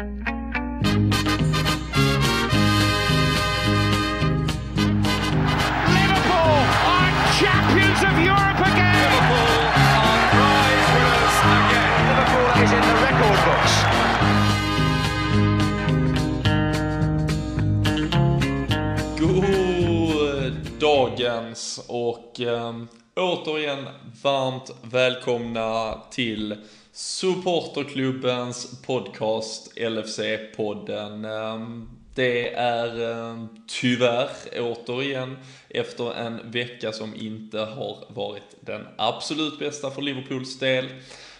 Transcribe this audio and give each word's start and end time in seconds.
Liverpool 0.00 0.16
are 6.88 7.12
champions 7.38 8.02
of 8.04 8.18
Europe 8.24 8.49
och 21.86 22.40
eh, 22.40 22.74
återigen 23.16 23.88
varmt 24.22 24.70
välkomna 24.82 25.98
till 26.10 26.56
supporterklubbens 26.92 28.82
podcast 28.86 29.72
LFC-podden. 29.76 31.24
Eh, 31.24 31.66
det 32.14 32.54
är 32.54 33.10
eh, 33.10 33.44
tyvärr 33.80 34.28
återigen 34.58 35.38
efter 35.68 36.14
en 36.14 36.50
vecka 36.50 36.92
som 36.92 37.14
inte 37.14 37.58
har 37.58 38.04
varit 38.08 38.56
den 38.60 38.86
absolut 38.96 39.58
bästa 39.58 39.90
för 39.90 40.02
Liverpools 40.02 40.58
del. 40.58 40.88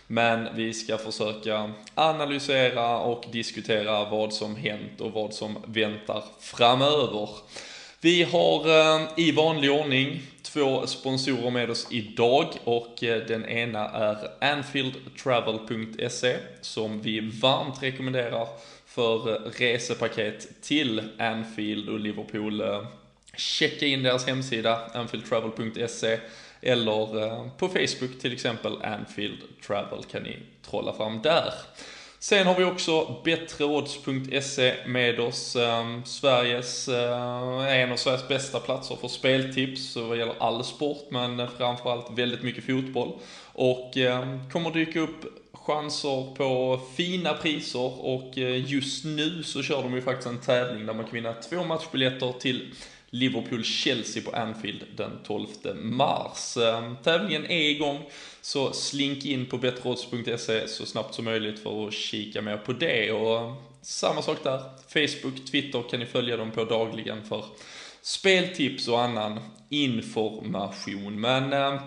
Men 0.07 0.57
vi 0.57 0.75
ska 0.75 0.99
försöka 0.99 1.73
analysera 1.95 2.99
och 2.99 3.25
diskutera 3.33 4.05
vad 4.05 4.33
som 4.33 4.57
hänt 4.57 5.01
och 5.01 5.13
vad 5.13 5.35
som 5.35 5.59
väntar 5.67 6.25
framöver. 6.41 7.29
Vi 8.03 8.23
har 8.23 8.69
eh, 8.69 9.09
i 9.17 9.33
vanlig 9.33 9.71
ordning 9.71 10.23
två 10.43 10.87
sponsorer 10.87 11.51
med 11.51 11.71
oss 11.71 11.87
idag 11.91 12.47
och 12.65 13.05
eh, 13.05 13.27
den 13.27 13.47
ena 13.47 13.89
är 13.89 14.17
Anfieldtravel.se 14.41 16.37
som 16.61 17.03
vi 17.03 17.21
varmt 17.21 17.83
rekommenderar 17.83 18.49
för 18.87 19.33
eh, 19.33 19.51
resepaket 19.51 20.63
till 20.63 21.03
Anfield 21.19 21.89
och 21.89 22.01
Liverpool. 22.01 22.63
Checka 23.37 23.87
in 23.87 24.03
deras 24.03 24.27
hemsida 24.27 24.91
anfieldtravel.se 24.95 26.19
eller 26.61 27.49
på 27.59 27.69
Facebook 27.69 28.21
till 28.21 28.33
exempel 28.33 28.83
Anfield 28.83 29.39
Travel 29.67 30.05
kan 30.05 30.23
ni 30.23 30.37
trolla 30.63 30.93
fram 30.93 31.23
där. 31.23 31.55
Sen 32.23 32.47
har 32.47 32.55
vi 32.55 32.65
också 32.65 33.17
bättreodds.se 33.25 34.75
med 34.87 35.21
oss. 35.21 35.57
Eh, 35.57 36.03
Sveriges, 36.05 36.89
eh, 36.89 37.81
en 37.81 37.93
av 37.93 37.97
Sveriges 37.97 38.29
bästa 38.29 38.61
platser 38.61 38.97
för 38.97 39.09
speltips 39.09 39.97
vad 39.97 40.19
gäller 40.19 40.35
all 40.39 40.65
sport 40.65 41.07
men 41.11 41.49
framförallt 41.59 42.19
väldigt 42.19 42.43
mycket 42.43 42.65
fotboll. 42.65 43.13
Och 43.53 43.97
eh, 43.97 44.39
kommer 44.53 44.71
dyka 44.71 45.01
upp 45.01 45.25
chanser 45.53 46.35
på 46.35 46.81
fina 46.97 47.35
priser 47.35 48.05
och 48.05 48.39
eh, 48.39 48.71
just 48.71 49.05
nu 49.05 49.43
så 49.43 49.63
kör 49.63 49.83
de 49.83 49.95
ju 49.95 50.03
faktiskt 50.03 50.29
en 50.29 50.41
tävling 50.41 50.87
där 50.87 50.95
man 50.95 51.05
kan 51.05 51.15
vinna 51.15 51.33
två 51.33 51.65
matchbiljetter 51.65 52.33
till 52.33 52.75
Liverpool-Chelsea 53.11 54.23
på 54.23 54.31
Anfield 54.31 54.85
den 54.97 55.19
12 55.25 55.47
mars. 55.75 56.57
Ehm, 56.57 56.97
tävlingen 57.05 57.47
är 57.47 57.71
igång, 57.71 58.11
så 58.43 58.73
slink 58.73 59.25
in 59.25 59.47
på 59.47 59.59
betterodds.se 59.59 60.69
så 60.69 60.87
snabbt 60.87 61.15
som 61.15 61.25
möjligt 61.25 61.59
för 61.59 61.87
att 61.87 61.95
kika 61.95 62.43
mer 62.43 62.57
på 62.57 62.73
det. 62.73 63.13
Och 63.13 63.41
ehm, 63.41 63.55
samma 63.83 64.23
sak 64.23 64.39
där, 64.43 64.61
Facebook, 64.89 65.51
Twitter 65.51 65.83
kan 65.91 66.01
ni 66.01 66.07
följa 66.07 66.37
dem 66.37 66.51
på 66.51 66.65
dagligen 66.65 67.25
för 67.25 67.45
speltips 68.03 68.89
och 68.89 69.01
annan 69.01 69.41
information. 69.69 71.21
Men 71.21 71.53
ehm, 71.53 71.79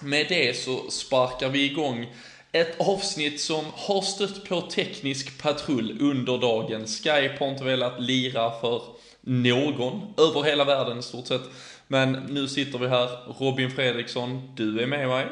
med 0.00 0.26
det 0.28 0.56
så 0.56 0.90
sparkar 0.90 1.48
vi 1.48 1.64
igång 1.64 2.06
ett 2.52 2.80
avsnitt 2.80 3.40
som 3.40 3.64
har 3.74 4.02
stött 4.02 4.48
på 4.48 4.60
teknisk 4.60 5.42
patrull 5.42 5.96
under 6.00 6.38
dagen. 6.38 6.86
Skype 6.86 7.36
har 7.40 7.48
inte 7.48 7.64
velat 7.64 8.02
lira 8.02 8.60
för 8.60 8.82
någon 9.22 10.14
över 10.16 10.42
hela 10.42 10.64
världen 10.64 10.98
i 10.98 11.02
stort 11.02 11.26
sett. 11.26 11.42
Men 11.88 12.12
nu 12.12 12.48
sitter 12.48 12.78
vi 12.78 12.88
här, 12.88 13.08
Robin 13.38 13.70
Fredriksson, 13.70 14.52
du 14.56 14.80
är 14.80 14.86
med 14.86 15.08
mig. 15.08 15.26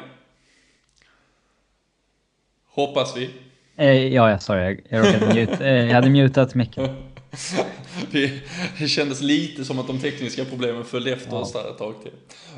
Hoppas 2.69 3.17
vi. 3.17 3.29
Eh, 3.75 4.07
ja, 4.13 4.29
jag 4.29 4.41
sa 4.41 4.57
jag, 4.57 4.81
jag, 4.89 5.07
råkade 5.07 5.33
mute, 5.33 5.65
eh, 5.65 5.85
jag 5.85 5.95
hade 5.95 6.09
mutat 6.09 6.55
micken. 6.55 6.89
Vi, 8.11 8.41
det 8.79 8.87
kändes 8.87 9.21
lite 9.21 9.65
som 9.65 9.79
att 9.79 9.87
de 9.87 9.99
tekniska 9.99 10.45
problemen 10.45 10.85
följde 10.85 11.11
efter 11.11 11.35
oss 11.35 11.53
där 11.53 11.69
ett 11.69 11.77
tag 11.77 11.95
till. 12.01 12.11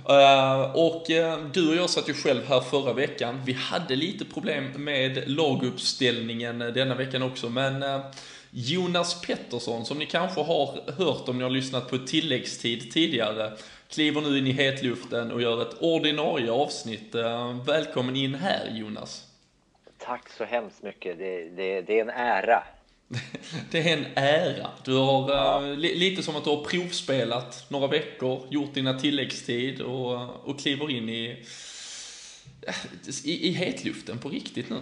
Uh, 0.09 0.61
och 0.75 1.09
uh, 1.09 1.51
du 1.53 1.69
och 1.69 1.75
jag 1.75 1.89
satt 1.89 2.09
ju 2.09 2.13
själv 2.13 2.41
här 2.47 2.61
förra 2.61 2.93
veckan. 2.93 3.41
Vi 3.45 3.53
hade 3.53 3.95
lite 3.95 4.25
problem 4.25 4.71
med 4.75 5.23
laguppställningen 5.29 6.59
denna 6.59 6.95
veckan 6.95 7.23
också, 7.23 7.49
men 7.49 7.83
uh, 7.83 7.99
Jonas 8.55 9.21
Pettersson, 9.21 9.85
som 9.85 9.99
ni 9.99 10.05
kanske 10.05 10.41
har 10.41 10.91
hört 10.91 11.29
om 11.29 11.37
ni 11.37 11.43
har 11.43 11.49
lyssnat 11.49 11.89
på 11.89 11.97
tilläggstid 11.97 12.91
tidigare, 12.91 13.57
kliver 13.89 14.21
nu 14.21 14.37
in 14.37 14.47
i 14.47 14.51
hetluften 14.51 15.31
och 15.31 15.41
gör 15.41 15.61
ett 15.61 15.81
ordinarie 15.81 16.51
avsnitt. 16.51 17.15
Välkommen 17.65 18.15
in 18.15 18.35
här 18.35 18.69
Jonas. 18.71 19.27
Tack 19.97 20.29
så 20.29 20.43
hemskt 20.43 20.83
mycket. 20.83 21.17
Det, 21.17 21.49
det, 21.49 21.81
det 21.81 21.99
är 21.99 22.01
en 22.01 22.09
ära. 22.09 22.63
Det 23.71 23.89
är 23.89 23.97
en 23.97 24.05
ära. 24.15 24.69
Du 24.85 24.93
har 24.93 25.29
ja. 25.31 25.61
uh, 25.61 25.77
li, 25.77 25.95
lite 25.95 26.23
som 26.23 26.35
att 26.35 26.43
du 26.43 26.49
har 26.49 26.63
provspelat 26.63 27.65
några 27.69 27.87
veckor, 27.87 28.47
gjort 28.49 28.73
dina 28.73 28.99
tilläggstid 28.99 29.81
och, 29.81 30.49
och 30.49 30.59
kliver 30.59 30.91
in 30.91 31.09
i, 31.09 31.45
i, 33.23 33.47
i 33.47 33.51
hetluften 33.51 34.17
på 34.17 34.29
riktigt 34.29 34.69
nu. 34.69 34.81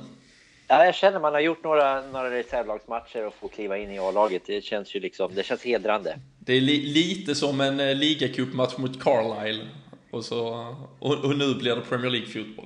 Ja, 0.72 0.86
jag 0.86 0.96
känner 0.96 1.20
man 1.20 1.34
har 1.34 1.40
gjort 1.40 1.64
några, 1.64 2.02
några 2.02 2.32
reservlagsmatcher 2.32 3.26
och 3.26 3.34
får 3.34 3.48
kliva 3.48 3.78
in 3.78 3.92
i 3.92 4.00
A-laget. 4.00 4.42
Det 4.46 4.64
känns 4.64 4.96
ju 4.96 5.00
liksom, 5.00 5.36
det 5.36 5.44
känns 5.44 5.64
hedrande. 5.64 6.20
Det 6.40 6.54
är 6.54 6.62
li, 6.62 6.78
lite 6.78 7.36
som 7.36 7.62
en 7.62 7.80
uh, 7.80 7.96
ligacupmatch 7.96 8.78
mot 8.78 9.04
Carlisle 9.04 9.68
och, 10.12 10.26
så, 10.26 10.76
och, 11.00 11.26
och 11.26 11.38
nu 11.38 11.56
blir 11.56 11.76
det 11.76 11.82
Premier 11.82 12.10
League-fotboll. 12.10 12.66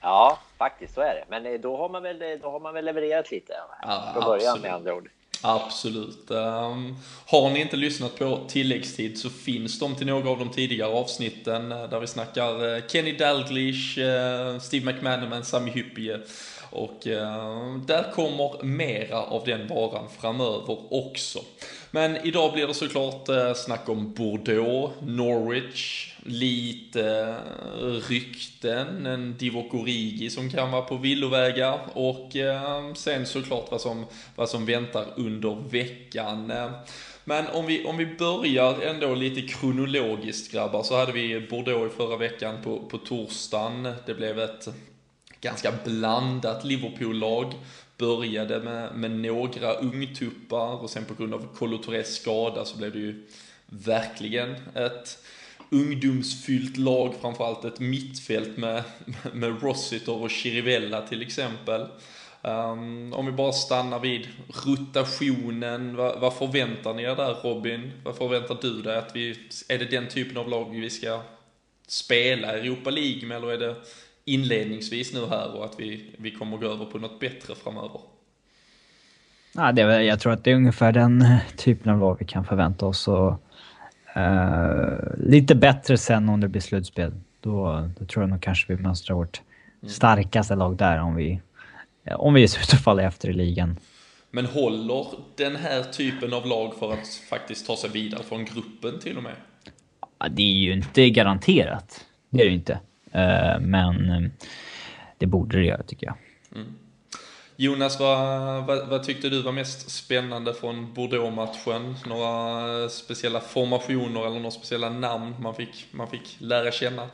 Ja, 0.00 0.38
faktiskt 0.58 0.94
så 0.94 1.00
är 1.00 1.14
det. 1.14 1.24
Men 1.28 1.60
då 1.60 1.76
har 1.76 1.88
man 1.88 2.02
väl, 2.02 2.38
då 2.42 2.50
har 2.50 2.60
man 2.60 2.74
väl 2.74 2.84
levererat 2.84 3.30
lite 3.30 3.52
ja, 3.82 4.10
från 4.14 4.24
början 4.24 4.60
med 4.60 4.74
andra 4.74 4.94
ord. 4.94 5.10
Absolut. 5.42 6.30
Um, 6.30 6.96
har 7.26 7.50
ni 7.50 7.60
inte 7.60 7.76
lyssnat 7.76 8.18
på 8.18 8.40
tilläggstid 8.48 9.18
så 9.18 9.30
finns 9.30 9.78
de 9.78 9.94
till 9.94 10.06
några 10.06 10.30
av 10.30 10.38
de 10.38 10.50
tidigare 10.50 10.92
avsnitten 10.92 11.68
där 11.68 12.00
vi 12.00 12.06
snackar 12.06 12.88
Kenny 12.88 13.12
Dalglish, 13.12 13.98
Steve 14.60 14.92
McManaman, 14.92 15.44
Sami 15.44 15.70
Hyppie. 15.70 16.20
Och 16.74 17.06
eh, 17.06 17.76
där 17.86 18.12
kommer 18.12 18.62
mera 18.62 19.22
av 19.22 19.44
den 19.44 19.68
varan 19.68 20.08
framöver 20.20 20.78
också. 20.90 21.40
Men 21.90 22.16
idag 22.16 22.52
blir 22.52 22.66
det 22.66 22.74
såklart 22.74 23.28
eh, 23.28 23.54
snack 23.54 23.88
om 23.88 24.12
Bordeaux, 24.12 24.94
Norwich, 25.02 26.14
lite 26.24 27.36
eh, 27.80 27.86
rykten, 28.08 29.06
en 29.06 29.36
Divock 29.38 29.74
Origi 29.74 30.30
som 30.30 30.50
kan 30.50 30.70
vara 30.70 30.82
på 30.82 30.96
villovägar 30.96 31.78
och 31.92 32.36
eh, 32.36 32.94
sen 32.94 33.26
såklart 33.26 33.70
vad 33.70 33.80
som, 33.80 34.06
vad 34.36 34.48
som 34.48 34.66
väntar 34.66 35.06
under 35.16 35.70
veckan. 35.70 36.52
Men 37.24 37.46
om 37.46 37.66
vi, 37.66 37.84
om 37.84 37.96
vi 37.96 38.06
börjar 38.06 38.80
ändå 38.82 39.14
lite 39.14 39.42
kronologiskt 39.42 40.52
grabbar, 40.52 40.82
så 40.82 40.96
hade 40.96 41.12
vi 41.12 41.46
Bordeaux 41.50 41.92
i 41.92 41.96
förra 41.96 42.16
veckan 42.16 42.56
på, 42.64 42.78
på 42.78 42.98
torsdagen. 42.98 43.92
Det 44.06 44.14
blev 44.14 44.38
ett 44.38 44.68
ganska 45.44 45.72
blandat 45.84 46.64
Liverpool-lag. 46.64 47.54
Började 47.98 48.60
med, 48.60 48.94
med 48.94 49.10
några 49.10 49.74
ungtuppar 49.74 50.82
och 50.82 50.90
sen 50.90 51.04
på 51.04 51.14
grund 51.14 51.34
av 51.34 51.46
Kolo 51.54 52.02
skada 52.04 52.64
så 52.64 52.76
blev 52.76 52.92
det 52.92 52.98
ju 52.98 53.26
verkligen 53.66 54.54
ett 54.74 55.18
ungdomsfyllt 55.70 56.76
lag, 56.76 57.14
framförallt 57.20 57.64
ett 57.64 57.80
mittfält 57.80 58.56
med, 58.56 58.82
med 59.32 59.62
Rossiter 59.62 60.22
och 60.22 60.30
Chirivella 60.30 61.06
till 61.06 61.22
exempel. 61.22 61.86
Um, 62.42 63.12
om 63.12 63.26
vi 63.26 63.32
bara 63.32 63.52
stannar 63.52 63.98
vid 63.98 64.28
rotationen, 64.66 65.96
vad, 65.96 66.20
vad, 66.20 66.34
förväntar 66.34 66.94
ni 66.94 67.02
er 67.02 67.16
där 67.16 67.34
Robin? 67.34 67.92
Vad 68.04 68.16
förväntar 68.16 68.58
du 68.62 68.82
dig 68.82 68.96
att 68.96 69.16
vi, 69.16 69.38
är 69.68 69.78
det 69.78 69.84
den 69.84 70.08
typen 70.08 70.36
av 70.36 70.48
lag 70.48 70.80
vi 70.80 70.90
ska 70.90 71.22
spela 71.86 72.52
Europa 72.52 72.90
League 72.90 73.28
med 73.28 73.36
eller 73.36 73.52
är 73.52 73.58
det 73.58 73.76
inledningsvis 74.24 75.14
nu 75.14 75.26
här 75.26 75.56
och 75.56 75.64
att 75.64 75.74
vi, 75.80 76.14
vi 76.18 76.30
kommer 76.30 76.56
gå 76.56 76.66
över 76.66 76.84
på 76.84 76.98
något 76.98 77.20
bättre 77.20 77.54
framöver? 77.54 78.00
Ja, 79.52 79.72
det, 79.72 80.02
jag 80.02 80.20
tror 80.20 80.32
att 80.32 80.44
det 80.44 80.50
är 80.50 80.54
ungefär 80.54 80.92
den 80.92 81.24
typen 81.56 81.92
av 81.92 81.98
lag 81.98 82.16
vi 82.18 82.24
kan 82.24 82.44
förvänta 82.44 82.86
oss. 82.86 83.08
Och 83.08 83.40
Uh, 84.16 84.98
lite 85.18 85.54
bättre 85.54 85.98
sen 85.98 86.28
om 86.28 86.40
det 86.40 86.48
blir 86.48 86.60
slutspel. 86.60 87.12
Då, 87.40 87.88
då 87.98 88.06
tror 88.06 88.22
jag 88.22 88.30
nog 88.30 88.42
kanske 88.42 88.76
vi 88.76 88.82
mönstrar 88.82 89.16
vårt 89.16 89.42
mm. 89.82 89.92
starkaste 89.92 90.54
lag 90.54 90.76
där 90.76 91.00
om 91.00 91.14
vi, 91.14 91.40
om 92.16 92.34
vi 92.34 92.42
ut 92.42 92.74
att 92.74 92.84
falla 92.84 93.02
efter 93.02 93.30
i 93.30 93.32
ligan. 93.32 93.78
Men 94.30 94.46
håller 94.46 95.06
den 95.36 95.56
här 95.56 95.82
typen 95.82 96.32
av 96.32 96.46
lag 96.46 96.74
för 96.74 96.92
att 96.92 97.08
faktiskt 97.30 97.66
ta 97.66 97.76
sig 97.76 97.90
vidare 97.90 98.22
från 98.22 98.44
gruppen 98.44 98.98
till 99.00 99.16
och 99.16 99.22
med? 99.22 99.34
Ja, 100.18 100.28
det 100.28 100.42
är 100.42 100.56
ju 100.56 100.72
inte 100.72 101.10
garanterat. 101.10 102.04
Det 102.30 102.40
är 102.40 102.44
det 102.44 102.50
ju 102.50 102.56
inte. 102.56 102.80
Uh, 103.16 103.60
men 103.60 104.10
uh, 104.10 104.30
det 105.18 105.26
borde 105.26 105.58
det 105.58 105.64
göra 105.64 105.82
tycker 105.82 106.06
jag. 106.06 106.16
Mm. 106.54 106.74
Jonas, 107.56 108.00
vad, 108.00 108.18
vad, 108.66 108.88
vad, 108.88 109.02
tyckte 109.02 109.28
du 109.28 109.42
var 109.42 109.52
mest 109.52 109.90
spännande 109.90 110.54
från 110.54 110.94
Bordeaux-matchen? 110.94 111.94
Några 112.06 112.88
speciella 112.88 113.40
formationer 113.40 114.26
eller 114.26 114.36
några 114.36 114.50
speciella 114.50 114.90
namn 114.90 115.34
man 115.40 115.54
fick, 115.54 115.86
man 115.90 116.08
fick 116.08 116.36
lära 116.40 116.70
känna? 116.70 117.08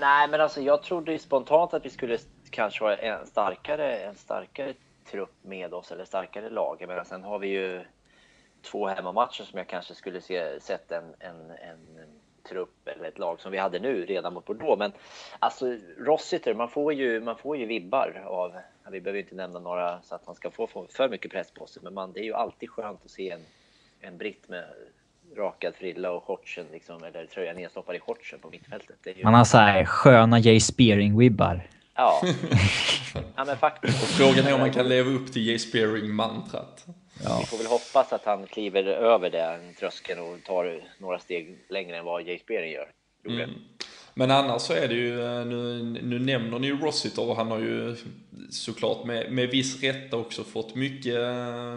Nej, 0.00 0.28
men 0.28 0.40
alltså 0.40 0.60
jag 0.60 0.82
trodde 0.82 1.18
spontant 1.18 1.74
att 1.74 1.84
vi 1.84 1.90
skulle 1.90 2.18
kanske 2.50 2.84
ha 2.84 2.94
en 2.94 3.26
starkare, 3.26 3.96
en 3.96 4.14
starkare 4.14 4.74
trupp 5.10 5.34
med 5.42 5.74
oss, 5.74 5.92
eller 5.92 6.04
starkare 6.04 6.50
lag. 6.50 6.84
Men 6.88 7.04
sen 7.04 7.22
har 7.22 7.38
vi 7.38 7.48
ju 7.48 7.84
två 8.62 8.88
hemmamatcher 8.88 9.44
som 9.44 9.58
jag 9.58 9.68
kanske 9.68 9.94
skulle 9.94 10.20
se, 10.20 10.60
sett 10.60 10.92
en, 10.92 11.14
en, 11.18 11.50
en 11.50 12.01
trupp 12.48 12.88
eller 12.88 13.08
ett 13.08 13.18
lag 13.18 13.40
som 13.40 13.52
vi 13.52 13.58
hade 13.58 13.78
nu 13.78 14.06
redan 14.06 14.34
mot 14.34 14.46
Bordeaux. 14.46 14.78
Men 14.78 14.92
alltså 15.38 15.76
Rossiter, 15.98 16.54
man 16.54 16.68
får 16.68 16.92
ju, 16.92 17.20
man 17.20 17.36
får 17.36 17.56
ju 17.56 17.66
vibbar 17.66 18.22
av, 18.26 18.52
vi 18.90 19.00
behöver 19.00 19.20
inte 19.20 19.34
nämna 19.34 19.58
några 19.58 20.02
så 20.02 20.14
att 20.14 20.26
man 20.26 20.34
ska 20.34 20.50
få 20.50 20.86
för 20.90 21.08
mycket 21.08 21.30
press 21.30 21.50
på 21.50 21.66
sig, 21.66 21.82
men 21.82 21.94
man, 21.94 22.12
det 22.12 22.20
är 22.20 22.24
ju 22.24 22.34
alltid 22.34 22.70
skönt 22.70 23.04
att 23.04 23.10
se 23.10 23.30
en, 23.30 23.40
en 24.00 24.18
britt 24.18 24.48
med 24.48 24.64
rakad 25.36 25.74
frilla 25.74 26.10
och 26.10 26.24
shortsen, 26.24 26.66
liksom, 26.72 27.04
eller 27.04 27.26
tröjan 27.26 27.56
nedstoppad 27.56 27.96
i 27.96 28.00
shortsen 28.00 28.38
på 28.38 28.50
mittfältet. 28.50 28.96
Ju... 29.16 29.24
Man 29.24 29.34
har 29.34 29.44
så 29.44 29.58
här 29.58 29.84
sköna 29.84 30.38
Jay 30.38 30.60
Spearing-vibbar. 30.60 31.60
Ja. 31.94 32.22
ja, 33.36 33.44
men 33.44 33.56
faktiskt. 33.56 34.02
Och 34.02 34.08
frågan 34.08 34.46
är 34.46 34.54
om 34.54 34.60
man 34.60 34.72
kan 34.72 34.88
leva 34.88 35.10
upp 35.10 35.32
till 35.32 35.46
Jay 35.46 35.58
Spearing-mantrat. 35.58 36.86
Ja. 37.24 37.38
Vi 37.40 37.46
får 37.46 37.58
väl 37.58 37.66
hoppas 37.66 38.12
att 38.12 38.24
han 38.24 38.46
kliver 38.46 38.84
över 38.84 39.30
den 39.30 39.74
tröskeln 39.74 40.20
och 40.20 40.44
tar 40.44 40.82
några 40.98 41.18
steg 41.18 41.58
längre 41.68 41.96
än 41.98 42.04
vad 42.04 42.22
Jay 42.22 42.38
Spearing 42.38 42.72
gör. 42.72 42.88
Mm. 43.28 43.50
Men 44.14 44.30
annars 44.30 44.62
så 44.62 44.72
är 44.72 44.88
det 44.88 44.94
ju, 44.94 45.20
eh, 45.24 45.46
nu, 45.46 45.82
nu 46.02 46.18
nämner 46.18 46.58
ni 46.58 46.66
ju 46.66 46.78
Rossiter 46.78 47.28
och 47.28 47.36
han 47.36 47.50
har 47.50 47.58
ju 47.58 47.96
såklart 48.50 49.04
med, 49.04 49.32
med 49.32 49.48
viss 49.48 49.82
rätta 49.82 50.16
också 50.16 50.44
fått 50.44 50.74
mycket, 50.74 51.14
eh, 51.14 51.76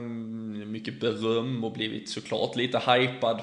mycket 0.66 1.00
beröm 1.00 1.64
och 1.64 1.72
blivit 1.72 2.10
såklart 2.10 2.56
lite 2.56 2.80
hypad 2.80 3.42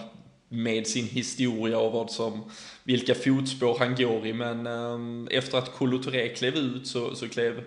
med 0.48 0.86
sin 0.86 1.06
historia 1.06 1.78
och 1.78 1.92
vad 1.92 2.10
som, 2.10 2.50
vilka 2.84 3.14
fotspår 3.14 3.78
han 3.78 3.94
går 3.94 4.26
i. 4.26 4.32
Men 4.32 4.66
um, 4.66 5.28
efter 5.30 5.58
att 5.58 5.72
Kolo 5.72 6.02
klev 6.34 6.56
ut 6.56 6.86
så, 6.86 7.14
så 7.14 7.28
klev 7.28 7.64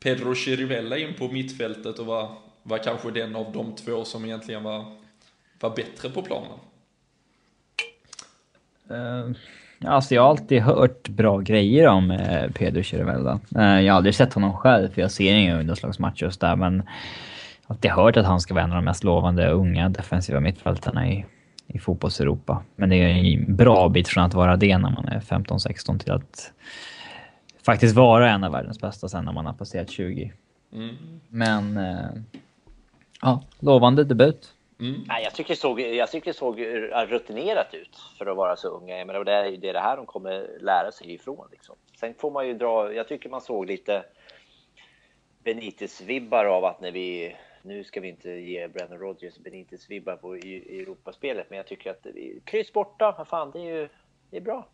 Pedro 0.00 0.34
Chirivella 0.34 0.98
in 0.98 1.14
på 1.14 1.28
mittfältet 1.28 1.98
och 1.98 2.06
var, 2.06 2.36
var 2.62 2.78
kanske 2.78 3.10
den 3.10 3.36
av 3.36 3.52
de 3.52 3.74
två 3.74 4.04
som 4.04 4.24
egentligen 4.24 4.62
var, 4.62 4.84
var 5.60 5.76
bättre 5.76 6.10
på 6.10 6.22
planen. 6.22 6.58
Uh, 8.90 9.36
alltså 9.84 10.14
jag 10.14 10.22
har 10.22 10.30
alltid 10.30 10.62
hört 10.62 11.08
bra 11.08 11.38
grejer 11.38 11.88
om 11.88 12.10
uh, 12.10 12.50
Pedro 12.50 12.82
Chirivella. 12.82 13.40
Uh, 13.56 13.80
jag 13.80 13.92
har 13.92 13.96
aldrig 13.96 14.14
sett 14.14 14.34
honom 14.34 14.56
själv 14.56 14.88
för 14.94 15.00
jag 15.00 15.10
ser 15.10 15.34
inga 15.34 15.58
ungdomslagsmatcher 15.58 16.26
och 16.26 16.32
där 16.40 16.56
men 16.56 16.76
jag 16.76 17.68
har 17.68 17.74
alltid 17.74 17.90
hört 17.90 18.16
att 18.16 18.26
han 18.26 18.40
ska 18.40 18.54
vara 18.54 18.64
en 18.64 18.70
av 18.70 18.76
de 18.76 18.84
mest 18.84 19.04
lovande 19.04 19.50
unga 19.50 19.88
defensiva 19.88 20.40
mittfältarna 20.40 21.08
i 21.08 21.24
i 21.72 21.78
fotbolls-Europa. 21.78 22.62
Men 22.76 22.88
det 22.88 22.96
är 22.96 23.08
en 23.08 23.56
bra 23.56 23.88
bit 23.88 24.08
från 24.08 24.24
att 24.24 24.34
vara 24.34 24.56
det 24.56 24.78
när 24.78 24.90
man 24.90 25.08
är 25.08 25.20
15-16 25.20 25.98
till 25.98 26.12
att 26.12 26.52
faktiskt 27.66 27.96
vara 27.96 28.30
en 28.30 28.44
av 28.44 28.52
världens 28.52 28.80
bästa 28.80 29.08
sen 29.08 29.24
när 29.24 29.32
man 29.32 29.46
har 29.46 29.52
passerat 29.52 29.90
20. 29.90 30.32
Mm. 30.72 30.96
Men 31.28 31.78
ja, 33.22 33.42
lovande 33.60 34.04
debut. 34.04 34.54
Mm. 34.80 35.04
Nej, 35.06 35.24
jag 35.24 35.34
tycker 35.34 35.54
det 35.54 35.60
såg, 35.60 35.80
jag 35.80 36.10
tycker 36.10 36.32
det 36.32 36.38
såg 36.38 36.60
rutinerat 37.08 37.74
ut 37.74 37.96
för 38.18 38.26
att 38.26 38.36
vara 38.36 38.56
så 38.56 38.68
unga. 38.68 38.98
Jag 38.98 39.06
menar, 39.06 39.24
det 39.24 39.32
är 39.32 39.72
det 39.72 39.80
här 39.80 39.96
de 39.96 40.06
kommer 40.06 40.58
lära 40.60 40.92
sig 40.92 41.14
ifrån. 41.14 41.48
Liksom. 41.50 41.76
Sen 42.00 42.14
får 42.14 42.30
man 42.30 42.46
ju 42.46 42.54
dra, 42.54 42.92
jag 42.92 43.08
tycker 43.08 43.28
man 43.28 43.40
såg 43.40 43.66
lite 43.66 44.04
Benitez-vibbar 45.44 46.44
av 46.44 46.64
att 46.64 46.80
när 46.80 46.92
vi 46.92 47.36
nu 47.62 47.84
ska 47.84 48.00
vi 48.00 48.08
inte 48.08 48.30
ge 48.30 48.68
Brandon 48.68 48.98
Rodgers 48.98 49.38
Benitez-vibbar 49.38 50.16
på 50.16 50.34
Europaspelet, 50.34 51.46
men 51.50 51.56
jag 51.56 51.66
tycker 51.66 51.90
att 51.90 52.06
kryss 52.44 52.72
borta, 52.72 53.24
fan, 53.28 53.50
det 53.50 53.58
är 53.58 53.76
ju 53.76 53.88
det 54.30 54.36
är 54.36 54.40
bra. 54.40 54.68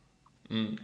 Mm. 0.51 0.79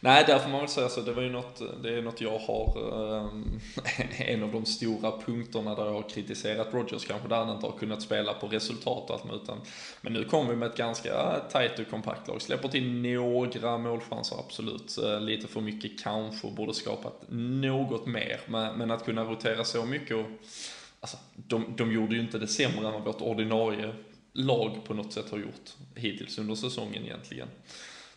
Nej, 0.00 0.24
där 0.26 0.38
får 0.38 0.50
man 0.50 0.60
väl 0.60 0.68
säga 0.68 0.88
så. 0.88 1.00
Det 1.00 1.12
var 1.12 1.22
ju 1.22 1.30
något, 1.30 1.62
det 1.82 1.98
är 1.98 2.02
något 2.02 2.20
jag 2.20 2.38
har, 2.38 2.78
um, 2.78 3.60
en 4.18 4.42
av 4.42 4.52
de 4.52 4.66
stora 4.66 5.12
punkterna 5.26 5.74
där 5.74 5.86
jag 5.86 5.92
har 5.92 6.08
kritiserat 6.08 6.74
Rogers 6.74 7.04
kanske, 7.04 7.28
där 7.28 7.36
han 7.36 7.54
inte 7.54 7.66
har 7.66 7.78
kunnat 7.78 8.02
spela 8.02 8.34
på 8.34 8.46
resultat 8.46 9.10
och 9.10 9.14
allt 9.14 9.24
med, 9.24 9.34
utan, 9.34 9.60
men 10.00 10.12
nu 10.12 10.24
kommer 10.24 10.50
vi 10.50 10.56
med 10.56 10.68
ett 10.68 10.76
ganska 10.76 11.40
tajt 11.52 11.78
och 11.78 11.90
kompakt 11.90 12.28
lag. 12.28 12.42
Släpper 12.42 12.68
till 12.68 12.92
några 12.92 13.78
målchanser, 13.78 14.36
absolut. 14.38 14.98
Eh, 14.98 15.20
lite 15.20 15.48
för 15.48 15.60
mycket 15.60 16.02
kanske, 16.02 16.50
borde 16.50 16.74
skapat 16.74 17.22
något 17.28 18.06
mer, 18.06 18.40
men, 18.46 18.78
men 18.78 18.90
att 18.90 19.04
kunna 19.04 19.24
rotera 19.24 19.64
så 19.64 19.84
mycket 19.84 20.16
och 20.16 20.26
alltså, 21.00 21.16
de, 21.34 21.64
de 21.76 21.92
gjorde 21.92 22.14
ju 22.14 22.20
inte 22.20 22.38
det 22.38 22.48
sämre 22.48 22.86
än 22.86 22.92
vad 22.92 23.04
vårt 23.04 23.20
ordinarie 23.20 23.94
lag 24.32 24.80
på 24.84 24.94
något 24.94 25.12
sätt 25.12 25.30
har 25.30 25.38
gjort 25.38 25.74
hittills 25.94 26.38
under 26.38 26.54
säsongen 26.54 27.04
egentligen. 27.04 27.48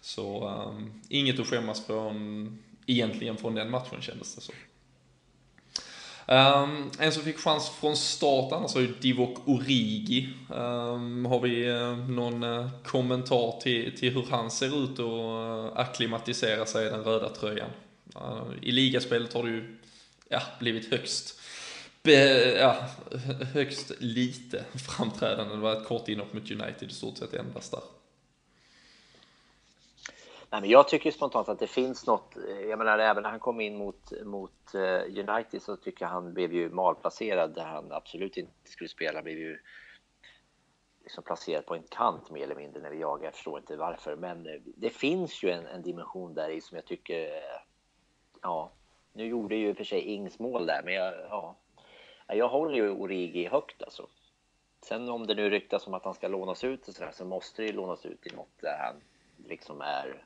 Så 0.02 0.50
um, 0.50 1.02
inget 1.10 1.40
att 1.40 1.48
skämmas 1.48 1.86
från, 1.86 2.60
egentligen 2.86 3.38
från 3.38 3.56
den 3.56 3.72
matchen 3.72 4.02
kändes 4.02 4.36
det 4.36 4.42
så. 4.42 4.54
Um, 6.32 6.92
en 7.00 7.12
som 7.12 7.24
fick 7.24 7.38
chans 7.38 7.70
från 7.70 7.96
start 7.96 8.52
annars 8.52 8.76
var 8.76 8.82
ju 8.82 8.94
Divok 9.02 9.48
Origi. 9.48 10.30
Um, 10.50 11.26
har 11.26 11.40
vi 11.40 11.72
uh, 11.72 12.10
någon 12.10 12.44
uh, 12.44 12.70
kommentar 12.84 13.60
till, 13.62 13.98
till 13.98 14.14
hur 14.14 14.26
han 14.30 14.52
ser 14.52 14.84
ut 14.84 15.00
och 15.00 15.66
uh, 15.66 15.80
akklimatisera 15.80 16.66
sig 16.66 16.88
i 16.88 16.90
den 16.90 17.04
röda 17.04 17.30
tröjan? 17.30 17.70
Uh, 18.16 18.44
I 18.62 18.72
ligaspelet 18.72 19.34
har 19.34 19.44
det 19.44 19.50
ju 19.50 19.78
ja, 20.30 20.42
blivit 20.60 20.92
högst 20.92 21.40
ja, 22.60 22.88
högst 23.54 23.92
lite 24.00 24.64
framträdande. 24.88 25.56
Det 25.56 25.62
var 25.62 25.82
ett 25.82 25.88
kort 25.88 26.08
inhopp 26.08 26.34
mot 26.34 26.52
United 26.52 26.90
i 26.90 26.94
stort 26.94 27.18
sett 27.18 27.34
endast 27.34 27.72
där. 27.72 27.99
Nej, 30.52 30.62
men 30.62 30.70
jag 30.70 30.88
tycker 30.88 31.12
spontant 31.12 31.50
att 31.50 31.60
det 31.60 31.68
finns 31.68 32.08
något. 32.08 32.38
Eh, 32.38 32.62
jag 32.70 32.80
menar, 32.80 33.00
även 33.00 33.24
när 33.24 33.30
han 33.30 33.40
kom 33.40 33.62
in 33.62 33.78
mot, 33.78 34.12
mot 34.24 34.74
eh, 34.74 35.30
United 35.30 35.62
så 35.62 35.76
tycker 35.76 36.06
jag 36.06 36.10
han 36.10 36.34
blev 36.34 36.54
ju 36.54 36.70
malplacerad 36.70 37.56
där 37.56 37.66
han 37.66 37.92
absolut 37.92 38.38
inte 38.38 38.52
skulle 38.64 38.90
spela. 38.90 39.22
Blev 39.22 39.38
ju 39.38 39.60
liksom 41.04 41.24
placerad 41.24 41.66
på 41.66 41.76
en 41.76 41.84
kant 41.84 42.30
mer 42.30 42.44
eller 42.44 42.56
mindre 42.56 42.82
när 42.82 42.90
vi 42.90 43.00
jagar. 43.00 43.26
Jag 43.26 43.34
förstår 43.34 43.60
inte 43.60 43.76
varför, 43.76 44.16
men 44.16 44.48
eh, 44.48 44.62
det 44.66 44.90
finns 44.90 45.44
ju 45.44 45.50
en, 45.50 45.66
en 45.66 45.82
dimension 45.82 46.34
där 46.34 46.50
i 46.50 46.62
som 46.62 46.76
jag 46.76 46.86
tycker. 46.86 47.30
Ja, 48.42 48.72
nu 49.14 49.26
gjorde 49.28 49.56
ju 49.56 49.76
för 49.76 49.84
sig 49.84 50.02
Ings 50.02 50.40
mål 50.40 50.66
där, 50.66 50.82
men 50.86 50.94
jag, 50.94 51.14
ja, 51.14 51.56
jag 52.28 52.50
håller 52.50 52.76
ju 52.76 52.90
Origi 52.90 53.48
högt 53.48 53.84
alltså. 53.84 54.08
Sen 54.82 55.10
om 55.10 55.28
det 55.28 55.36
nu 55.36 55.50
ryktas 55.50 55.88
om 55.88 55.94
att 55.94 56.06
han 56.06 56.14
ska 56.14 56.28
lånas 56.28 56.64
ut 56.64 56.88
och 56.88 56.94
så 56.94 57.04
där, 57.04 57.12
så 57.12 57.26
måste 57.26 57.62
det 57.62 57.68
ju 57.68 57.74
lånas 57.74 58.06
ut 58.06 58.28
i 58.28 58.36
något 58.36 58.62
där 58.62 58.78
han 58.78 59.02
liksom 59.48 59.82
är 59.82 60.26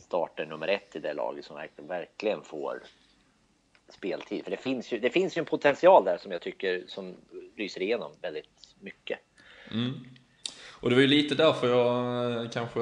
starter 0.00 0.46
nummer 0.46 0.68
ett 0.68 0.96
i 0.96 0.98
det 0.98 1.14
laget 1.14 1.44
som 1.44 1.56
verkligen, 1.76 2.42
får 2.42 2.82
speltid. 3.88 4.44
För 4.44 4.50
det 4.50 4.56
finns, 4.56 4.92
ju, 4.92 4.98
det 4.98 5.10
finns 5.10 5.36
ju 5.36 5.40
en 5.40 5.46
potential 5.46 6.04
där 6.04 6.18
som 6.18 6.32
jag 6.32 6.42
tycker 6.42 6.84
som 6.86 7.16
lyser 7.56 7.82
igenom 7.82 8.12
väldigt 8.22 8.74
mycket. 8.80 9.18
Mm. 9.70 9.92
Och 10.80 10.90
det 10.90 10.96
var 10.96 11.02
ju 11.02 11.08
lite 11.08 11.34
därför 11.34 11.68
jag 11.68 12.44
eh, 12.44 12.50
kanske 12.50 12.80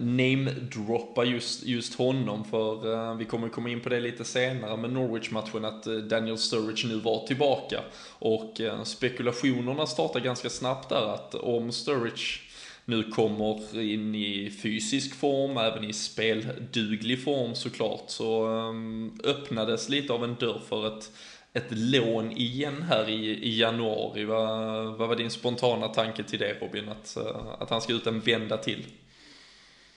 namedroppar 0.00 1.24
just, 1.24 1.66
just 1.66 1.94
honom, 1.94 2.44
för 2.44 2.86
uh, 2.86 3.16
vi 3.16 3.24
kommer 3.24 3.48
komma 3.48 3.70
in 3.70 3.80
på 3.80 3.88
det 3.88 4.00
lite 4.00 4.24
senare 4.24 4.76
med 4.76 4.92
Norwich-matchen, 4.92 5.64
att 5.64 5.86
uh, 5.86 5.98
Daniel 5.98 6.38
Sturridge 6.38 6.88
nu 6.88 7.00
var 7.00 7.26
tillbaka. 7.26 7.80
Och 8.18 8.60
uh, 8.60 8.82
spekulationerna 8.82 9.86
startar 9.86 10.20
ganska 10.20 10.50
snabbt 10.50 10.88
där, 10.88 11.14
att 11.14 11.34
om 11.34 11.72
Sturridge 11.72 12.47
nu 12.88 13.02
kommer 13.02 13.80
in 13.80 14.14
i 14.14 14.50
fysisk 14.62 15.14
form, 15.14 15.56
även 15.56 15.84
i 15.84 15.92
spelduglig 15.92 17.24
form 17.24 17.54
såklart, 17.54 18.04
så 18.06 18.46
um, 18.46 19.20
öppnades 19.24 19.88
lite 19.88 20.12
av 20.12 20.24
en 20.24 20.34
dörr 20.34 20.60
för 20.68 20.86
ett 20.86 21.10
ett 21.52 21.66
lån 21.70 22.32
igen 22.32 22.82
här 22.88 23.08
i, 23.08 23.28
i 23.28 23.58
januari. 23.58 24.24
Vad, 24.24 24.58
vad 24.98 25.08
var 25.08 25.16
din 25.16 25.30
spontana 25.30 25.88
tanke 25.88 26.22
till 26.22 26.38
det 26.38 26.54
Robin? 26.60 26.88
Att, 26.88 27.16
eh, 27.16 27.36
att 27.58 27.70
han 27.70 27.80
ska 27.80 27.92
ut 27.92 28.06
en 28.06 28.20
vända 28.20 28.56
till? 28.56 28.86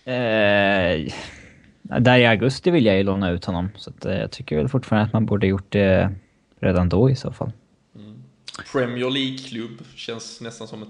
Eh, 0.04 1.14
där 1.82 2.18
i 2.18 2.26
augusti 2.26 2.72
vill 2.72 2.86
jag 2.86 2.98
ju 2.98 3.04
låna 3.04 3.32
ut 3.32 3.46
honom. 3.46 3.70
Så 3.76 3.90
att, 3.90 4.06
eh, 4.06 4.16
jag 4.16 4.32
tycker 4.32 4.58
väl 4.58 4.70
fortfarande 4.70 5.08
att 5.08 5.14
man 5.14 5.26
borde 5.26 5.48
gjort 5.48 5.72
det 5.72 6.16
redan 6.60 6.90
då 6.90 7.10
i 7.10 7.16
så 7.16 7.32
fall. 7.32 7.52
Mm. 7.96 8.24
Premier 8.72 9.10
League-klubb 9.10 9.84
känns 9.96 10.42
nästan 10.42 10.68
som 10.68 10.82
ett 10.82 10.90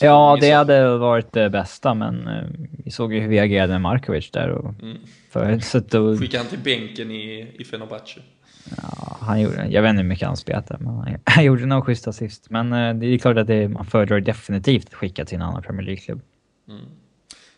Ja, 0.00 0.38
det 0.40 0.50
hade 0.50 0.98
varit 0.98 1.32
det 1.32 1.50
bästa, 1.50 1.94
men 1.94 2.28
eh, 2.28 2.44
vi 2.84 2.90
såg 2.90 3.14
ju 3.14 3.20
hur 3.20 3.28
vi 3.28 3.38
agerade 3.38 3.72
med 3.72 3.80
Markovic 3.80 4.30
där. 4.30 4.48
Och 4.48 4.82
mm. 4.82 4.96
för, 5.30 5.58
så 5.62 5.78
då... 5.78 6.16
Skickade 6.16 6.38
han 6.38 6.46
till 6.46 6.58
bänken 6.58 7.10
i, 7.10 7.54
i 7.58 7.64
Fenerbahce? 7.64 8.20
Ja, 8.82 9.16
han 9.20 9.40
gjorde, 9.40 9.66
jag 9.70 9.82
vet 9.82 9.90
inte 9.90 10.02
hur 10.02 10.08
mycket 10.08 10.26
han 10.28 10.36
spelade, 10.36 10.76
men 10.78 10.94
han, 10.94 11.18
han 11.24 11.44
gjorde 11.44 11.66
nog 11.66 11.86
schysst 11.86 12.08
assist. 12.08 12.50
Men 12.50 12.72
eh, 12.72 12.94
det 12.94 13.06
är 13.06 13.18
klart 13.18 13.36
att 13.36 13.46
det, 13.46 13.68
man 13.68 13.84
föredrar 13.84 14.20
definitivt 14.20 14.86
att 14.86 14.94
skicka 14.94 15.24
till 15.24 15.36
en 15.36 15.42
annan 15.42 15.62
Premier 15.62 15.86
League-klubb. 15.86 16.20
Mm. 16.68 16.84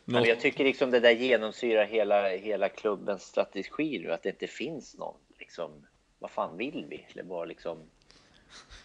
No. 0.06 0.26
jag 0.26 0.40
tycker 0.40 0.64
liksom 0.64 0.90
det 0.90 1.00
där 1.00 1.10
genomsyrar 1.10 1.84
hela, 1.84 2.28
hela 2.28 2.68
klubbens 2.68 3.22
strategi 3.22 3.98
nu, 3.98 4.12
att 4.12 4.22
det 4.22 4.28
inte 4.28 4.46
finns 4.46 4.98
någon. 4.98 5.14
Liksom, 5.38 5.70
vad 6.18 6.30
fan 6.30 6.56
vill 6.56 6.86
vi? 6.90 7.06
Eller 7.12 7.22
bara 7.22 7.44
liksom... 7.44 7.78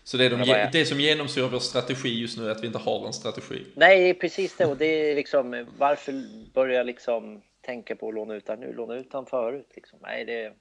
Så 0.04 0.18
det 0.18 0.26
är 0.26 0.30
de, 0.30 0.70
det 0.72 0.86
som 0.86 1.00
genomsyrar 1.00 1.48
vår 1.48 1.60
strategi 1.60 2.22
just 2.22 2.38
nu 2.38 2.48
är 2.48 2.52
att 2.52 2.64
vi 2.64 2.68
inte 2.68 2.80
har 2.80 3.08
en 3.08 3.14
strategi. 3.14 3.64
Nej, 3.76 4.14
precis 4.14 4.58
det. 4.58 4.66
Och 4.66 4.78
det 4.78 4.86
är 4.86 5.16
liksom 5.16 5.66
varför 5.78 6.14
börja 6.54 6.84
liksom 6.84 7.42
tänka 7.66 7.96
på 7.96 8.08
att 8.08 8.16
låna 8.16 8.36
ut 8.36 8.48
han 8.48 8.60
nu? 8.60 8.74
Låna 8.74 8.96
ut 8.96 9.10
han 9.14 9.26
förut 9.26 9.72
liksom. 9.76 10.00
Nej, 10.02 10.26
det. 10.26 10.54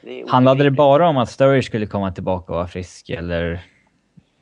det 0.00 0.30
Handlade 0.30 0.64
det 0.64 0.70
bara 0.70 1.08
om 1.08 1.16
att 1.16 1.30
Sturridge 1.30 1.62
skulle 1.62 1.86
komma 1.86 2.12
tillbaka 2.12 2.52
och 2.52 2.56
vara 2.56 2.68
frisk 2.68 3.10
eller? 3.10 3.66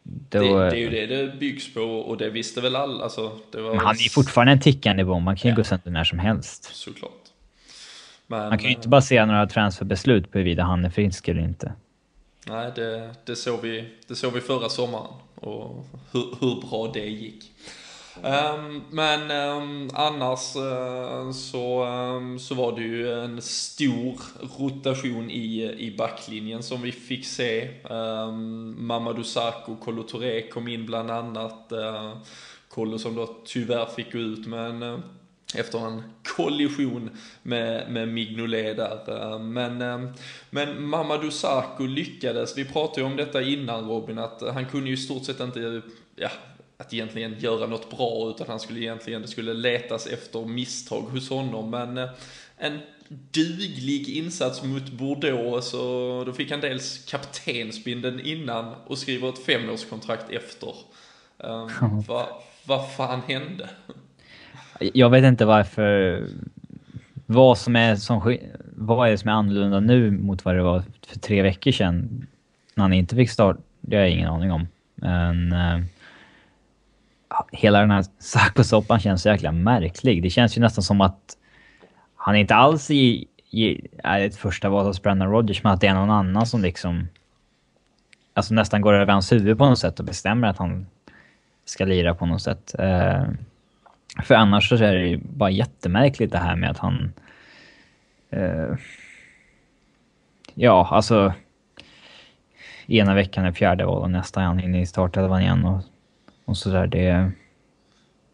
Då, 0.03 0.39
det, 0.39 0.71
det, 0.71 0.77
är 0.77 0.81
ju 0.81 0.91
det 0.91 1.07
det 1.07 1.39
byggs 1.39 1.75
på 1.75 1.81
och 1.81 2.17
det 2.17 2.31
visste 2.31 2.61
väl 2.61 2.77
alla. 2.77 3.05
Alltså, 3.05 3.39
det 3.53 3.61
var 3.61 3.71
men 3.71 3.79
han 3.79 3.95
är 3.95 4.11
fortfarande 4.11 4.53
en 4.53 4.61
tickande 4.61 5.05
bomb. 5.05 5.25
Man 5.25 5.37
kan 5.37 5.49
ju 5.49 5.53
ja. 5.53 5.57
gå 5.57 5.65
sönder 5.65 5.91
när 5.91 6.05
som 6.05 6.19
helst. 6.19 6.65
Såklart. 6.65 7.13
Men, 8.27 8.49
man 8.49 8.59
kan 8.59 8.69
ju 8.69 8.77
inte 8.77 8.89
bara 8.89 9.01
se 9.01 9.25
några 9.25 9.47
transferbeslut 9.47 10.33
på 10.33 10.39
huruvida 10.39 10.63
han 10.63 10.85
är 10.85 10.91
frisk 10.91 11.29
eller 11.29 11.43
inte. 11.43 11.73
Nej, 12.49 12.73
det, 12.77 13.15
det, 13.25 13.37
såg 13.37 13.61
vi, 13.61 13.89
det 14.07 14.17
såg 14.17 14.33
vi 14.33 14.41
förra 14.41 14.69
sommaren 14.69 15.13
och 15.35 15.87
hur, 16.13 16.37
hur 16.41 16.61
bra 16.61 16.91
det 16.95 17.07
gick. 17.07 17.53
Um, 18.23 18.83
men 18.91 19.31
um, 19.31 19.91
annars 19.95 20.57
uh, 20.57 21.33
så, 21.33 21.85
um, 21.87 22.39
så 22.39 22.55
var 22.55 22.73
det 22.73 22.83
ju 22.83 23.13
en 23.13 23.43
stor 23.43 24.21
rotation 24.59 25.31
i, 25.31 25.75
i 25.79 25.97
backlinjen 25.99 26.63
som 26.63 26.83
vi 26.83 26.93
fick 26.93 27.27
se. 27.27 27.69
Um, 27.91 28.87
Mamadou 28.87 29.25
Sakho, 29.25 29.77
Kolo 29.77 30.03
Touré 30.03 30.51
kom 30.51 30.69
in 30.69 30.87
bland 30.87 31.11
annat. 31.11 31.73
Uh, 31.73 32.17
Kolo 32.69 32.99
som 32.99 33.15
då 33.15 33.37
tyvärr 33.45 33.87
fick 33.87 34.13
gå 34.13 34.19
ut 34.19 34.47
men 34.47 34.83
uh, 34.83 34.99
efter 35.55 35.87
en 35.87 36.03
kollision 36.37 37.11
med, 37.43 37.91
med 37.91 38.09
Mignolet 38.09 38.77
där. 38.77 39.39
Men, 39.39 40.13
men 40.51 40.83
Mamadou 40.87 41.31
Sakho 41.31 41.87
lyckades, 41.87 42.59
vi 42.59 42.65
pratade 42.65 43.01
ju 43.01 43.07
om 43.07 43.17
detta 43.17 43.43
innan 43.43 43.89
Robin, 43.89 44.19
att 44.19 44.43
han 44.43 44.67
kunde 44.67 44.89
ju 44.89 44.95
i 44.95 44.99
stort 44.99 45.25
sett 45.25 45.41
inte 45.41 45.83
ja, 46.17 46.31
att 46.77 46.95
egentligen 46.95 47.39
göra 47.39 47.67
något 47.67 47.91
bra 47.91 48.31
utan 48.31 48.47
han 48.49 48.61
skulle 48.61 48.81
egentligen, 48.81 49.23
det 49.23 49.29
skulle 49.29 49.55
letas 49.55 50.07
efter 50.07 50.45
misstag 50.45 51.01
hos 51.01 51.31
honom. 51.31 51.71
Men 51.71 51.99
eh, 51.99 52.11
en 52.57 52.79
duglig 53.09 54.09
insats 54.09 54.63
mot 54.63 54.91
Bordeaux 54.91 55.71
så 55.71 56.23
då 56.27 56.33
fick 56.33 56.51
han 56.51 56.61
dels 56.61 57.05
kaptensbindeln 57.05 58.21
innan 58.21 58.75
och 58.87 58.99
skriver 58.99 59.29
ett 59.29 59.45
femårskontrakt 59.45 60.31
efter. 60.31 60.75
Um, 61.41 62.03
vad, 62.07 62.27
vad 62.65 62.93
fan 62.93 63.21
hände? 63.27 63.71
Jag 64.79 65.11
vet 65.11 65.25
inte 65.25 65.45
varför... 65.45 66.23
Vad 67.27 67.59
som 67.59 67.77
är 67.77 67.97
som, 67.97 68.37
vad 68.75 69.07
är 69.07 69.11
det 69.11 69.19
som 69.19 69.29
är 69.29 69.33
annorlunda 69.33 69.81
nu 69.81 70.11
mot 70.11 70.45
vad 70.45 70.55
det 70.55 70.63
var 70.63 70.83
för 71.07 71.19
tre 71.19 71.43
veckor 71.43 71.71
sedan 71.71 72.27
när 72.75 72.85
han 72.85 72.93
inte 72.93 73.17
fick 73.17 73.31
start? 73.31 73.57
Det 73.81 73.97
har 73.97 74.03
jag 74.03 74.11
ingen 74.11 74.29
aning 74.29 74.53
om. 74.53 74.69
Men... 74.95 75.53
Uh, 75.53 75.85
hela 77.53 77.81
den 77.81 77.91
här 77.91 78.05
Sacco-soppan 78.19 79.01
känns 79.01 79.23
så 79.23 79.29
jäkla 79.29 79.53
märklig. 79.53 80.23
Det 80.23 80.31
känns 80.31 80.57
ju 80.57 80.61
nästan 80.61 80.85
som 80.85 81.01
att 81.01 81.37
han 82.17 82.37
inte 82.37 82.55
alls 82.55 82.91
i, 82.91 83.27
i, 83.51 83.81
är 84.05 84.21
ett 84.21 84.37
första 84.37 84.69
val 84.69 84.87
hos 84.87 85.03
Brandon 85.03 85.31
Rodgers, 85.31 85.63
men 85.63 85.73
att 85.73 85.81
det 85.81 85.87
är 85.87 85.95
någon 85.95 86.11
annan 86.11 86.47
som 86.47 86.63
liksom... 86.63 87.09
Alltså 88.35 88.55
nästan 88.55 88.81
går 88.81 88.95
över 88.95 89.13
hans 89.13 89.33
huvud 89.33 89.59
på 89.59 89.69
något 89.69 89.79
sätt 89.79 89.99
och 89.99 90.07
bestämmer 90.07 90.49
att 90.49 90.59
han 90.59 90.87
ska 91.65 91.85
lira 91.85 92.15
på 92.15 92.27
något 92.27 92.43
sätt. 92.43 92.75
Uh, 92.79 93.29
för 94.25 94.35
annars 94.35 94.69
så 94.69 94.75
är 94.75 94.95
det 94.95 95.09
ju 95.09 95.21
bara 95.23 95.51
jättemärkligt 95.51 96.33
det 96.33 96.39
här 96.39 96.57
med 96.57 96.71
att 96.71 96.79
han... 96.79 97.13
Uh, 98.37 98.77
ja, 100.55 100.89
alltså... 100.91 101.33
Ena 102.87 103.15
veckan 103.15 103.45
är 103.45 103.53
fjärde 103.53 103.85
val 103.85 104.03
och 104.03 104.11
nästa 104.11 104.41
är 104.41 104.45
han 104.45 104.61
inne 104.61 104.81
i 104.81 104.87
startelvan 104.87 105.43
igen 105.43 105.65
och 105.65 105.83
och 106.49 106.57
sådär. 106.57 106.87
Det... 106.87 107.31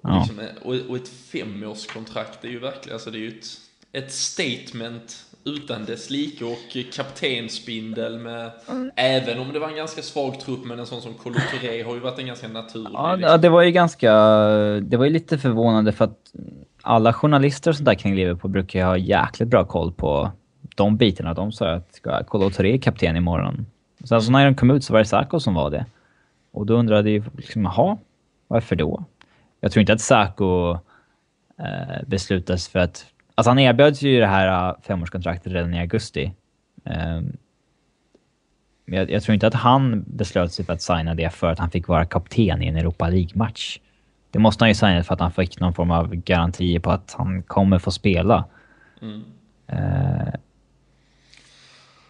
Ja. 0.02 0.18
Liksom, 0.18 0.40
och, 0.62 0.90
och 0.90 0.96
ett 0.96 1.08
femårskontrakt 1.08 2.44
är 2.44 2.48
ju 2.48 2.58
verkligen, 2.58 2.94
alltså 2.94 3.10
det 3.10 3.18
är 3.18 3.20
ju 3.20 3.38
ett, 3.38 3.46
ett 3.92 4.12
statement 4.12 5.33
utan 5.44 5.84
dess 5.84 6.10
like 6.10 6.44
och 6.44 6.92
kaptensbindel 6.92 8.18
med, 8.18 8.50
mm. 8.70 8.90
även 8.96 9.38
om 9.38 9.52
det 9.52 9.58
var 9.58 9.68
en 9.68 9.76
ganska 9.76 10.02
svag 10.02 10.40
trupp, 10.40 10.64
men 10.64 10.78
en 10.78 10.86
sån 10.86 11.02
som 11.02 11.14
Kolo 11.14 11.38
har 11.86 11.94
ju 11.94 12.00
varit 12.00 12.18
en 12.18 12.26
ganska 12.26 12.48
naturlig. 12.48 12.90
Ja, 12.92 13.16
liksom. 13.16 13.40
det 13.40 13.48
var 13.48 13.62
ju 13.62 13.70
ganska, 13.70 14.12
det 14.80 14.96
var 14.96 15.04
ju 15.04 15.10
lite 15.10 15.38
förvånande 15.38 15.92
för 15.92 16.04
att 16.04 16.18
alla 16.82 17.12
journalister 17.12 17.70
och 17.70 17.76
sådär 17.76 17.94
kring 17.94 18.14
Liverpool 18.14 18.50
brukar 18.50 18.78
ju 18.78 18.84
ha 18.84 18.96
jäkligt 18.96 19.48
bra 19.48 19.64
koll 19.64 19.92
på 19.92 20.30
de 20.74 20.96
bitarna. 20.96 21.34
De 21.34 21.52
sa 21.52 21.70
att 21.70 22.26
Kolo 22.26 22.46
är 22.46 22.78
kapten 22.78 23.16
imorgon. 23.16 23.66
Sen 24.04 24.22
så 24.22 24.32
när 24.32 24.44
de 24.44 24.54
kom 24.54 24.70
ut 24.70 24.84
så 24.84 24.92
var 24.92 25.00
det 25.00 25.06
Sarko 25.06 25.40
som 25.40 25.54
var 25.54 25.70
det. 25.70 25.86
Och 26.52 26.66
då 26.66 26.74
undrade 26.74 27.10
jag 27.10 27.24
liksom, 27.36 27.64
jaha, 27.64 27.98
varför 28.48 28.76
då? 28.76 29.04
Jag 29.60 29.72
tror 29.72 29.80
inte 29.80 29.92
att 29.92 30.00
Saco 30.00 30.72
eh, 31.58 32.06
beslutas 32.06 32.68
för 32.68 32.78
att... 32.78 33.06
Alltså 33.34 33.50
han 33.50 33.58
erbjöds 33.58 34.02
ju 34.02 34.20
det 34.20 34.26
här 34.26 34.68
uh, 34.70 34.80
femårskontraktet 34.82 35.52
redan 35.52 35.74
i 35.74 35.80
augusti. 35.80 36.32
Eh, 36.84 37.20
jag, 38.84 39.10
jag, 39.10 39.22
tror 39.22 39.34
inte 39.34 39.46
att 39.46 39.54
han 39.54 40.04
beslöt 40.06 40.52
sig 40.52 40.64
för 40.64 40.72
att 40.72 40.82
signa 40.82 41.14
det 41.14 41.30
för 41.30 41.50
att 41.50 41.58
han 41.58 41.70
fick 41.70 41.88
vara 41.88 42.04
kapten 42.04 42.62
i 42.62 42.66
en 42.66 42.76
Europa 42.76 43.08
League-match. 43.08 43.80
Det 44.30 44.38
måste 44.38 44.64
han 44.64 44.70
ju 44.70 44.74
signa 44.74 45.02
för 45.02 45.14
att 45.14 45.20
han 45.20 45.32
fick 45.32 45.60
någon 45.60 45.74
form 45.74 45.90
av 45.90 46.14
garanti 46.14 46.78
på 46.78 46.90
att 46.90 47.14
han 47.18 47.42
kommer 47.42 47.78
få 47.78 47.90
spela. 47.90 48.44
Mm. 49.02 49.22
Eh, 49.66 50.34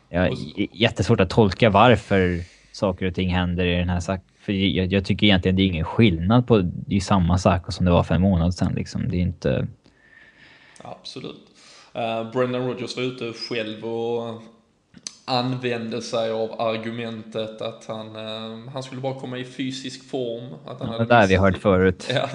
ja, 0.08 0.28
jättesvårt 0.72 1.20
att 1.20 1.30
tolka 1.30 1.70
varför 1.70 2.40
saker 2.72 3.06
och 3.06 3.14
ting 3.14 3.34
händer 3.34 3.64
i 3.64 3.76
den 3.76 3.88
här 3.88 4.00
för 4.44 4.52
jag, 4.52 4.92
jag, 4.92 5.04
tycker 5.04 5.26
egentligen 5.26 5.56
det 5.56 5.62
är 5.62 5.66
ingen 5.66 5.84
skillnad 5.84 6.46
på... 6.46 6.58
Det 6.58 6.96
är 6.96 7.00
samma 7.00 7.38
sak 7.38 7.72
som 7.72 7.86
det 7.86 7.92
var 7.92 8.02
för 8.02 8.14
en 8.14 8.20
månad 8.20 8.54
sedan 8.54 8.72
liksom. 8.74 9.08
Det 9.08 9.16
är 9.16 9.20
inte... 9.20 9.66
Absolut. 10.84 11.46
Uh, 11.96 12.30
Brendan 12.32 12.66
Rodgers 12.66 12.96
var 12.96 13.02
ute 13.02 13.32
själv 13.32 13.84
och 13.84 14.42
använde 15.24 16.02
sig 16.02 16.30
av 16.30 16.60
argumentet 16.60 17.60
att 17.60 17.84
han, 17.86 18.16
uh, 18.16 18.68
han 18.68 18.82
skulle 18.82 19.00
bara 19.00 19.20
komma 19.20 19.38
i 19.38 19.44
fysisk 19.44 20.10
form. 20.10 20.54
Att 20.66 20.80
han 20.80 20.92
ja, 20.92 20.98
det 20.98 21.04
där 21.04 21.26
vi 21.26 21.36
hört 21.36 21.58
förut. 21.58 22.10
Ja. 22.14 22.28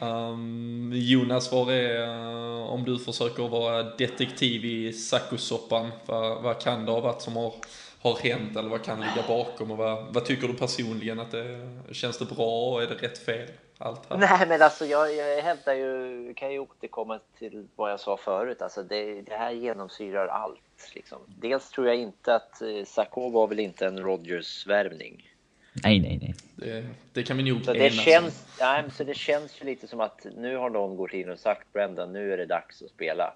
Um, 0.00 0.92
Jonas, 0.94 1.52
vad 1.52 1.70
är, 1.70 2.08
uh, 2.08 2.62
om 2.62 2.84
du 2.84 2.98
försöker 2.98 3.48
vara 3.48 3.82
detektiv 3.82 4.64
i 4.64 4.92
sacosoppan, 4.92 5.90
vad, 6.06 6.42
vad 6.42 6.60
kan 6.60 6.86
det 6.86 6.92
ha 6.92 7.00
varit 7.00 7.22
som 7.22 7.36
har 7.36 7.52
har 8.00 8.16
hänt 8.16 8.56
eller 8.56 8.68
vad 8.68 8.84
kan 8.84 9.00
ligga 9.00 9.24
bakom 9.28 9.70
och 9.70 9.76
vad, 9.76 10.14
vad 10.14 10.24
tycker 10.24 10.48
du 10.48 10.54
personligen 10.54 11.20
att 11.20 11.30
det 11.30 11.60
känns 11.92 12.18
det 12.18 12.24
bra 12.24 12.72
och 12.72 12.82
är 12.82 12.86
det 12.86 12.94
rätt 12.94 13.18
fel? 13.18 13.48
Allt 13.78 14.10
här? 14.10 14.16
Nej 14.16 14.48
men 14.48 14.62
alltså 14.62 14.86
jag, 14.86 15.14
jag 15.14 15.42
hävdar 15.42 15.74
ju, 15.74 16.34
kan 16.34 16.52
ju 16.52 16.58
återkomma 16.58 17.20
till 17.38 17.68
vad 17.76 17.90
jag 17.90 18.00
sa 18.00 18.16
förut, 18.16 18.62
alltså 18.62 18.82
det, 18.82 19.22
det 19.22 19.36
här 19.36 19.50
genomsyrar 19.50 20.26
allt. 20.26 20.92
Liksom. 20.94 21.18
Dels 21.26 21.70
tror 21.70 21.86
jag 21.86 21.96
inte 21.96 22.34
att 22.34 22.62
eh, 22.62 22.84
Sarko 22.86 23.30
var 23.30 23.46
väl 23.46 23.60
inte 23.60 23.86
en 23.86 23.98
Rodgers-värvning. 23.98 25.28
Nej, 25.82 26.00
nej, 26.00 26.18
nej. 26.22 26.34
Det, 26.56 26.86
det, 27.12 27.22
kan 27.22 27.36
vi 27.36 27.50
nog 27.50 27.64
så 27.64 27.72
det 27.72 27.90
känns, 27.90 28.46
nej, 28.60 28.84
så 28.90 29.04
det 29.04 29.14
känns 29.14 29.60
ju 29.60 29.64
lite 29.64 29.88
som 29.88 30.00
att 30.00 30.26
nu 30.36 30.56
har 30.56 30.70
någon 30.70 30.96
gått 30.96 31.12
in 31.12 31.30
och 31.30 31.38
sagt 31.38 31.72
Brendan, 31.72 32.12
nu 32.12 32.32
är 32.32 32.36
det 32.36 32.46
dags 32.46 32.82
att 32.82 32.90
spela. 32.90 33.34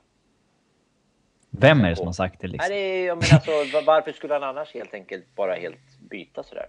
Vem 1.51 1.81
är 1.81 1.91
det 1.91 1.97
som 1.97 2.07
har 2.07 2.13
sagt 2.13 2.41
det? 2.41 2.47
Liksom? 2.47 2.69
Nej, 2.69 2.79
det 2.79 3.03
är, 3.03 3.07
jag 3.07 3.19
menar, 3.19 3.35
alltså, 3.35 3.81
varför 3.87 4.13
skulle 4.13 4.35
han 4.35 4.43
annars 4.43 4.75
helt 4.75 4.95
enkelt 4.95 5.35
bara 5.35 5.55
helt 5.55 6.01
byta 6.11 6.43
sådär? 6.43 6.67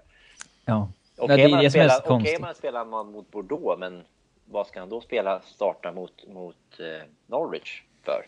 Ja. 0.65 0.91
Okej, 1.17 1.35
okay, 1.35 1.51
man, 1.51 1.71
spelar, 1.71 2.11
okay, 2.11 2.39
man 2.39 2.55
spelar 2.55 2.85
man 2.85 3.11
mot 3.11 3.31
Bordeaux, 3.31 3.79
men 3.79 4.03
vad 4.45 4.67
ska 4.67 4.79
han 4.79 4.89
då 4.89 5.01
spela 5.01 5.41
starta 5.41 5.91
mot, 5.91 6.27
mot 6.27 6.79
eh, 6.79 7.07
Norwich 7.27 7.81
för? 8.03 8.25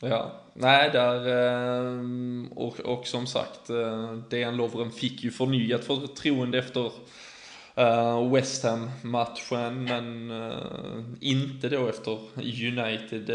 Ja, 0.00 0.32
nej 0.54 0.90
där 0.92 1.28
eh, 1.28 2.00
och, 2.56 2.80
och 2.80 3.06
som 3.06 3.26
sagt, 3.26 3.70
eh, 3.70 4.12
Dejan 4.12 4.56
Lovren 4.56 4.90
fick 4.90 5.24
ju 5.24 5.30
förnyat 5.30 5.84
förtroende 5.84 6.58
efter 6.58 6.92
uh, 7.78 8.32
West 8.32 8.64
Ham-matchen, 8.64 9.84
men 9.84 11.16
inte 11.20 11.68
då 11.68 11.88
efter 11.88 12.18
United 12.36 13.30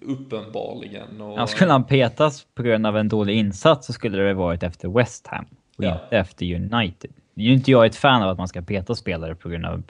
uppenbarligen. 0.00 1.20
Och, 1.20 1.38
ja, 1.38 1.46
skulle 1.46 1.72
han 1.72 1.84
petas 1.84 2.46
på 2.54 2.62
grund 2.62 2.86
av 2.86 2.96
en 2.96 3.08
dålig 3.08 3.36
insats 3.36 3.86
så 3.86 3.92
skulle 3.92 4.22
det 4.22 4.34
varit 4.34 4.62
efter 4.62 4.88
West 4.88 5.26
Ham 5.26 5.46
och 5.78 5.84
ja. 5.84 6.00
inte 6.04 6.16
efter 6.16 6.54
United. 6.54 7.10
Nu 7.34 7.44
är 7.44 7.48
ju 7.48 7.54
inte 7.54 7.70
jag 7.70 7.86
ett 7.86 7.96
fan 7.96 8.22
av 8.22 8.28
att 8.28 8.38
man 8.38 8.48
ska 8.48 8.62
peta 8.62 8.94
spelare 8.94 9.34
på 9.34 9.48
grund 9.48 9.66
av 9.66 9.82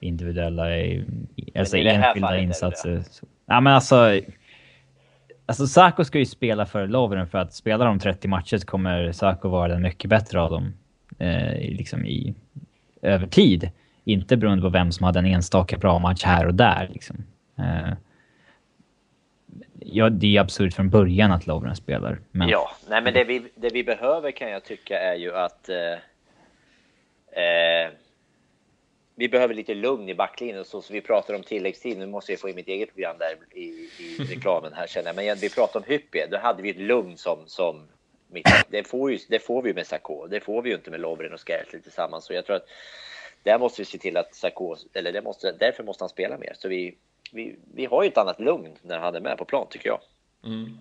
individuella, 0.00 0.64
alltså 1.54 1.76
enskilda 1.76 2.38
insatser. 2.38 3.02
Ja, 3.46 3.60
men 3.60 3.72
alltså... 3.72 4.20
Alltså 5.46 5.66
Sako 5.66 6.04
ska 6.04 6.18
ju 6.18 6.26
spela 6.26 6.66
för 6.66 6.86
Lovren 6.86 7.26
för 7.26 7.38
att 7.38 7.54
spela 7.54 7.84
de 7.84 7.98
30 7.98 8.28
matcher 8.28 8.58
så 8.58 8.66
kommer 8.66 9.12
Sako 9.12 9.48
vara 9.48 9.68
den 9.68 9.82
mycket 9.82 10.10
bättre 10.10 10.40
av 10.40 10.50
dem. 10.50 10.72
Eh, 11.18 11.52
liksom 11.58 12.06
i 12.06 12.34
över 13.02 13.26
tid. 13.26 13.70
Inte 14.04 14.36
beroende 14.36 14.62
på 14.62 14.68
vem 14.68 14.92
som 14.92 15.04
hade 15.04 15.18
en 15.18 15.26
enstaka 15.26 15.78
bra 15.78 15.98
match 15.98 16.24
här 16.24 16.46
och 16.46 16.54
där. 16.54 16.88
Liksom. 16.92 17.24
Eh, 17.58 17.92
ja, 19.86 20.10
det 20.10 20.36
är 20.36 20.40
absurt 20.40 20.74
från 20.74 20.90
början 20.90 21.32
att 21.32 21.46
Lovren 21.46 21.76
spelar. 21.76 22.20
Men... 22.30 22.48
Ja, 22.48 22.70
nej 22.88 23.02
men 23.02 23.14
det 23.14 23.24
vi, 23.24 23.42
det 23.54 23.68
vi 23.72 23.84
behöver 23.84 24.30
kan 24.30 24.50
jag 24.50 24.64
tycka 24.64 24.98
är 25.00 25.14
ju 25.14 25.34
att 25.36 25.68
eh, 25.68 25.92
eh, 27.42 27.90
vi 29.14 29.28
behöver 29.28 29.54
lite 29.54 29.74
lugn 29.74 30.08
i 30.08 30.14
backlinjen 30.14 30.64
så, 30.64 30.82
så 30.82 30.92
vi 30.92 31.00
pratar 31.00 31.34
om 31.34 31.42
tilläggstid. 31.42 31.98
Nu 31.98 32.06
måste 32.06 32.32
jag 32.32 32.40
få 32.40 32.48
in 32.48 32.56
mitt 32.56 32.68
eget 32.68 32.94
program 32.94 33.16
där 33.18 33.58
i, 33.58 33.64
i 33.98 34.16
reklamen 34.18 34.72
här 34.72 34.86
känner 34.86 35.08
jag. 35.08 35.16
Men 35.16 35.36
vi 35.36 35.50
pratar 35.50 35.80
om 35.80 35.86
Hyppie. 35.88 36.26
Då 36.30 36.38
hade 36.38 36.62
vi 36.62 36.70
ett 36.70 36.76
lugn 36.76 37.16
som, 37.16 37.38
som 37.46 37.88
mitt, 38.30 38.46
det, 38.68 38.84
får 38.84 39.12
ju, 39.12 39.18
det 39.28 39.38
får 39.38 39.62
vi 39.62 39.74
med 39.74 39.86
Sarko. 39.86 40.26
Det 40.26 40.40
får 40.40 40.62
vi 40.62 40.70
ju 40.70 40.76
inte 40.76 40.90
med 40.90 41.00
Lovren 41.00 41.32
och 41.32 41.40
Skertli 41.40 41.80
tillsammans. 41.80 42.24
Så 42.24 42.32
jag 42.32 42.46
tror 42.46 42.56
att 42.56 42.68
där 43.42 43.58
måste 43.58 43.80
vi 43.80 43.84
se 43.84 43.98
till 43.98 44.16
att 44.16 44.34
Sarko, 44.34 44.76
eller 44.94 45.12
det 45.12 45.22
måste, 45.22 45.52
därför 45.52 45.84
måste 45.84 46.04
han 46.04 46.08
spela 46.08 46.38
mer. 46.38 46.52
Så 46.54 46.68
vi, 46.68 46.94
vi, 47.32 47.56
vi 47.74 47.86
har 47.86 48.02
ju 48.02 48.08
ett 48.08 48.18
annat 48.18 48.40
lugn 48.40 48.70
när 48.82 48.98
han 48.98 49.14
är 49.14 49.20
med 49.20 49.38
på 49.38 49.44
plan 49.44 49.66
tycker 49.70 49.88
jag. 49.88 49.98
Mm. 50.44 50.78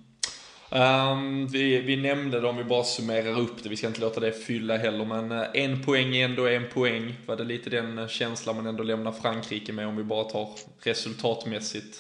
Um, 0.73 1.47
vi, 1.47 1.81
vi 1.81 1.95
nämnde 1.95 2.39
det 2.39 2.47
om 2.47 2.57
vi 2.57 2.63
bara 2.63 2.83
summerar 2.83 3.39
upp 3.39 3.63
det, 3.63 3.69
vi 3.69 3.75
ska 3.75 3.87
inte 3.87 4.01
låta 4.01 4.19
det 4.19 4.31
fylla 4.31 4.77
heller, 4.77 5.05
men 5.05 5.31
uh, 5.31 5.45
en 5.53 5.83
poäng 5.83 6.15
är 6.15 6.25
ändå 6.25 6.47
en 6.47 6.69
poäng. 6.73 7.13
Var 7.25 7.35
det 7.35 7.43
lite 7.43 7.69
den 7.69 7.99
uh, 7.99 8.07
känslan 8.07 8.55
man 8.55 8.67
ändå 8.67 8.83
lämnar 8.83 9.11
Frankrike 9.11 9.73
med 9.73 9.87
om 9.87 9.95
vi 9.95 10.03
bara 10.03 10.23
tar 10.23 10.49
resultatmässigt? 10.83 11.97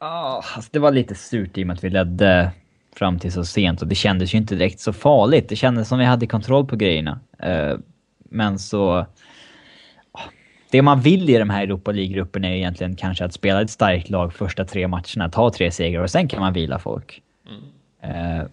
Ja, 0.00 0.38
oh, 0.38 0.56
alltså 0.56 0.70
det 0.72 0.78
var 0.78 0.92
lite 0.92 1.14
surt 1.14 1.58
i 1.58 1.62
och 1.62 1.66
med 1.66 1.74
att 1.74 1.84
vi 1.84 1.90
ledde 1.90 2.50
fram 2.96 3.18
till 3.18 3.32
så 3.32 3.44
sent 3.44 3.82
och 3.82 3.88
det 3.88 3.94
kändes 3.94 4.34
ju 4.34 4.38
inte 4.38 4.54
direkt 4.54 4.80
så 4.80 4.92
farligt. 4.92 5.48
Det 5.48 5.56
kändes 5.56 5.88
som 5.88 5.98
vi 5.98 6.04
hade 6.04 6.26
kontroll 6.26 6.66
på 6.66 6.76
grejerna. 6.76 7.20
Uh, 7.46 7.78
men 8.18 8.58
så... 8.58 9.06
Det 10.70 10.82
man 10.82 11.00
vill 11.00 11.30
i 11.30 11.38
de 11.38 11.50
här 11.50 11.62
Europa 11.62 11.92
League-grupperna 11.92 12.48
är 12.48 12.52
egentligen 12.52 12.96
kanske 12.96 13.24
att 13.24 13.32
spela 13.32 13.62
ett 13.62 13.70
starkt 13.70 14.10
lag 14.10 14.34
första 14.34 14.64
tre 14.64 14.88
matcherna, 14.88 15.28
ta 15.32 15.50
tre 15.50 15.70
segrar 15.70 16.02
och 16.02 16.10
sen 16.10 16.28
kan 16.28 16.40
man 16.40 16.52
vila 16.52 16.78
folk. 16.78 17.22
Mm. 17.48 18.40
Uh, 18.40 18.46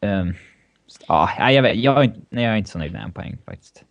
um, 0.00 0.34
ja, 1.08 1.50
jag, 1.52 1.62
vet, 1.62 1.76
jag, 1.76 2.12
nej, 2.28 2.44
jag 2.44 2.52
är 2.52 2.56
inte 2.56 2.70
så 2.70 2.78
nöjd 2.78 2.92
med 2.92 3.02
en 3.02 3.12
poäng 3.12 3.38
faktiskt. 3.46 3.84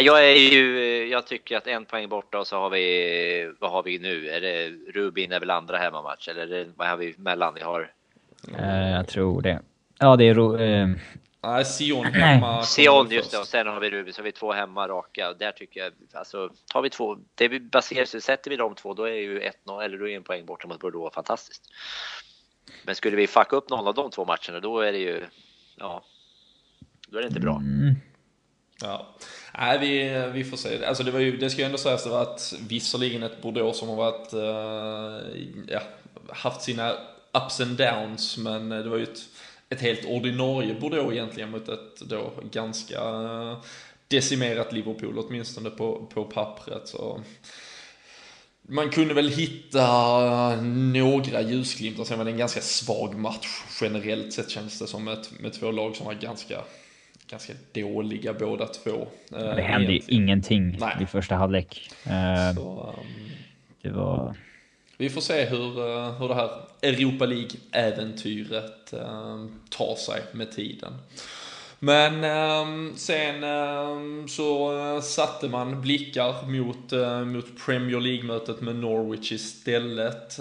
Jag 0.00 0.30
är 0.30 0.36
ju, 0.36 1.06
jag 1.08 1.26
tycker 1.26 1.56
att 1.56 1.66
en 1.66 1.84
poäng 1.84 2.08
borta 2.08 2.38
och 2.38 2.46
så 2.46 2.56
har 2.56 2.70
vi, 2.70 3.52
vad 3.58 3.70
har 3.70 3.82
vi 3.82 3.98
nu? 3.98 4.28
Är 4.28 4.40
det 4.40 4.68
Rubin 4.94 5.32
är 5.32 5.40
väl 5.40 5.50
andra 5.50 5.78
hemmamatch 5.78 6.28
eller 6.28 6.42
är 6.42 6.46
det, 6.46 6.66
vad 6.76 6.88
har 6.88 6.96
vi 6.96 7.14
mellan? 7.18 7.54
Vi 7.54 7.60
har... 7.60 7.90
Uh, 8.60 8.90
jag 8.90 9.08
tror 9.08 9.42
det. 9.42 9.60
Ja, 9.98 10.16
det 10.16 10.24
är 10.24 10.34
ro, 10.34 10.56
uh, 10.56 10.96
Nej, 11.42 11.64
Sion 11.64 12.04
hemma. 12.04 12.62
Sion, 12.62 13.10
just 13.10 13.30
det. 13.30 13.38
Och 13.38 13.46
sen 13.46 13.66
har 13.66 13.80
vi 13.80 13.90
Rubin, 13.90 14.14
så 14.14 14.20
har 14.20 14.24
vi 14.24 14.32
två 14.32 14.52
hemma 14.52 14.88
raka. 14.88 15.30
Och 15.30 15.36
där 15.36 15.52
tycker 15.52 15.80
jag, 15.80 15.92
alltså, 16.12 16.50
tar 16.72 16.82
vi 16.82 16.90
två, 16.90 17.18
det 17.34 17.48
vi 17.48 17.60
baserar 17.60 18.04
sig, 18.04 18.20
sätter 18.20 18.50
vi 18.50 18.56
de 18.56 18.74
två, 18.74 18.94
då 18.94 19.04
är 19.04 19.14
ju 19.14 19.40
1-0, 19.40 19.82
eller 19.82 19.98
då 19.98 20.08
är 20.08 20.16
en 20.16 20.22
poäng 20.22 20.46
borta 20.46 20.68
mot 20.68 20.80
Bordeaux 20.80 21.14
fantastiskt. 21.14 21.62
Men 22.84 22.94
skulle 22.94 23.16
vi 23.16 23.26
fucka 23.26 23.56
upp 23.56 23.70
någon 23.70 23.86
av 23.86 23.94
de 23.94 24.10
två 24.10 24.24
matcherna, 24.24 24.60
då 24.60 24.80
är 24.80 24.92
det 24.92 24.98
ju, 24.98 25.24
ja, 25.76 26.04
då 27.08 27.18
är 27.18 27.22
det 27.22 27.28
inte 27.28 27.40
bra. 27.40 27.56
Mm. 27.56 27.94
Ja, 28.80 29.06
nej 29.58 29.78
vi, 29.78 30.22
vi 30.32 30.44
får 30.44 30.56
se. 30.56 30.84
Alltså 30.84 31.02
det, 31.02 31.10
var 31.10 31.20
ju, 31.20 31.36
det 31.36 31.50
ska 31.50 31.60
ju 31.60 31.66
ändå 31.66 31.78
sägas 31.78 32.04
det 32.04 32.10
var 32.10 32.22
att 32.22 32.54
visserligen 32.68 33.22
ett 33.22 33.42
Bordeaux 33.42 33.78
som 33.78 33.88
har 33.88 33.96
varit, 33.96 34.34
uh, 34.34 35.40
ja, 35.68 35.80
haft 36.28 36.62
sina 36.62 36.92
ups 37.32 37.60
and 37.60 37.76
downs, 37.76 38.38
men 38.38 38.68
det 38.68 38.88
var 38.88 38.96
ju 38.96 39.02
ett, 39.02 39.20
ett 39.70 39.80
helt 39.80 40.04
ordinarie 40.04 40.74
Bordeaux 40.74 41.12
egentligen 41.12 41.50
mot 41.50 41.68
ett 41.68 42.00
då 42.00 42.32
ganska 42.50 43.10
uh, 43.10 43.58
decimerat 44.08 44.72
Liverpool, 44.72 45.18
åtminstone 45.18 45.70
på, 45.70 46.06
på 46.14 46.24
pappret. 46.24 46.88
Så 46.88 47.20
man 48.62 48.90
kunde 48.90 49.14
väl 49.14 49.28
hitta 49.28 50.56
några 50.62 51.40
ljusglimtar, 51.40 52.04
sen 52.04 52.18
var 52.18 52.24
det 52.24 52.30
en 52.30 52.38
ganska 52.38 52.60
svag 52.60 53.14
match. 53.14 53.46
Generellt 53.80 54.32
sett 54.32 54.50
kändes 54.50 54.78
det 54.78 54.86
som 54.86 55.08
ett, 55.08 55.40
med 55.40 55.52
två 55.52 55.70
lag 55.70 55.96
som 55.96 56.06
var 56.06 56.14
ganska, 56.14 56.60
ganska 57.26 57.52
dåliga 57.72 58.32
båda 58.32 58.66
två. 58.66 59.08
Det 59.30 59.62
hände 59.62 59.92
ju 59.92 60.00
ingenting 60.08 60.76
Nej. 60.80 60.96
i 61.00 61.06
första 61.06 61.34
halvlek. 61.34 61.90
Eh, 62.04 62.54
Så, 62.54 62.94
um, 62.98 63.30
det 63.82 63.90
var... 63.90 64.36
Vi 65.00 65.10
får 65.10 65.20
se 65.20 65.44
hur, 65.44 65.78
eh, 65.78 66.12
hur 66.12 66.28
det 66.28 66.34
här 66.34 66.50
Europa 66.82 67.26
League-äventyret 67.26 68.92
ehm, 68.92 69.60
tar 69.70 69.94
sig 69.94 70.22
med 70.32 70.52
tiden. 70.52 70.92
Men 71.78 72.24
ehm, 72.24 72.24
ehm, 72.24 72.88
eh, 72.90 72.94
sen 72.96 73.44
eh, 73.44 74.26
så 74.26 75.00
satte 75.02 75.48
man 75.48 75.80
blickar 75.80 76.46
mot, 76.46 76.92
eh, 76.92 77.24
mot 77.24 77.66
Premier 77.66 78.00
League-mötet 78.00 78.60
med 78.60 78.76
Norwich 78.76 79.32
istället. 79.32 80.38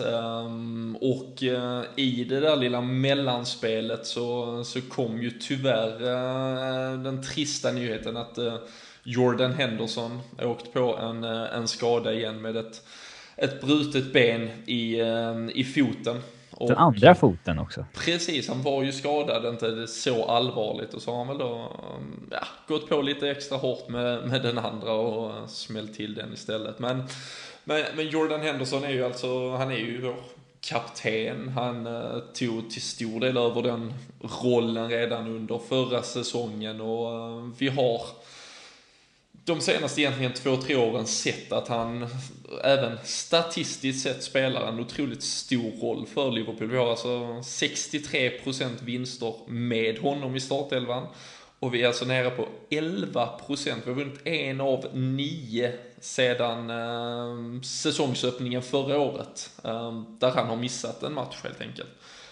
Och 1.00 1.44
eh, 1.44 1.84
i 1.96 2.24
det 2.24 2.40
där 2.40 2.56
lilla 2.56 2.82
mellanspelet 2.82 4.06
så, 4.06 4.64
så 4.64 4.82
kom 4.82 5.22
ju 5.22 5.32
tyvärr 5.32 6.02
eh, 6.02 7.00
den 7.00 7.24
trista 7.24 7.72
nyheten 7.72 8.18
att 8.18 8.38
eh, 8.38 8.58
Jordan 9.04 9.54
Henderson 9.54 10.22
åkt 10.42 10.74
på 10.74 10.98
en, 10.98 11.24
eh, 11.24 11.56
en 11.56 11.68
skada 11.68 12.14
igen 12.14 12.42
med 12.42 12.58
ett, 12.58 12.84
ett 13.38 13.62
brutet 13.62 14.14
ben 14.14 14.50
i, 14.66 15.02
i 15.54 15.64
foten. 15.64 16.22
Och, 16.52 16.68
Den 16.68 16.78
andra 16.78 17.16
foten 17.16 17.60
också. 17.60 17.86
Precis, 17.94 18.48
han 18.48 18.62
var 18.62 18.84
ju 18.84 18.92
skadad, 18.92 19.46
inte 19.46 19.88
så 19.88 20.26
allvarligt. 20.26 20.94
Och 20.94 21.02
så 21.02 21.12
har 21.12 21.18
han 21.18 21.28
väl 21.28 21.38
då 21.38 21.72
ja, 22.32 22.48
gått 22.68 22.90
på 22.90 23.02
lite 23.02 23.30
extra 23.30 23.58
hårt 23.58 23.90
med, 23.90 24.28
med 24.28 24.42
den 24.42 24.58
andra 24.58 24.92
och 24.92 25.50
smällt 25.50 25.94
till 25.94 26.14
den 26.14 26.34
istället. 26.34 26.80
Men, 26.80 27.04
men, 27.64 27.84
men 27.96 28.10
Jordan 28.10 28.42
Henderson 28.42 28.84
är 28.84 28.90
ju 28.90 29.06
alltså, 29.06 29.50
han 29.50 29.72
är 29.72 29.78
ju 29.78 30.02
vår 30.02 30.16
kapten. 30.60 31.50
Han 31.50 31.88
uh, 31.88 32.20
tog 32.34 32.70
till 32.70 32.82
stor 32.82 33.20
del 33.20 33.38
över 33.38 33.62
den 33.62 33.94
rollen 34.44 34.90
redan 34.90 35.28
under 35.28 35.58
förra 35.58 36.02
säsongen 36.02 36.82
och 36.82 37.38
uh, 37.38 37.50
vi 37.58 37.68
har 37.68 38.02
de 39.48 39.62
senaste 39.62 40.02
egentligen 40.02 40.34
två, 40.34 40.58
tre 40.58 40.76
åren 40.76 41.06
sett 41.06 41.52
att 41.52 41.68
han 41.68 42.08
även 42.64 42.98
statistiskt 43.04 44.04
sett 44.04 44.24
spelar 44.24 44.68
en 44.68 44.80
otroligt 44.80 45.24
stor 45.24 45.72
roll 45.82 46.06
för 46.06 46.32
Liverpool. 46.32 46.68
Vi 46.68 46.78
har 46.78 46.90
alltså 46.90 47.10
63% 47.42 48.84
vinster 48.84 49.34
med 49.48 50.00
honom 50.00 50.36
i 50.36 50.40
startelvan. 50.40 51.08
Och 51.60 51.74
vi 51.74 51.84
är 51.84 51.88
alltså 51.88 52.06
nere 52.06 52.30
på 52.30 52.48
11%. 52.70 53.76
Vi 53.86 53.92
har 53.92 53.98
vunnit 53.98 54.28
en 54.28 54.62
av 54.62 54.86
nio 54.94 55.74
sedan 56.00 56.70
eh, 56.70 57.62
säsongsöppningen 57.62 58.62
förra 58.62 59.00
året. 59.00 59.52
Eh, 59.64 60.04
där 60.20 60.32
han 60.32 60.48
har 60.48 60.56
missat 60.56 61.04
en 61.04 61.14
match 61.14 61.38
helt 61.44 61.62
enkelt. 61.62 61.90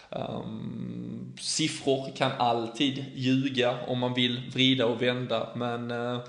Um, 0.10 1.34
siffror 1.40 2.16
kan 2.16 2.32
alltid 2.32 3.06
ljuga 3.16 3.78
om 3.88 4.00
man 4.00 4.14
vill 4.14 4.42
vrida 4.54 4.86
och 4.86 5.02
vända, 5.02 5.50
men 5.56 5.92
uh, 5.92 6.20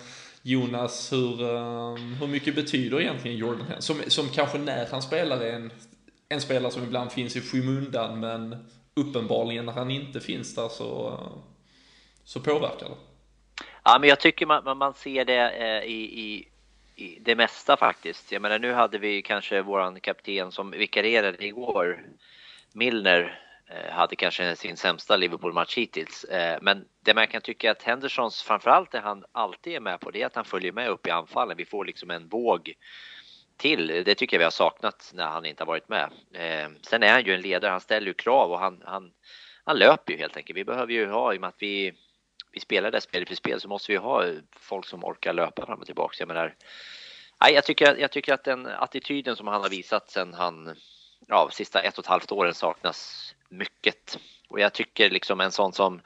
Jonas, 0.47 1.13
hur, 1.13 1.43
ehm, 1.43 2.15
hur 2.15 2.27
mycket 2.27 2.55
betyder 2.55 3.01
egentligen 3.01 3.37
Jordan 3.37 3.67
Henderson? 3.67 3.97
Som, 3.97 4.11
som 4.11 4.29
kanske 4.29 4.59
när 4.59 4.87
han 4.91 5.03
spelar 5.03 5.41
är 5.41 5.53
en, 5.53 5.73
en 6.29 6.41
spelare 6.41 6.73
som 6.73 6.83
ibland 6.83 7.13
finns 7.13 7.37
i 7.37 7.41
skymundan, 7.41 8.21
men 8.21 8.67
uppenbarligen 8.95 9.67
när 9.67 9.73
han 9.73 9.91
inte 9.91 10.21
finns 10.21 10.55
där 10.55 10.69
så, 10.69 11.09
eh, 11.09 11.39
så 12.25 12.41
påverkar 12.41 12.89
det. 12.89 12.97
Ja, 13.85 13.99
men 14.01 14.09
jag 14.09 14.21
tycker 14.21 14.47
man, 14.47 14.79
man 14.79 14.95
ser 14.95 15.25
det 15.25 15.51
eh, 15.51 15.91
i, 15.91 16.21
i, 16.21 16.49
i 17.05 17.19
det 17.21 17.37
mesta 17.37 17.77
faktiskt. 17.77 18.33
Jag 18.33 18.43
menar, 18.43 18.59
nu 18.59 18.73
hade 18.73 18.99
vi 18.99 19.23
kanske 19.23 19.63
våran 19.63 20.01
kapten 20.01 20.53
som 20.53 20.71
vikarierade 20.71 21.47
igår, 21.47 22.05
Milner, 22.73 23.46
Eh, 23.69 23.93
hade 23.93 24.17
kanske 24.17 24.57
sin 24.57 24.77
sämsta 24.77 25.17
Liverpool-match 25.17 25.77
hittills. 25.77 26.25
Eh, 26.25 26.59
men 26.63 26.85
det 27.05 27.15
man 27.15 27.27
kan 27.27 27.41
tycka 27.41 27.71
att 27.71 27.83
Hendersons, 27.83 28.43
framförallt 28.43 28.91
det 28.91 29.01
han 29.01 29.25
alltid 29.33 29.75
är 29.75 29.81
med 29.81 30.01
på, 30.01 30.11
det 30.11 30.23
är 30.23 30.27
att 30.27 30.35
han 30.35 30.45
följer 30.45 30.73
med 30.73 30.89
upp 30.89 31.07
i 31.07 31.11
anfallen. 31.11 31.57
Vi 31.57 31.65
får 31.65 31.85
liksom 31.85 32.11
en 32.11 32.29
våg 32.29 32.75
till. 33.57 33.87
Det 33.87 34.15
tycker 34.15 34.37
jag 34.37 34.39
vi 34.39 34.45
har 34.45 34.51
saknat 34.51 35.11
när 35.15 35.27
han 35.27 35.45
inte 35.45 35.63
har 35.63 35.67
varit 35.67 35.89
med. 35.89 36.11
Eh, 36.35 36.71
sen 36.83 37.03
är 37.03 37.13
han 37.13 37.25
ju 37.25 37.35
en 37.35 37.41
ledare, 37.41 37.71
han 37.71 37.81
ställer 37.81 38.07
ju 38.07 38.15
krav 38.15 38.51
och 38.51 38.59
han, 38.59 38.83
han, 38.85 39.13
han 39.65 39.79
löper 39.79 40.13
ju 40.13 40.19
helt 40.19 40.37
enkelt. 40.37 40.57
Vi 40.57 40.65
behöver 40.65 40.93
ju 40.93 41.07
ha, 41.07 41.35
i 41.35 41.37
och 41.37 41.41
med 41.41 41.49
att 41.49 41.63
vi, 41.63 41.93
vi 42.53 42.61
spelar 42.61 42.91
det 42.91 43.01
spelet 43.01 43.29
för 43.29 43.37
spel, 43.37 43.61
så 43.61 43.69
måste 43.69 43.93
vi 43.93 43.99
ha 43.99 44.25
folk 44.61 44.87
som 44.87 45.05
orkar 45.05 45.33
löpa 45.33 45.67
fram 45.67 45.81
och 45.81 45.87
tillbaka. 45.87 46.15
Jag 46.19 46.29
menar, 46.29 46.55
nej, 47.41 47.55
jag, 47.55 47.65
tycker, 47.65 47.97
jag 47.97 48.11
tycker 48.13 48.35
att 48.35 48.45
den 48.45 48.67
attityden 48.67 49.37
som 49.37 49.47
han 49.47 49.63
har 49.63 49.69
visat 49.69 50.11
sen 50.11 50.35
han, 50.35 50.77
ja, 51.27 51.49
sista 51.53 51.81
ett 51.81 51.99
och 51.99 52.05
ett 52.05 52.11
halvt 52.11 52.33
åren 52.33 52.55
saknas 52.55 53.33
mycket. 53.49 54.19
Och 54.49 54.61
jag 54.61 54.73
tycker 54.73 55.11
liksom 55.11 55.41
en 55.41 55.53
sån 55.53 55.73
som 55.73 56.01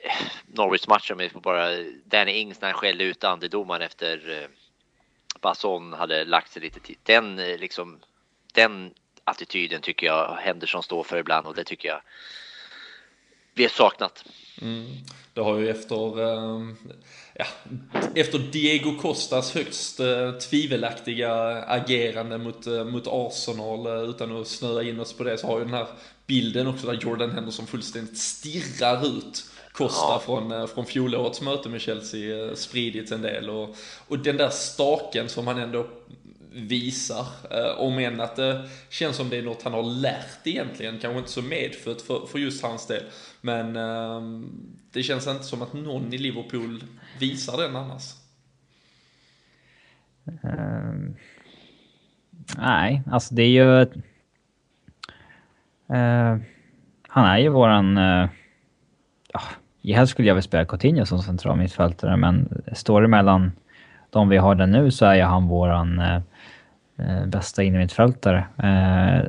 eh, 0.00 0.26
Norwich-matchen 0.46 1.30
får 1.30 1.40
bara 1.40 1.68
Danny 2.04 2.32
Ings 2.32 2.60
när 2.60 2.68
han 2.68 2.78
skällde 2.78 3.04
ut 3.04 3.24
andedomaren 3.24 3.82
efter 3.82 4.42
eh, 4.42 4.48
Basson 5.40 5.92
hade 5.92 6.24
lagt 6.24 6.52
sig 6.52 6.62
lite 6.62 6.80
tid. 6.80 6.98
Den 7.02 7.38
eh, 7.38 7.58
liksom, 7.58 8.00
den 8.52 8.94
attityden 9.24 9.80
tycker 9.80 10.06
jag 10.06 10.36
Henderson 10.36 10.82
står 10.82 11.02
för 11.02 11.18
ibland 11.18 11.46
och 11.46 11.54
det 11.54 11.64
tycker 11.64 11.88
jag 11.88 12.02
vi 13.54 13.62
har 13.62 13.70
saknat. 13.70 14.24
Mm. 14.62 14.86
Det 15.34 15.40
har 15.40 15.58
ju 15.58 15.70
efter, 15.70 16.20
ehm, 16.20 16.76
ja, 17.34 17.44
efter 18.14 18.38
Diego 18.38 18.98
Costas 18.98 19.54
högst 19.54 20.00
eh, 20.00 20.32
tvivelaktiga 20.32 21.32
agerande 21.66 22.38
mot, 22.38 22.66
eh, 22.66 22.84
mot 22.84 23.06
Arsenal, 23.06 23.86
eh, 23.86 24.10
utan 24.10 24.40
att 24.40 24.46
snöa 24.46 24.82
in 24.82 25.00
oss 25.00 25.12
på 25.12 25.24
det, 25.24 25.38
så 25.38 25.46
har 25.46 25.58
ju 25.58 25.64
den 25.64 25.74
här 25.74 25.86
bilden 26.26 26.66
också 26.66 26.86
där 26.86 26.98
Jordan 27.02 27.30
Henderson 27.30 27.66
fullständigt 27.66 28.18
stirrar 28.18 29.06
ut 29.06 29.44
Costa 29.72 30.12
ja. 30.12 30.22
från, 30.24 30.68
från 30.68 30.86
fjolårets 30.86 31.40
möte 31.40 31.68
med 31.68 31.80
Chelsea 31.80 32.56
spridits 32.56 33.12
en 33.12 33.22
del 33.22 33.50
och, 33.50 33.76
och 34.08 34.18
den 34.18 34.36
där 34.36 34.50
staken 34.50 35.28
som 35.28 35.46
han 35.46 35.58
ändå 35.58 35.86
visar. 36.52 37.26
Om 37.76 37.98
än 37.98 38.20
att 38.20 38.36
det 38.36 38.68
känns 38.88 39.16
som 39.16 39.28
det 39.28 39.36
är 39.36 39.42
något 39.42 39.62
han 39.62 39.72
har 39.72 39.82
lärt 39.82 40.46
egentligen, 40.46 40.98
kanske 40.98 41.18
inte 41.18 41.30
så 41.30 41.42
medfött 41.42 42.02
för, 42.02 42.26
för 42.26 42.38
just 42.38 42.62
hans 42.62 42.86
del. 42.86 43.02
Men 43.40 43.76
eh, 43.76 44.20
det 44.92 45.02
känns 45.02 45.26
inte 45.26 45.44
som 45.44 45.62
att 45.62 45.72
någon 45.72 46.12
i 46.12 46.18
Liverpool 46.18 46.84
visar 47.20 47.62
den 47.62 47.76
annars. 47.76 48.14
Uh, 50.44 51.10
nej, 52.58 53.02
alltså 53.10 53.34
det 53.34 53.42
är 53.42 53.48
ju... 53.48 53.80
Uh, 55.96 56.42
han 57.08 57.26
är 57.26 57.38
ju 57.38 57.48
våran... 57.48 57.98
Uh, 57.98 58.28
ja, 59.32 59.40
helst 59.94 60.10
skulle 60.10 60.28
jag 60.28 60.34
väl 60.34 60.42
spela 60.42 60.64
Coutinho 60.64 61.06
som 61.06 61.22
central 61.22 61.58
mittfältare, 61.58 62.16
men 62.16 62.62
står 62.72 63.02
det 63.02 63.08
mellan 63.08 63.52
de 64.10 64.28
vi 64.28 64.36
har 64.36 64.54
där 64.54 64.66
nu 64.66 64.90
så 64.90 65.06
är 65.06 65.14
ju 65.14 65.22
han 65.22 65.48
våran 65.48 65.98
uh, 65.98 67.26
bästa 67.26 67.62
innermittfältare. 67.62 68.46
Uh, 68.58 69.28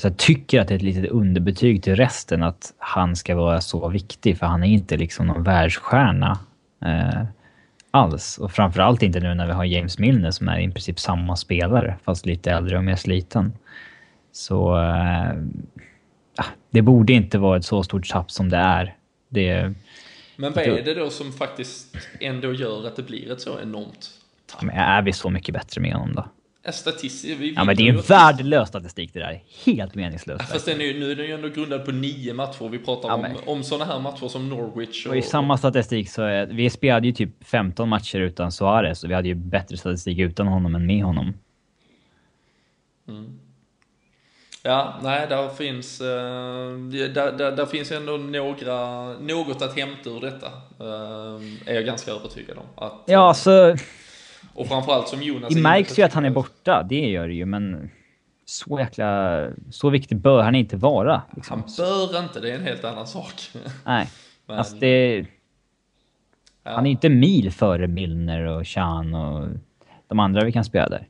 så 0.00 0.06
jag 0.06 0.16
tycker 0.16 0.60
att 0.60 0.68
det 0.68 0.74
är 0.74 0.76
ett 0.76 0.82
litet 0.82 1.10
underbetyg 1.10 1.82
till 1.82 1.96
resten 1.96 2.42
att 2.42 2.74
han 2.78 3.16
ska 3.16 3.36
vara 3.36 3.60
så 3.60 3.88
viktig, 3.88 4.38
för 4.38 4.46
han 4.46 4.62
är 4.62 4.68
inte 4.68 4.96
liksom 4.96 5.26
någon 5.26 5.42
världsstjärna 5.42 6.38
eh, 6.84 7.22
alls. 7.90 8.38
Och 8.38 8.52
framförallt 8.52 9.02
inte 9.02 9.20
nu 9.20 9.34
när 9.34 9.46
vi 9.46 9.52
har 9.52 9.64
James 9.64 9.98
Milner 9.98 10.30
som 10.30 10.48
är 10.48 10.60
i 10.60 10.70
princip 10.70 10.98
samma 10.98 11.36
spelare, 11.36 11.96
fast 12.04 12.26
lite 12.26 12.50
äldre 12.50 12.78
och 12.78 12.84
mer 12.84 12.96
sliten. 12.96 13.52
Så... 14.32 14.82
Eh, 14.82 15.32
det 16.70 16.82
borde 16.82 17.12
inte 17.12 17.38
vara 17.38 17.56
ett 17.56 17.64
så 17.64 17.82
stort 17.82 18.08
tapp 18.08 18.30
som 18.30 18.48
det 18.48 18.56
är. 18.56 18.96
Det, 19.28 19.74
Men 20.36 20.52
vad 20.52 20.64
är 20.64 20.84
det 20.84 20.94
då 20.94 21.10
som 21.10 21.32
faktiskt 21.32 21.96
ändå 22.20 22.52
gör 22.52 22.86
att 22.86 22.96
det 22.96 23.02
blir 23.02 23.32
ett 23.32 23.40
så 23.40 23.60
enormt 23.60 24.10
tapp? 24.46 24.62
Men 24.62 24.76
är 24.76 25.02
vi 25.02 25.12
så 25.12 25.30
mycket 25.30 25.54
bättre 25.54 25.80
med 25.80 25.92
honom 25.92 26.14
då? 26.14 26.24
Statistik, 26.68 27.52
ja 27.56 27.64
men 27.64 27.76
det 27.76 27.88
är 27.88 27.94
en 27.94 28.00
värdelös 28.00 28.68
statistik 28.68 29.12
det 29.12 29.18
där. 29.18 29.42
Helt 29.64 29.94
meningslöst. 29.94 30.44
Ja, 30.48 30.52
fast 30.52 30.66
den 30.66 30.80
är, 30.80 30.94
nu 30.94 31.10
är 31.10 31.16
den 31.16 31.26
ju 31.26 31.32
ändå 31.32 31.48
grundad 31.48 31.84
på 31.84 31.92
nio 31.92 32.34
matcher. 32.34 32.68
Vi 32.68 32.78
pratar 32.78 33.08
ja, 33.08 33.14
om, 33.14 33.36
om 33.46 33.62
sådana 33.62 33.92
här 33.92 34.00
matcher 34.00 34.28
som 34.28 34.48
Norwich. 34.48 35.06
Och, 35.06 35.10
och 35.10 35.16
i 35.16 35.22
samma 35.22 35.58
statistik 35.58 36.10
så 36.10 36.22
är, 36.22 36.46
vi 36.46 36.70
spelade 36.70 37.06
ju 37.06 37.12
typ 37.12 37.44
15 37.44 37.88
matcher 37.88 38.18
utan 38.18 38.52
Suarez 38.52 39.04
och 39.04 39.10
vi 39.10 39.14
hade 39.14 39.28
ju 39.28 39.34
bättre 39.34 39.76
statistik 39.76 40.18
utan 40.18 40.46
honom 40.46 40.74
än 40.74 40.86
med 40.86 41.04
honom. 41.04 41.34
Mm. 43.08 43.38
Ja, 44.62 44.94
nej, 45.02 45.26
där 45.28 45.48
finns, 45.48 46.00
uh, 46.00 46.06
där, 46.06 47.32
där, 47.32 47.52
där, 47.52 47.66
finns 47.66 47.92
ändå 47.92 48.16
några, 48.16 49.04
något 49.18 49.62
att 49.62 49.76
hämta 49.76 50.10
ur 50.10 50.20
detta. 50.20 50.46
Uh, 50.80 51.42
är 51.66 51.74
jag 51.74 51.84
ganska 51.84 52.10
övertygad 52.10 52.58
om. 52.58 52.84
Att, 52.84 53.02
ja, 53.06 53.34
så 53.34 53.76
och 54.54 54.68
framförallt 54.68 55.08
som 55.08 55.22
Jonas... 55.22 55.54
Det 55.54 55.60
märks 55.60 55.98
ju 55.98 56.02
att 56.02 56.12
han 56.12 56.24
är 56.24 56.30
borta, 56.30 56.86
det 56.88 57.08
gör 57.08 57.28
det 57.28 57.34
ju, 57.34 57.44
men 57.44 57.90
så 58.44 58.78
jäkla... 58.78 59.48
Så 59.70 59.90
viktig 59.90 60.16
bör 60.16 60.42
han 60.42 60.54
inte 60.54 60.76
vara. 60.76 61.22
Liksom. 61.36 61.62
Han 61.62 61.70
bör 61.76 62.22
inte, 62.22 62.40
det 62.40 62.50
är 62.50 62.54
en 62.54 62.64
helt 62.64 62.84
annan 62.84 63.06
sak. 63.06 63.34
Nej. 63.84 64.10
men... 64.46 64.58
Alltså 64.58 64.76
det... 64.76 65.26
Ja. 66.62 66.70
Han 66.70 66.86
är 66.86 66.90
inte 66.90 67.08
mil 67.08 67.52
före 67.52 67.86
Milner 67.86 68.44
och 68.44 68.66
Chan 68.66 69.14
och 69.14 69.48
de 70.08 70.20
andra 70.20 70.44
vi 70.44 70.52
kan 70.52 70.64
spela 70.64 70.88
där. 70.88 71.06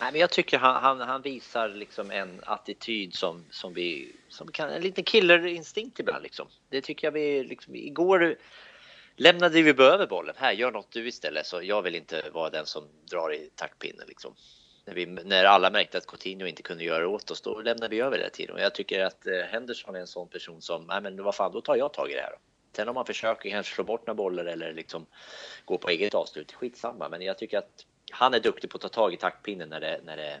Nej, 0.00 0.12
men 0.12 0.20
jag 0.20 0.30
tycker 0.30 0.58
han, 0.58 0.82
han, 0.82 1.08
han, 1.08 1.22
visar 1.22 1.68
liksom 1.68 2.10
en 2.10 2.40
attityd 2.46 3.14
som, 3.14 3.44
som 3.50 3.74
vi... 3.74 4.12
Som 4.28 4.48
kan, 4.48 4.70
en 4.70 4.82
liten 4.82 5.04
killerinstinkt 5.04 6.00
ibland 6.00 6.22
liksom. 6.22 6.46
Det 6.70 6.80
tycker 6.80 7.06
jag 7.06 7.12
vi... 7.12 7.44
Liksom, 7.44 7.74
igår 7.74 8.36
lämnade 9.16 9.62
vi 9.62 9.70
över 9.70 10.06
bollen. 10.06 10.34
Här, 10.38 10.52
gör 10.52 10.72
något 10.72 10.92
du 10.92 11.08
istället. 11.08 11.46
Så 11.46 11.62
jag 11.62 11.82
vill 11.82 11.94
inte 11.94 12.22
vara 12.32 12.50
den 12.50 12.66
som 12.66 12.88
drar 13.10 13.34
i 13.34 13.50
taktpinnen 13.54 14.04
liksom. 14.08 14.34
När, 14.86 14.94
vi, 14.94 15.06
när 15.06 15.44
alla 15.44 15.70
märkte 15.70 15.98
att 15.98 16.06
Coutinho 16.06 16.46
inte 16.46 16.62
kunde 16.62 16.84
göra 16.84 17.08
åt 17.08 17.30
oss, 17.30 17.40
då 17.40 17.60
lämnade 17.60 17.88
vi 17.88 18.00
över 18.00 18.18
det 18.18 18.30
till 18.30 18.50
Och 18.50 18.60
jag 18.60 18.74
tycker 18.74 19.04
att 19.04 19.26
eh, 19.26 19.32
Henderson 19.50 19.96
är 19.96 20.00
en 20.00 20.06
sån 20.06 20.28
person 20.28 20.62
som, 20.62 20.86
nej 20.86 21.00
men 21.00 21.22
vad 21.22 21.34
fan, 21.34 21.52
då 21.52 21.60
tar 21.60 21.76
jag 21.76 21.92
tag 21.92 22.10
i 22.10 22.14
det 22.14 22.20
här. 22.20 22.30
Då. 22.30 22.38
Sen 22.76 22.88
om 22.88 22.94
man 22.94 23.06
försöker 23.06 23.50
kanske 23.50 23.74
slå 23.74 23.84
bort 23.84 24.06
några 24.06 24.14
bollar 24.14 24.44
eller 24.44 24.72
liksom 24.72 25.06
gå 25.64 25.78
på 25.78 25.88
eget 25.88 26.14
avslut, 26.14 26.52
skitsamma. 26.52 27.08
Men 27.08 27.22
jag 27.22 27.38
tycker 27.38 27.58
att 27.58 27.86
han 28.10 28.34
är 28.34 28.40
duktig 28.40 28.70
på 28.70 28.76
att 28.76 28.82
ta 28.82 28.88
tag 28.88 29.14
i 29.14 29.16
taktpinnen 29.16 29.68
när 29.68 29.80
det, 29.80 30.00
när 30.04 30.16
det, 30.16 30.40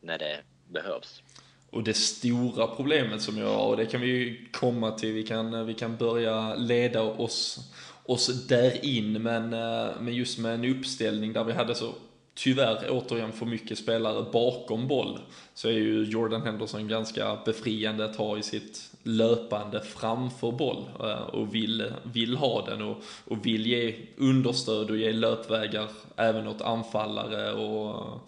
när 0.00 0.18
det 0.18 0.38
behövs. 0.68 1.22
Och 1.70 1.82
det 1.82 1.94
stora 1.94 2.66
problemet 2.66 3.22
som 3.22 3.38
jag 3.38 3.48
har, 3.48 3.66
och 3.66 3.76
det 3.76 3.86
kan 3.86 4.00
vi 4.00 4.06
ju 4.06 4.48
komma 4.52 4.90
till, 4.90 5.12
vi 5.12 5.22
kan, 5.22 5.66
vi 5.66 5.74
kan 5.74 5.96
börja 5.96 6.54
leda 6.54 7.02
oss 7.02 7.58
oss 8.06 8.46
där 8.46 8.84
in, 8.84 9.22
men, 9.22 9.52
eh, 9.52 9.90
men 10.00 10.14
just 10.14 10.38
med 10.38 10.54
en 10.54 10.64
uppställning 10.64 11.32
där 11.32 11.44
vi 11.44 11.52
hade 11.52 11.74
så 11.74 11.94
tyvärr 12.34 12.86
återigen 12.90 13.32
för 13.32 13.46
mycket 13.46 13.78
spelare 13.78 14.26
bakom 14.32 14.88
boll 14.88 15.18
så 15.54 15.68
är 15.68 15.72
ju 15.72 16.04
Jordan 16.04 16.42
Henderson 16.42 16.88
ganska 16.88 17.38
befriande 17.44 18.04
att 18.04 18.16
ha 18.16 18.38
i 18.38 18.42
sitt 18.42 18.90
löpande 19.02 19.80
framför 19.80 20.52
boll 20.52 20.84
eh, 21.00 21.22
och 21.22 21.54
vill, 21.54 21.92
vill 22.02 22.36
ha 22.36 22.66
den 22.66 22.82
och, 22.82 23.02
och 23.24 23.46
vill 23.46 23.66
ge 23.66 23.94
understöd 24.16 24.90
och 24.90 24.96
ge 24.96 25.12
löpvägar 25.12 25.88
även 26.16 26.46
åt 26.48 26.62
anfallare 26.62 27.52
och 27.52 28.20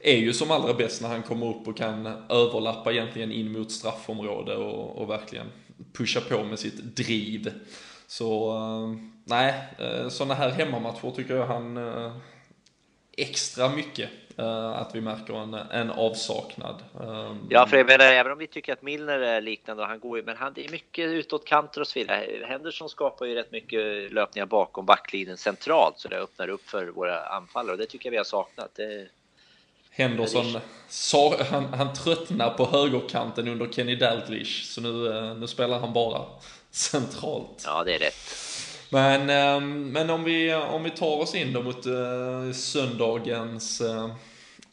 är 0.00 0.16
ju 0.16 0.32
som 0.32 0.50
allra 0.50 0.74
bäst 0.74 1.02
när 1.02 1.08
han 1.08 1.22
kommer 1.22 1.46
upp 1.46 1.68
och 1.68 1.76
kan 1.76 2.06
överlappa 2.28 2.92
egentligen 2.92 3.32
in 3.32 3.52
mot 3.52 3.70
straffområde 3.70 4.56
och, 4.56 4.98
och 4.98 5.10
verkligen 5.10 5.46
pusha 5.92 6.20
på 6.20 6.44
med 6.44 6.58
sitt 6.58 6.96
driv. 6.96 7.52
Så 8.10 8.50
eh, 8.56 8.96
nej, 9.24 9.54
eh, 9.78 10.08
sådana 10.08 10.34
här 10.34 10.50
hemmamatcher 10.50 11.10
tycker 11.16 11.36
jag 11.36 11.46
han 11.46 11.76
eh, 11.76 12.12
extra 13.16 13.68
mycket 13.68 14.10
att 14.74 14.94
vi 14.94 15.00
märker 15.00 15.34
en, 15.34 15.54
en 15.54 15.90
avsaknad. 15.90 16.82
Ja, 17.48 17.66
för 17.66 17.76
jag 17.76 17.86
menar, 17.86 18.04
även 18.04 18.32
om 18.32 18.38
vi 18.38 18.46
tycker 18.46 18.72
att 18.72 18.82
Milner 18.82 19.18
är 19.18 19.40
liknande 19.40 19.82
och 19.82 19.88
han 19.88 20.00
går 20.00 20.18
ju, 20.18 20.24
men 20.24 20.36
han, 20.36 20.52
det 20.52 20.64
är 20.64 20.70
mycket 20.70 21.08
utåtkanter 21.08 21.80
och 21.80 21.86
så 21.86 21.98
vidare. 21.98 22.46
Henderson 22.48 22.88
skapar 22.88 23.26
ju 23.26 23.34
rätt 23.34 23.52
mycket 23.52 24.12
löpningar 24.12 24.46
bakom 24.46 24.86
backlinjen 24.86 25.36
centralt 25.36 25.98
så 25.98 26.08
det 26.08 26.16
öppnar 26.16 26.48
upp 26.48 26.68
för 26.68 26.86
våra 26.86 27.26
anfallare 27.26 27.72
och 27.72 27.78
det 27.78 27.86
tycker 27.86 28.06
jag 28.06 28.10
vi 28.10 28.16
har 28.16 28.24
saknat. 28.24 28.70
Det, 28.74 29.08
Henderson, 29.90 30.60
han, 31.50 31.64
han 31.64 31.94
tröttnar 31.94 32.50
på 32.50 32.64
högerkanten 32.64 33.48
under 33.48 33.72
Kenny 33.72 33.96
Dalglish, 33.96 34.64
så 34.64 34.80
nu, 34.80 35.34
nu 35.34 35.46
spelar 35.46 35.78
han 35.78 35.92
bara 35.92 36.22
centralt. 36.70 37.62
Ja, 37.64 37.84
det 37.84 37.94
är 37.94 37.98
rätt. 37.98 38.50
Men, 38.90 39.30
ehm, 39.30 39.92
men 39.92 40.10
om, 40.10 40.24
vi, 40.24 40.54
om 40.54 40.82
vi 40.82 40.90
tar 40.90 41.20
oss 41.20 41.34
in 41.34 41.52
då 41.52 41.62
mot 41.62 41.86
uh, 41.86 42.52
söndagens 42.52 43.80
uh, 43.80 44.10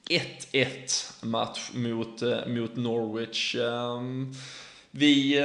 eh, 0.10 0.22
1-1 0.52 1.26
match 1.26 1.70
mot, 1.74 2.24
uh, 2.24 2.48
mot 2.48 2.76
Norwich. 2.76 3.56
Um, 3.56 4.34
vi, 4.92 5.44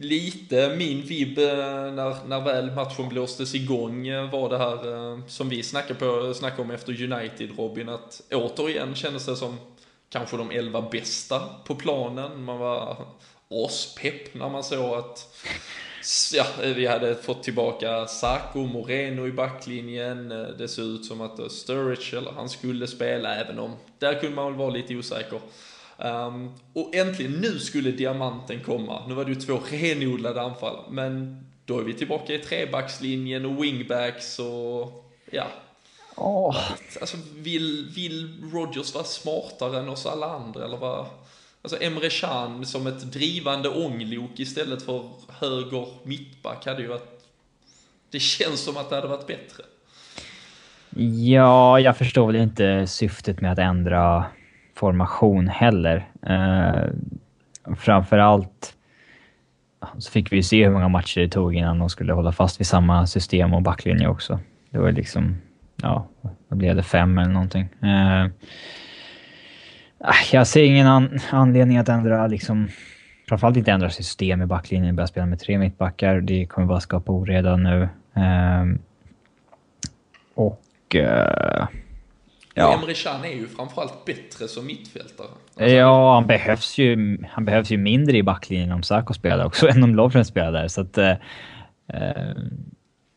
lite 0.00 0.74
min 0.76 1.02
vibb 1.02 1.38
när, 1.38 2.26
när 2.28 2.40
väl 2.40 2.70
matchen 2.70 3.08
blåstes 3.08 3.54
igång 3.54 4.06
var 4.30 4.48
det 4.48 4.58
här 4.58 5.28
som 5.28 5.48
vi 5.48 5.62
snackade, 5.62 5.94
på, 5.94 6.34
snackade 6.34 6.62
om 6.62 6.70
efter 6.70 7.12
United 7.12 7.58
Robin, 7.58 7.88
att 7.88 8.22
återigen 8.30 8.94
kändes 8.94 9.26
det 9.26 9.36
som 9.36 9.58
kanske 10.08 10.36
de 10.36 10.50
elva 10.50 10.82
bästa 10.82 11.40
på 11.64 11.74
planen. 11.74 12.44
Man 12.44 12.58
var 12.58 13.06
aspepp 13.50 14.34
när 14.34 14.48
man 14.48 14.64
såg 14.64 14.94
att 14.94 15.36
ja, 16.34 16.46
vi 16.74 16.86
hade 16.86 17.14
fått 17.14 17.42
tillbaka 17.42 18.06
Sarko 18.06 18.58
Moreno 18.58 19.26
i 19.26 19.32
backlinjen. 19.32 20.28
Det 20.28 20.68
såg 20.68 20.84
ut 20.84 21.04
som 21.04 21.20
att 21.20 21.52
Sturridge, 21.52 22.18
eller 22.18 22.32
han 22.32 22.48
skulle 22.48 22.86
spela, 22.86 23.34
även 23.34 23.58
om 23.58 23.76
där 23.98 24.20
kunde 24.20 24.36
man 24.36 24.46
väl 24.46 24.58
vara 24.58 24.70
lite 24.70 24.96
osäker. 24.96 25.40
Um, 25.96 26.54
och 26.72 26.94
äntligen, 26.94 27.32
nu 27.32 27.58
skulle 27.58 27.90
diamanten 27.90 28.60
komma. 28.60 29.06
Nu 29.08 29.14
var 29.14 29.24
det 29.24 29.32
ju 29.32 29.40
två 29.40 29.60
renodlade 29.70 30.42
anfall, 30.42 30.76
men 30.90 31.44
då 31.64 31.78
är 31.78 31.82
vi 31.82 31.94
tillbaka 31.94 32.34
i 32.34 32.38
trebackslinjen 32.38 33.44
och 33.44 33.64
wingbacks 33.64 34.38
och 34.38 35.10
ja. 35.30 35.46
Oh. 36.16 36.56
Alltså, 37.00 37.16
vill, 37.34 37.88
vill 37.94 38.42
Rogers 38.52 38.94
vara 38.94 39.04
smartare 39.04 39.78
än 39.78 39.88
oss 39.88 40.06
alla 40.06 40.26
andra, 40.26 40.64
eller 40.64 40.76
vad? 40.76 41.06
Alltså 41.64 41.82
Emre 41.82 42.10
Can 42.10 42.66
som 42.66 42.86
ett 42.86 43.12
drivande 43.12 43.68
ånglok 43.68 44.40
istället 44.40 44.82
för 44.82 45.02
höger 45.40 45.86
mittback 46.02 46.66
hade 46.66 46.82
ju 46.82 46.88
varit... 46.88 47.24
Det 48.10 48.20
känns 48.20 48.64
som 48.64 48.76
att 48.76 48.90
det 48.90 48.96
hade 48.96 49.08
varit 49.08 49.26
bättre. 49.26 49.64
Ja, 51.26 51.80
jag 51.80 51.96
förstår 51.96 52.26
väl 52.26 52.36
inte 52.36 52.86
syftet 52.86 53.40
med 53.40 53.52
att 53.52 53.58
ändra 53.58 54.24
formation 54.74 55.48
heller. 55.48 56.08
Eh, 56.26 56.90
framförallt... 57.76 58.74
så 59.98 60.10
fick 60.10 60.32
vi 60.32 60.36
ju 60.36 60.42
se 60.42 60.64
hur 60.64 60.72
många 60.72 60.88
matcher 60.88 61.20
det 61.20 61.28
tog 61.28 61.54
innan 61.54 61.78
de 61.78 61.90
skulle 61.90 62.12
hålla 62.12 62.32
fast 62.32 62.60
vid 62.60 62.66
samma 62.66 63.06
system 63.06 63.54
och 63.54 63.62
backlinje 63.62 64.08
också. 64.08 64.40
Det 64.70 64.78
var 64.78 64.92
liksom, 64.92 65.36
ja, 65.76 66.08
vad 66.48 66.58
blev 66.58 66.76
det? 66.76 66.82
Fem 66.82 67.18
eller 67.18 67.32
någonting. 67.32 67.68
Eh, 67.82 68.26
jag 70.32 70.46
ser 70.46 70.62
ingen 70.62 70.86
an 70.86 71.20
anledning 71.30 71.78
att 71.78 71.88
ändra 71.88 72.26
liksom 72.26 72.68
framförallt 73.28 73.56
inte 73.56 73.72
ändra 73.72 73.90
system 73.90 74.42
i 74.42 74.46
backlinjen, 74.46 74.96
börja 74.96 75.06
spela 75.06 75.26
med 75.26 75.40
tre 75.40 75.58
mittbackar. 75.58 76.20
Det 76.20 76.46
kommer 76.46 76.66
bara 76.66 76.80
skapa 76.80 77.12
oreda 77.12 77.56
nu. 77.56 77.88
Um, 78.14 78.78
och... 80.34 80.60
Uh, 80.94 81.66
ja. 82.54 82.78
Emre 82.78 82.94
Can 82.94 83.24
är 83.24 83.28
ju 83.28 83.46
framförallt 83.46 84.04
bättre 84.04 84.48
som 84.48 84.66
mittfältare. 84.66 85.26
Alltså, 85.56 85.74
ja, 85.74 86.14
han 86.14 86.26
behövs, 86.26 86.78
ju, 86.78 87.18
han 87.30 87.44
behövs 87.44 87.70
ju 87.70 87.78
mindre 87.78 88.16
i 88.16 88.22
backlinjen 88.22 88.72
om 88.72 88.82
Sarko 88.82 89.14
spelar 89.14 89.44
också 89.44 89.68
än 89.70 89.82
om 89.82 89.94
Lovren 89.94 90.24
spelar 90.24 90.52
där. 90.52 90.68
Så 90.68 90.80
att, 90.80 90.98
uh, 90.98 91.12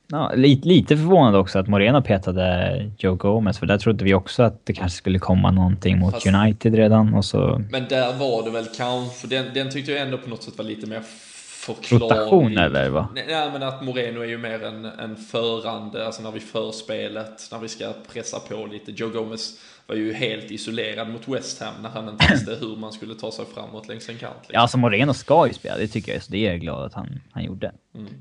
Ja, 0.09 0.31
lite, 0.35 0.67
lite 0.67 0.97
förvånad 0.97 1.35
också 1.35 1.59
att 1.59 1.67
Moreno 1.67 2.01
petade 2.01 2.91
Joe 2.97 3.15
Gomez, 3.15 3.59
för 3.59 3.65
där 3.65 3.77
trodde 3.77 4.05
vi 4.05 4.13
också 4.13 4.43
att 4.43 4.65
det 4.65 4.73
kanske 4.73 4.97
skulle 4.97 5.19
komma 5.19 5.51
någonting 5.51 5.99
mot 5.99 6.13
Fast, 6.13 6.27
United 6.27 6.75
redan 6.75 7.13
och 7.13 7.25
så... 7.25 7.61
Men 7.71 7.85
där 7.89 8.13
var 8.13 8.43
det 8.43 8.49
väl 8.51 8.65
kanske, 8.77 9.27
den, 9.27 9.45
den 9.53 9.69
tyckte 9.69 9.91
jag 9.91 10.01
ändå 10.01 10.17
på 10.17 10.29
något 10.29 10.43
sätt 10.43 10.57
var 10.57 10.65
lite 10.65 10.87
mer 10.87 11.01
förklarlig. 11.65 12.05
Rotation 12.05 12.57
eller 12.57 12.89
vad? 12.89 13.05
Nej, 13.15 13.49
men 13.53 13.63
att 13.63 13.83
Moreno 13.83 14.21
är 14.21 14.25
ju 14.25 14.37
mer 14.37 14.63
en, 14.63 14.85
en 14.85 15.15
förande, 15.15 16.05
alltså 16.05 16.21
när 16.21 16.31
vi 16.31 16.39
för 16.39 16.71
spelet, 16.71 17.49
när 17.51 17.59
vi 17.59 17.67
ska 17.67 17.93
pressa 18.13 18.39
på 18.39 18.65
lite. 18.65 18.91
Joe 18.91 19.09
Gomez 19.09 19.59
var 19.87 19.95
ju 19.95 20.13
helt 20.13 20.51
isolerad 20.51 21.09
mot 21.09 21.27
West 21.27 21.61
Ham 21.61 21.73
när 21.81 21.89
han 21.89 22.09
inte 22.09 22.27
visste 22.31 22.57
hur 22.59 22.75
man 22.75 22.91
skulle 22.91 23.15
ta 23.15 23.31
sig 23.31 23.45
framåt 23.53 23.87
längs 23.87 24.09
en 24.09 24.17
kant. 24.17 24.33
Liksom. 24.39 24.53
Ja, 24.53 24.59
alltså 24.59 24.77
Moreno 24.77 25.13
ska 25.13 25.47
ju 25.47 25.53
spela, 25.53 25.77
det 25.77 25.87
tycker 25.87 26.13
jag, 26.13 26.23
så 26.23 26.31
det 26.31 26.37
är 26.37 26.51
jag 26.51 26.59
glad 26.61 26.85
att 26.85 26.93
han, 26.93 27.19
han 27.31 27.43
gjorde. 27.43 27.71
Mm. 27.95 28.13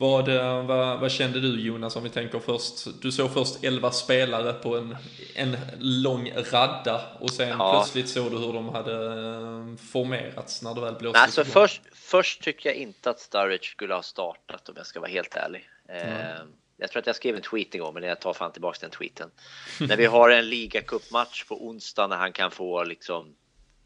Vad, 0.00 0.28
eh, 0.28 0.66
vad, 0.66 1.00
vad, 1.00 1.12
kände 1.12 1.40
du 1.40 1.60
Jonas 1.60 1.96
om 1.96 2.02
vi 2.02 2.10
tänker 2.10 2.38
först? 2.38 3.02
Du 3.02 3.12
såg 3.12 3.32
först 3.32 3.64
11 3.64 3.90
spelare 3.90 4.52
på 4.52 4.76
en, 4.76 4.96
en 5.34 5.56
lång 5.78 6.32
radda 6.52 7.00
och 7.20 7.30
sen 7.30 7.48
ja. 7.48 7.72
plötsligt 7.72 8.08
såg 8.08 8.30
du 8.30 8.38
hur 8.38 8.52
de 8.52 8.68
hade 8.68 8.92
eh, 8.92 9.76
formerats 9.76 10.62
när 10.62 10.74
det 10.74 10.80
väl 10.80 10.94
blåste 10.94 11.20
alltså 11.20 11.44
först, 11.44 11.82
först 11.92 12.42
tycker 12.42 12.68
jag 12.68 12.76
inte 12.76 13.10
att 13.10 13.20
Sturridge 13.20 13.64
skulle 13.64 13.94
ha 13.94 14.02
startat 14.02 14.68
om 14.68 14.74
jag 14.76 14.86
ska 14.86 15.00
vara 15.00 15.10
helt 15.10 15.36
ärlig. 15.36 15.68
Mm. 15.88 16.52
Jag 16.76 16.90
tror 16.90 17.00
att 17.00 17.06
jag 17.06 17.16
skrev 17.16 17.36
en 17.36 17.42
tweet 17.42 17.74
en 17.74 17.80
gång, 17.80 17.94
men 17.94 18.02
jag 18.02 18.20
tar 18.20 18.32
fan 18.32 18.52
tillbaka 18.52 18.78
den 18.80 18.90
tweeten. 18.90 19.30
när 19.80 19.96
vi 19.96 20.06
har 20.06 20.30
en 20.30 20.48
ligacupmatch 20.48 21.44
på 21.44 21.66
onsdag 21.66 22.06
när 22.06 22.16
han 22.16 22.32
kan 22.32 22.50
få 22.50 22.84
liksom, 22.84 23.34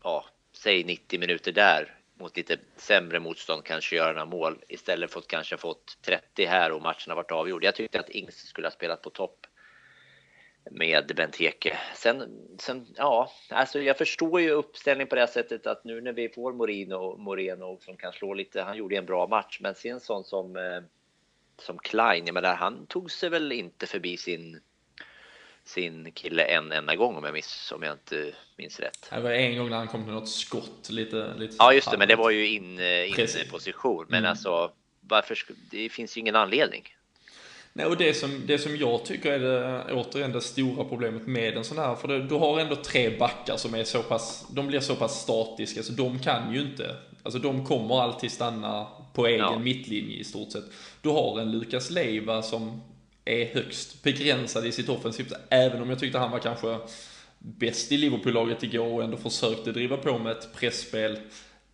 ja, 0.03 0.25
säg 0.53 0.85
90 0.85 1.21
minuter 1.21 1.53
där 1.53 2.02
mot 2.23 2.37
lite 2.37 2.59
sämre 2.77 3.21
motstånd 3.21 3.65
kanske 3.65 3.97
göra 3.97 4.13
några 4.13 4.25
mål 4.25 4.65
istället 4.69 5.11
för 5.11 5.21
att 5.21 5.27
kanske 5.27 5.57
fått 5.57 5.99
30 6.03 6.45
här 6.45 6.73
och 6.73 6.83
matchen 6.83 7.11
har 7.11 7.17
varit 7.17 7.33
avgjord. 7.33 7.65
Jag 7.65 7.75
tyckte 7.75 8.01
att 8.01 8.11
Ings 8.11 8.37
skulle 8.37 8.67
ha 8.67 8.73
spelat 8.73 9.03
på 9.03 9.11
topp 9.11 9.47
med 10.71 11.13
Benteke. 11.17 11.79
Sen, 11.95 12.39
sen, 12.59 12.87
ja, 12.97 13.33
alltså 13.49 13.81
jag 13.81 13.99
förstår 13.99 14.41
ju 14.41 14.51
uppställningen 14.51 15.09
på 15.09 15.15
det 15.15 15.27
sättet 15.27 15.67
att 15.67 15.85
nu 15.85 16.01
när 16.01 16.13
vi 16.13 16.29
får 16.29 16.53
Morino, 16.53 17.17
Moreno 17.17 17.79
som 17.81 17.97
kan 17.97 18.13
slå 18.13 18.35
lite, 18.35 18.63
han 18.63 18.77
gjorde 18.77 18.97
en 18.97 19.07
bra 19.07 19.27
match, 19.27 19.59
men 19.61 19.75
se 19.75 19.89
en 19.89 20.01
sån 20.01 20.25
som, 20.25 20.57
eh, 20.57 20.83
som 21.59 21.79
Klein, 21.79 22.27
jag 22.27 22.35
menar, 22.35 22.55
han 22.55 22.87
tog 22.87 23.11
sig 23.11 23.31
väl 23.31 23.53
inte 23.53 23.87
förbi 23.87 24.17
sin 24.17 24.61
sin 25.65 26.13
kille 26.13 26.45
en 26.45 26.73
enda 26.73 26.97
gång 26.97 27.17
om 27.17 27.25
jag, 27.25 27.33
miss, 27.33 27.73
om 27.75 27.83
jag 27.83 27.93
inte 27.93 28.35
minns 28.57 28.81
rätt. 28.81 29.09
Det 29.11 29.21
var 29.21 29.31
en 29.31 29.59
gång 29.59 29.71
när 29.71 29.77
han 29.77 29.89
kom 29.89 30.05
till 30.05 30.13
något 30.13 30.29
skott 30.29 30.91
lite. 30.91 31.35
lite 31.37 31.57
ja, 31.59 31.73
just 31.73 31.91
det, 31.91 31.99
men 31.99 32.09
det 32.09 32.17
var 32.17 32.31
ju 32.31 32.49
in, 32.49 32.79
eh, 32.79 33.21
in 33.21 33.51
position. 33.51 34.07
Men 34.09 34.19
mm. 34.19 34.31
alltså, 34.31 34.73
varför? 35.01 35.39
Det 35.71 35.89
finns 35.89 36.17
ju 36.17 36.21
ingen 36.21 36.37
anledning. 36.37 36.95
Nej, 37.75 37.87
och 37.87 37.97
det 37.97 38.15
som, 38.15 38.43
det 38.47 38.59
som 38.59 38.77
jag 38.77 39.05
tycker 39.05 39.33
är 39.33 39.39
det, 39.39 39.93
återigen 39.93 40.33
det 40.33 40.41
stora 40.41 40.85
problemet 40.85 41.27
med 41.27 41.57
en 41.57 41.65
sån 41.65 41.79
här, 41.79 41.95
för 41.95 42.09
det, 42.09 42.23
du 42.23 42.35
har 42.35 42.61
ändå 42.61 42.77
tre 42.77 43.19
backar 43.19 43.57
som 43.57 43.75
är 43.75 43.85
så 43.85 44.03
pass, 44.03 44.47
de 44.51 44.67
blir 44.67 44.81
så 44.81 44.97
pass 44.97 45.23
statiska 45.23 45.83
så 45.83 45.93
de 45.93 46.19
kan 46.19 46.55
ju 46.55 46.61
inte, 46.61 46.97
alltså 47.23 47.39
de 47.39 47.67
kommer 47.67 48.03
alltid 48.03 48.33
stanna 48.33 48.87
på 49.13 49.27
egen 49.27 49.39
ja. 49.39 49.59
mittlinje 49.59 50.17
i 50.17 50.25
stort 50.25 50.53
sett. 50.53 50.65
Du 51.03 51.09
har 51.09 51.41
en 51.41 51.53
Lukas 51.53 51.91
Leiva 51.91 52.43
som 52.43 52.83
är 53.25 53.55
högst 53.55 54.03
begränsad 54.03 54.67
i 54.67 54.73
sitt 54.73 54.89
offensivt, 54.89 55.33
även 55.49 55.83
om 55.83 55.91
jag 55.91 55.99
tyckte 55.99 56.19
han 56.19 56.31
var 56.31 56.39
kanske 56.39 56.79
bäst 57.39 57.93
i 57.93 57.97
Liverpool-laget 57.97 58.63
igår 58.63 58.93
och 58.93 59.05
ändå 59.05 59.17
försökte 59.17 59.73
driva 59.73 59.97
på 59.97 60.19
med 60.19 60.33
ett 60.33 60.55
pressspel 60.55 61.19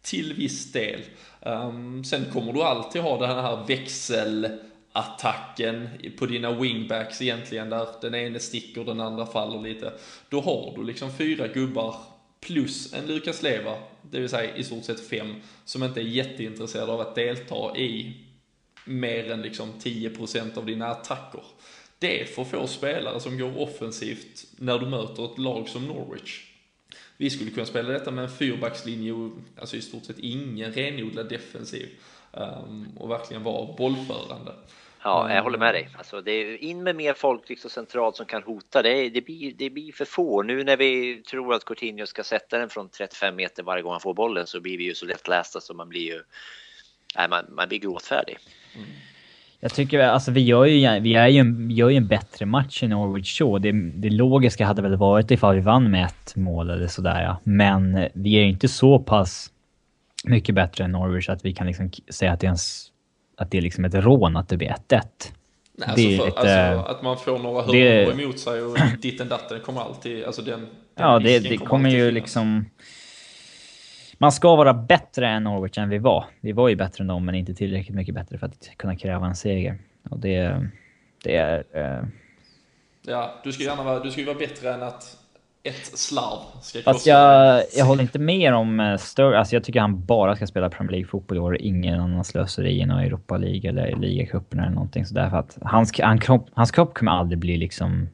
till 0.03 0.35
viss 0.35 0.73
del. 0.73 1.01
Um, 1.41 2.05
sen 2.05 2.25
kommer 2.33 2.53
du 2.53 2.63
alltid 2.63 3.03
ha 3.03 3.21
den 3.21 3.31
här 3.31 3.65
växelattacken 3.67 5.89
på 6.19 6.27
dina 6.27 6.53
wingbacks 6.53 7.23
egentligen, 7.23 7.71
där 7.71 7.87
den 8.01 8.15
ene 8.15 8.41
sticker, 8.41 8.85
den 8.85 9.01
andra 9.01 9.27
faller 9.27 9.61
lite. 9.61 9.93
Då 10.29 10.41
har 10.41 10.73
du 10.77 10.85
liksom 10.85 11.13
fyra 11.13 11.49
gubbar 11.49 11.97
plus 12.41 12.95
en 12.95 13.07
Lukas 13.07 13.43
Leva, 13.43 13.75
det 14.03 14.21
vill 14.21 14.29
säga 14.29 14.57
i 14.57 14.65
stort 14.65 14.85
sett 14.85 15.09
fem, 15.09 15.35
som 15.65 15.83
inte 15.83 16.01
är 16.01 16.05
jätteintresserade 16.05 16.93
av 16.93 17.01
att 17.01 17.15
delta 17.15 17.77
i 17.77 18.17
mer 18.89 19.31
än 19.31 19.43
liksom 19.43 19.73
10% 19.73 20.59
av 20.59 20.67
dina 20.67 20.87
attacker. 20.87 21.43
Det 21.99 22.21
är 22.23 22.25
för 22.25 22.45
få 22.45 22.67
spelare 22.67 23.21
som 23.21 23.39
går 23.39 23.61
offensivt 23.61 24.45
när 24.57 24.79
du 24.79 24.87
möter 24.87 25.25
ett 25.25 25.39
lag 25.39 25.69
som 25.69 25.85
Norwich. 25.85 26.45
Vi 27.17 27.31
skulle 27.31 27.51
kunna 27.51 27.67
spela 27.67 27.89
detta 27.89 28.11
med 28.11 28.25
en 28.25 28.31
fyrbackslinje 28.31 29.13
och 29.13 29.31
alltså 29.61 29.77
i 29.77 29.81
stort 29.81 30.05
sett 30.05 30.19
ingen 30.19 30.73
renodlad 30.73 31.29
defensiv. 31.29 31.89
Um, 32.33 32.89
och 32.97 33.11
verkligen 33.11 33.43
vara 33.43 33.73
bollförande. 33.73 34.55
Ja, 35.03 35.35
jag 35.35 35.43
håller 35.43 35.59
med 35.59 35.75
dig. 35.75 35.89
Alltså, 35.99 36.21
det 36.21 36.33
är 36.33 36.57
in 36.57 36.83
med 36.83 36.97
mer 36.97 37.15
folk 37.15 37.49
liksom 37.49 37.71
centralt 37.71 38.17
som 38.17 38.27
kan 38.27 38.43
hota. 38.43 38.83
Det, 38.83 39.09
det, 39.09 39.21
blir, 39.21 39.53
det 39.53 39.71
blir 39.71 39.93
för 39.93 40.05
få. 40.05 40.43
Nu 40.43 40.65
när 40.65 40.77
vi 40.77 41.23
tror 41.23 41.55
att 41.55 41.65
Coutinho 41.65 42.07
ska 42.07 42.25
sätta 42.25 42.59
den 42.59 42.69
från 42.69 42.89
35 42.89 43.37
meter 43.37 43.63
varje 43.63 43.83
gång 43.83 43.93
han 43.93 44.01
får 44.01 44.15
bollen 44.15 44.47
så 44.47 44.61
blir 44.61 44.79
vi 44.79 44.85
ju 44.85 44.95
så 44.95 45.07
lättlästa 45.07 45.61
så 45.61 45.75
man 45.75 45.89
blir 45.89 46.03
ju... 46.03 46.23
Nej, 47.17 47.29
man, 47.29 47.45
man 47.49 47.69
blir 47.69 47.79
gråtfärdig. 47.79 48.39
Mm. 48.79 48.91
Jag 49.61 49.75
tycker 49.75 49.99
alltså 49.99 50.31
vi 50.31 50.41
gör 50.41 50.65
ju, 50.65 51.01
vi 51.01 51.15
är 51.15 51.29
ju 51.29 51.39
en, 51.39 51.71
gör 51.71 51.89
ju 51.89 51.97
en 51.97 52.07
bättre 52.07 52.47
match 52.47 52.83
i 52.83 52.89
Norwich 52.89 53.39
så. 53.39 53.59
Det, 53.59 53.73
det 53.73 54.11
logiska 54.11 54.67
hade 54.67 54.83
väl 54.83 54.97
varit 54.97 55.31
ifall 55.31 55.55
vi 55.55 55.61
vann 55.61 55.91
med 55.91 56.05
ett 56.07 56.37
mål 56.37 56.71
eller 56.71 56.87
sådär 56.87 57.23
ja. 57.23 57.41
Men 57.45 58.09
vi 58.15 58.35
är 58.35 58.43
inte 58.43 58.69
så 58.69 58.99
pass 58.99 59.51
mycket 60.25 60.55
bättre 60.55 60.85
än 60.85 60.93
Norwich 60.93 61.29
att 61.29 61.45
vi 61.45 61.55
kan 61.55 61.67
liksom 61.67 61.91
säga 62.11 62.33
att 62.33 62.41
det 62.41 62.45
är, 62.45 62.49
ens, 62.49 62.87
att 63.37 63.51
det 63.51 63.59
är 63.59 63.63
liksom 63.63 63.85
ett 63.85 63.95
rån 63.95 64.37
att 64.37 64.49
det 64.49 64.57
blir 64.57 64.69
1-1. 64.69 64.75
Nej, 64.89 65.89
alltså, 65.89 65.95
för, 65.95 66.27
lite, 66.27 66.39
alltså, 66.39 66.91
att 66.91 67.03
man 67.03 67.17
får 67.17 67.39
några 67.39 67.63
hörnor 67.63 68.21
emot 68.21 68.39
sig 68.39 68.63
och 68.63 68.79
ditten 69.01 69.29
datten 69.29 69.61
kommer 69.61 69.81
alltid, 69.81 70.25
alltså 70.25 70.43
den, 70.43 70.61
den 70.61 70.69
Ja, 70.95 71.19
det, 71.19 71.39
det 71.39 71.57
kommer, 71.57 71.71
kommer 71.71 71.91
ju 71.91 72.11
liksom 72.11 72.65
man 74.19 74.33
ska 74.33 74.57
vara 74.57 74.75
bättre 74.75 75.29
än 75.29 75.45
Norwich 75.45 75.79
än 75.79 75.89
vi 75.89 75.99
var. 75.99 76.25
Vi 76.41 76.53
var 76.53 76.69
ju 76.69 76.77
bättre 76.77 77.03
än 77.03 77.09
dem, 77.09 77.25
men 77.25 77.35
inte 77.35 77.55
tillräckligt 77.55 77.97
mycket 77.97 78.15
bättre 78.15 78.39
för 78.39 78.47
att 78.47 78.71
kunna 78.77 78.97
kräva 78.97 79.27
en 79.27 79.35
seger. 79.35 79.79
Och 80.11 80.19
det, 80.19 80.69
det 81.25 81.37
är... 81.37 81.59
Uh... 81.59 82.09
Ja, 83.07 83.35
du 83.45 83.53
ska 83.53 83.65
gärna 83.65 83.83
vara, 83.83 84.01
du 84.01 84.11
ska 84.11 84.21
ju 84.21 84.27
vara 84.27 84.39
bättre 84.39 84.75
än 84.75 84.83
att 84.83 85.17
ett 85.63 85.99
slarv 85.99 86.39
ska 86.63 86.83
Fast 86.83 87.07
jag, 87.07 87.63
jag 87.77 87.85
håller 87.85 88.03
inte 88.03 88.19
med 88.19 88.55
om 88.55 88.81
uh, 88.81 88.97
större... 88.97 89.39
Alltså 89.39 89.57
jag 89.57 89.65
tycker 89.65 89.81
han 89.81 90.05
bara 90.05 90.37
ska 90.37 90.47
spela 90.47 90.71
Premier 90.71 90.93
League-fotboll 90.93 91.37
i 91.37 91.41
år. 91.41 91.61
Ingen 91.61 92.01
annan 92.01 92.25
slöseri 92.25 92.81
i 92.81 92.87
någon 92.87 92.99
Europa 92.99 93.37
League 93.37 93.71
eller 93.71 93.97
ligacupen 93.97 94.61
eller 94.61 94.71
någonting 94.71 95.07
sådär. 95.07 95.31
För 95.31 95.37
att 95.37 95.59
hans, 95.63 96.01
han 96.01 96.21
kropp, 96.21 96.47
hans 96.53 96.71
kropp 96.71 96.95
kommer 96.95 97.13
aldrig 97.13 97.39
bli 97.39 97.57
liksom 97.57 98.09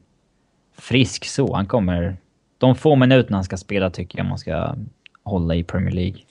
frisk 0.77 1.25
så. 1.25 1.55
Han 1.55 1.65
kommer... 1.65 2.17
De 2.57 2.75
få 2.75 2.95
minuterna 2.95 3.37
han 3.37 3.43
ska 3.43 3.57
spela 3.57 3.89
tycker 3.89 4.19
jag 4.19 4.27
man 4.27 4.37
ska 4.37 4.75
hålla 5.25 5.55
i 5.55 5.63
Premier 5.63 5.91
League. 5.91 6.21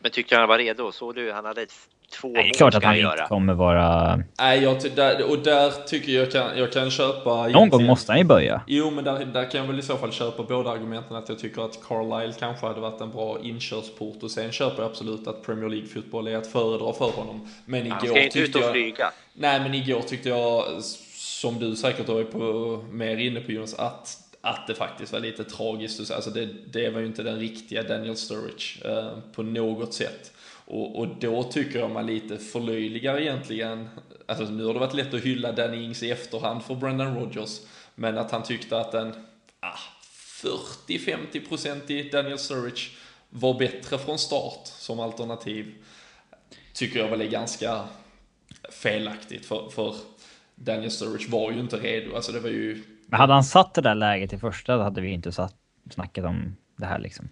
Men 0.00 0.10
tyckte 0.10 0.36
han 0.36 0.48
var 0.48 0.58
redo? 0.58 0.92
Såg 0.92 1.14
du? 1.14 1.32
Han 1.32 1.44
hade 1.44 1.66
två 2.10 2.28
Nej, 2.28 2.42
det 2.42 2.48
är 2.48 2.54
klart 2.54 2.74
att 2.74 2.84
han 2.84 2.96
inte 2.96 3.26
kommer 3.28 3.54
vara... 3.54 4.16
Nej, 4.38 4.62
jag 4.62 4.76
där, 4.96 5.30
och 5.30 5.38
där 5.38 5.70
tycker 5.86 6.12
jag 6.12 6.32
kan, 6.32 6.58
jag 6.58 6.72
kan 6.72 6.90
köpa... 6.90 7.48
Någon 7.48 7.68
gång 7.68 7.86
måste 7.86 8.12
han 8.12 8.18
ju 8.18 8.24
börja. 8.24 8.62
Jo, 8.66 8.90
men 8.90 9.04
där, 9.04 9.24
där 9.24 9.50
kan 9.50 9.60
jag 9.60 9.66
väl 9.66 9.78
i 9.78 9.82
så 9.82 9.96
fall 9.96 10.12
köpa 10.12 10.42
båda 10.42 10.70
argumenten 10.70 11.16
att 11.16 11.28
jag 11.28 11.38
tycker 11.38 11.62
att 11.62 11.78
Carlisle 11.88 12.32
kanske 12.38 12.66
hade 12.66 12.80
varit 12.80 13.00
en 13.00 13.10
bra 13.10 13.38
inkörsport 13.42 14.22
och 14.22 14.30
sen 14.30 14.52
köper 14.52 14.82
jag 14.82 14.90
absolut 14.90 15.26
att 15.26 15.46
Premier 15.46 15.68
League-fotboll 15.68 16.28
är 16.28 16.36
att 16.36 16.46
föredra 16.46 16.92
för 16.92 17.10
honom. 17.10 17.48
Men 17.64 17.86
igår 17.86 17.94
han 17.94 18.06
ska 18.06 18.22
inte 18.22 18.38
ut 18.38 18.56
och 18.56 18.70
flyga. 18.70 19.10
nej, 19.32 19.60
men 19.60 19.74
igår 19.74 20.00
tyckte 20.00 20.28
jag, 20.28 20.64
som 21.14 21.58
du 21.58 21.76
säkert 21.76 22.08
var 22.08 22.22
på, 22.22 22.38
mer 22.90 23.16
inne 23.16 23.40
på 23.40 23.52
Jonas, 23.52 23.74
att 23.74 24.29
att 24.40 24.66
det 24.66 24.74
faktiskt 24.74 25.12
var 25.12 25.20
lite 25.20 25.44
tragiskt. 25.44 26.10
Alltså 26.10 26.30
det, 26.30 26.48
det 26.72 26.90
var 26.90 27.00
ju 27.00 27.06
inte 27.06 27.22
den 27.22 27.38
riktiga 27.38 27.82
Daniel 27.82 28.16
Sturridge 28.16 28.88
eh, 28.90 29.18
på 29.32 29.42
något 29.42 29.94
sätt. 29.94 30.32
Och, 30.64 30.98
och 30.98 31.08
då 31.20 31.42
tycker 31.42 31.78
jag 31.78 31.90
man 31.90 32.06
lite 32.06 32.38
förlöjligar 32.38 33.20
egentligen, 33.20 33.88
alltså 34.26 34.44
nu 34.44 34.64
har 34.64 34.74
det 34.74 34.80
varit 34.80 34.94
lätt 34.94 35.14
att 35.14 35.20
hylla 35.20 35.52
Danny 35.52 35.84
Ings 35.84 36.02
i 36.02 36.10
efterhand 36.10 36.62
för 36.62 36.74
Brendan 36.74 37.16
Rodgers, 37.16 37.60
men 37.94 38.18
att 38.18 38.30
han 38.30 38.42
tyckte 38.42 38.80
att 38.80 38.94
en 38.94 39.12
ah, 39.60 39.78
40-50% 40.42 41.90
i 41.90 42.08
Daniel 42.08 42.38
Sturridge 42.38 42.82
var 43.30 43.58
bättre 43.58 43.98
från 43.98 44.18
start 44.18 44.60
som 44.64 45.00
alternativ 45.00 45.74
tycker 46.72 46.98
jag 46.98 47.08
väl 47.08 47.20
är 47.20 47.28
ganska 47.28 47.84
felaktigt. 48.70 49.46
För, 49.46 49.70
för 49.70 49.96
Daniel 50.54 50.90
Sturridge 50.90 51.30
var 51.30 51.52
ju 51.52 51.60
inte 51.60 51.76
redo. 51.76 52.16
Alltså 52.16 52.32
det 52.32 52.40
var 52.40 52.50
ju... 52.50 52.82
Men 53.10 53.20
hade 53.20 53.32
han 53.32 53.44
satt 53.44 53.74
det 53.74 53.80
där 53.80 53.94
läget 53.94 54.32
i 54.32 54.38
första 54.38 54.76
då 54.76 54.82
hade 54.82 55.00
vi 55.00 55.10
inte 55.10 55.32
satt, 55.32 55.54
snackat 55.90 56.24
om 56.24 56.56
det 56.76 56.86
här 56.86 56.98
liksom. 56.98 57.28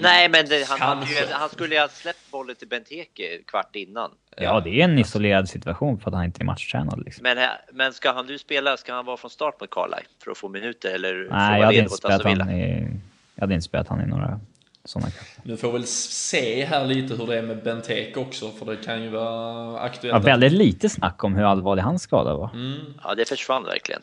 Nej, 0.00 0.28
men 0.28 0.46
det, 0.46 0.68
han, 0.68 0.80
hade 0.80 1.06
ju, 1.06 1.26
han 1.30 1.48
skulle 1.48 1.74
ju 1.74 1.80
ha 1.80 1.88
släppt 1.88 2.30
bollen 2.30 2.56
till 2.56 2.68
Benteke 2.68 3.42
kvart 3.46 3.76
innan. 3.76 4.10
Ja, 4.36 4.60
det 4.60 4.80
är 4.80 4.84
en 4.84 4.98
isolerad 4.98 5.48
situation 5.48 6.00
för 6.00 6.10
att 6.10 6.14
han 6.14 6.24
inte 6.24 6.42
är 6.42 6.44
matchtränad. 6.44 7.04
Liksom. 7.04 7.22
Men, 7.22 7.48
men 7.72 7.92
ska 7.92 8.12
han 8.12 8.26
nu 8.26 8.38
spela, 8.38 8.76
ska 8.76 8.94
han 8.94 9.06
vara 9.06 9.16
från 9.16 9.30
start 9.30 9.60
mot 9.60 9.70
Carlisle 9.70 10.04
för 10.24 10.30
att 10.30 10.38
få 10.38 10.48
minuter 10.48 10.94
eller 10.94 11.28
Nej, 11.30 11.60
jag 11.60 11.66
hade, 11.66 11.78
inte 11.78 11.96
spelat 11.96 12.22
han 12.24 12.50
i, 12.50 12.88
jag 13.34 13.42
hade 13.42 13.54
inte 13.54 13.64
spelat 13.64 13.88
han 13.88 14.00
i 14.00 14.06
några 14.06 14.40
sådana 14.84 15.10
krafter. 15.10 15.42
Nu 15.44 15.56
får 15.56 15.68
vi 15.68 15.78
väl 15.78 15.86
se 15.86 16.64
här 16.64 16.86
lite 16.86 17.14
hur 17.14 17.26
det 17.26 17.38
är 17.38 17.42
med 17.42 17.62
Benteke 17.62 18.20
också, 18.20 18.50
för 18.50 18.66
det 18.66 18.76
kan 18.76 19.02
ju 19.02 19.08
vara 19.08 19.80
aktuellt. 19.80 20.14
Ja, 20.14 20.30
väldigt 20.30 20.52
lite 20.52 20.88
snack 20.88 21.24
om 21.24 21.34
hur 21.34 21.44
allvarlig 21.44 21.82
hans 21.82 22.02
skada 22.02 22.36
var. 22.36 22.50
Mm. 22.54 22.94
Ja, 23.04 23.14
det 23.14 23.28
försvann 23.28 23.64
verkligen. 23.64 24.02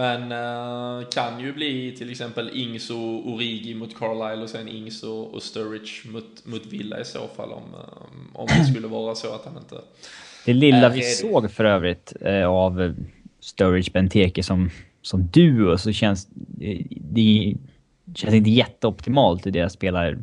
Men 0.00 0.32
uh, 0.32 1.08
kan 1.08 1.40
ju 1.40 1.52
bli 1.52 1.92
till 1.96 2.10
exempel 2.10 2.50
Ings 2.52 2.90
och 2.90 3.28
Origi 3.28 3.74
mot 3.74 3.98
Carlisle 3.98 4.42
och 4.42 4.48
sen 4.48 4.68
Ings 4.68 5.02
och, 5.02 5.34
och 5.34 5.42
Sturridge 5.42 6.10
mot, 6.12 6.46
mot 6.46 6.66
Villa 6.66 7.00
i 7.00 7.04
så 7.04 7.28
fall 7.36 7.52
om, 7.52 7.62
um, 7.62 8.30
om 8.32 8.46
det 8.46 8.64
skulle 8.64 8.88
vara 8.88 9.14
så 9.14 9.34
att 9.34 9.44
han 9.44 9.56
inte 9.56 9.76
Det 10.46 10.52
lilla 10.52 10.88
vi 10.88 11.02
såg 11.02 11.50
för 11.50 11.64
övrigt 11.64 12.12
uh, 12.26 12.46
av 12.46 12.94
Sturridge 13.40 13.90
Benteke 13.92 14.42
som, 14.42 14.70
som 15.02 15.26
duo 15.26 15.78
så 15.78 15.92
känns 15.92 16.28
det 16.88 17.54
känns 18.14 18.34
inte 18.34 18.50
jätteoptimalt 18.50 19.46
i 19.46 19.50
deras 19.50 19.72
spelare. 19.72 20.18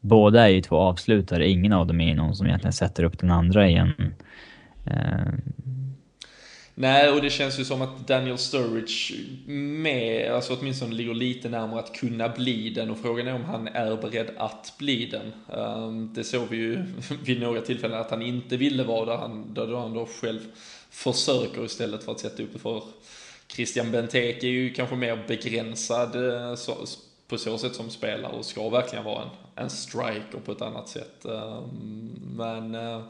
Båda 0.00 0.44
är 0.44 0.48
ju 0.48 0.60
två 0.62 0.76
avslutare, 0.76 1.48
ingen 1.48 1.72
av 1.72 1.86
dem 1.86 2.00
är 2.00 2.14
någon 2.14 2.36
som 2.36 2.46
egentligen 2.46 2.72
sätter 2.72 3.04
upp 3.04 3.18
den 3.18 3.30
andra 3.30 3.70
i 3.70 3.74
en 3.74 4.14
Nej, 6.78 7.10
och 7.10 7.22
det 7.22 7.30
känns 7.30 7.58
ju 7.58 7.64
som 7.64 7.82
att 7.82 8.08
Daniel 8.08 8.38
Sturridge 8.38 9.14
med, 9.46 10.32
alltså 10.32 10.56
åtminstone 10.60 10.94
ligger 10.94 11.14
lite 11.14 11.48
närmare 11.48 11.80
att 11.80 11.96
kunna 11.96 12.28
bli 12.28 12.70
den 12.70 12.90
och 12.90 12.98
frågan 12.98 13.28
är 13.28 13.34
om 13.34 13.44
han 13.44 13.68
är 13.68 13.96
beredd 13.96 14.30
att 14.36 14.74
bli 14.78 15.06
den. 15.06 15.32
Ehm, 15.58 16.14
det 16.14 16.24
såg 16.24 16.48
vi 16.48 16.56
ju 16.56 16.84
vid 17.24 17.40
några 17.40 17.60
tillfällen 17.60 18.00
att 18.00 18.10
han 18.10 18.22
inte 18.22 18.56
ville 18.56 18.84
vara 18.84 19.04
där, 19.04 19.16
han, 19.16 19.54
där 19.54 19.76
han 19.76 19.94
då 19.94 20.06
själv 20.06 20.40
försöker 20.90 21.64
istället 21.64 22.04
för 22.04 22.12
att 22.12 22.20
sätta 22.20 22.42
upp 22.42 22.52
det 22.52 22.58
för 22.58 22.82
Christian 23.48 23.90
Benteke 23.90 24.46
är 24.46 24.50
ju 24.50 24.72
kanske 24.72 24.96
mer 24.96 25.24
begränsad 25.28 26.16
eh, 26.16 26.54
på 27.28 27.38
så 27.38 27.58
sätt 27.58 27.74
som 27.74 27.90
spelare 27.90 28.32
och 28.32 28.44
ska 28.44 28.68
verkligen 28.68 29.04
vara 29.04 29.22
en, 29.22 29.64
en 29.64 29.70
striker 29.70 30.38
på 30.44 30.52
ett 30.52 30.62
annat 30.62 30.88
sätt. 30.88 31.24
Ehm, 31.24 32.10
men 32.36 32.74
eh, 32.74 33.02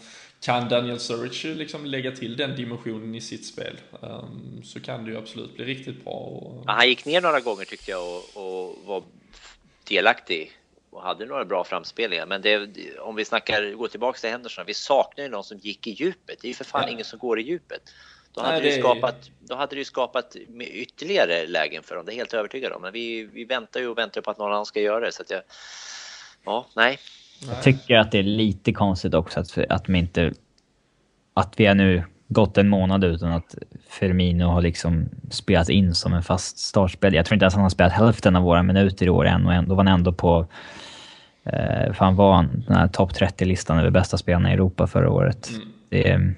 kan 0.46 0.68
Daniel 0.68 1.00
Sturridge 1.00 1.54
liksom 1.54 1.86
lägga 1.86 2.12
till 2.12 2.36
den 2.36 2.56
dimensionen 2.56 3.14
i 3.14 3.20
sitt 3.20 3.46
spel 3.46 3.80
um, 4.00 4.62
så 4.64 4.80
kan 4.80 5.04
det 5.04 5.10
ju 5.10 5.18
absolut 5.18 5.54
bli 5.56 5.64
riktigt 5.64 6.04
bra. 6.04 6.12
Och... 6.12 6.64
Ja, 6.66 6.72
han 6.72 6.88
gick 6.88 7.04
ner 7.04 7.20
några 7.20 7.40
gånger 7.40 7.64
tyckte 7.64 7.90
jag 7.90 8.06
och, 8.06 8.24
och 8.34 8.76
var 8.84 9.02
delaktig 9.88 10.52
och 10.90 11.02
hade 11.02 11.26
några 11.26 11.44
bra 11.44 11.64
framspelningar. 11.64 12.26
Men 12.26 12.42
det, 12.42 12.68
om 12.98 13.16
vi 13.16 13.24
snackar, 13.24 13.72
går 13.72 13.88
tillbaka 13.88 14.18
till 14.18 14.30
Henderson, 14.30 14.64
vi 14.66 14.74
saknar 14.74 15.24
ju 15.24 15.30
någon 15.30 15.44
som 15.44 15.58
gick 15.58 15.86
i 15.86 15.90
djupet. 15.90 16.38
Det 16.40 16.46
är 16.46 16.48
ju 16.48 16.54
för 16.54 16.64
fan 16.64 16.82
ja. 16.82 16.88
ingen 16.88 17.04
som 17.04 17.18
går 17.18 17.40
i 17.40 17.42
djupet. 17.42 17.82
Då 18.32 18.40
hade, 18.40 18.58
Nej, 18.58 18.70
det... 18.70 18.80
skapat, 18.80 19.30
då 19.40 19.54
hade 19.54 19.76
ju 19.76 19.84
skapat 19.84 20.36
ytterligare 20.60 21.46
lägen 21.46 21.82
för 21.82 21.96
dem, 21.96 22.06
det 22.06 22.12
är 22.12 22.16
helt 22.16 22.34
övertygad 22.34 22.72
om. 22.72 22.82
Men 22.82 22.92
vi, 22.92 23.24
vi 23.24 23.44
väntar 23.44 23.80
ju 23.80 23.88
och 23.88 23.98
väntar 23.98 24.20
på 24.20 24.30
att 24.30 24.38
någon 24.38 24.52
annan 24.52 24.66
ska 24.66 24.80
göra 24.80 25.00
det. 25.00 25.12
Så 25.12 25.22
att 25.22 25.30
jag, 25.30 25.42
ja, 26.44 26.66
nej. 26.74 26.98
Jag 27.48 27.62
tycker 27.62 27.98
att 27.98 28.12
det 28.12 28.18
är 28.18 28.22
lite 28.22 28.72
konstigt 28.72 29.14
också 29.14 29.40
att, 29.40 29.58
att 29.68 29.88
vi 29.88 29.98
inte... 29.98 30.32
Att 31.34 31.54
vi 31.56 31.66
har 31.66 31.74
nu 31.74 32.04
gått 32.28 32.58
en 32.58 32.68
månad 32.68 33.04
utan 33.04 33.32
att 33.32 33.54
Firmino 33.88 34.44
har 34.44 34.62
liksom 34.62 35.08
spelat 35.30 35.68
in 35.68 35.94
som 35.94 36.14
en 36.14 36.22
fast 36.22 36.58
startspel. 36.58 37.14
Jag 37.14 37.26
tror 37.26 37.34
inte 37.34 37.44
ens 37.44 37.54
han 37.54 37.62
har 37.62 37.70
spelat 37.70 37.92
hälften 37.92 38.36
av 38.36 38.42
våra 38.42 38.62
minuter 38.62 39.06
i 39.06 39.10
år 39.10 39.26
än 39.26 39.46
och 39.46 39.52
ändå 39.52 39.74
var 39.74 39.84
han 39.84 39.94
ändå 39.94 40.12
på... 40.12 40.46
Eh, 41.44 41.92
fan 41.92 42.16
var 42.16 42.34
han 42.34 42.64
den 42.66 42.76
här 42.76 42.88
topp 42.88 43.12
30-listan 43.12 43.78
över 43.78 43.90
bästa 43.90 44.18
spelarna 44.18 44.50
i 44.50 44.54
Europa 44.54 44.86
förra 44.86 45.10
året. 45.10 45.50
Mm. 45.50 45.68
Det, 45.88 46.34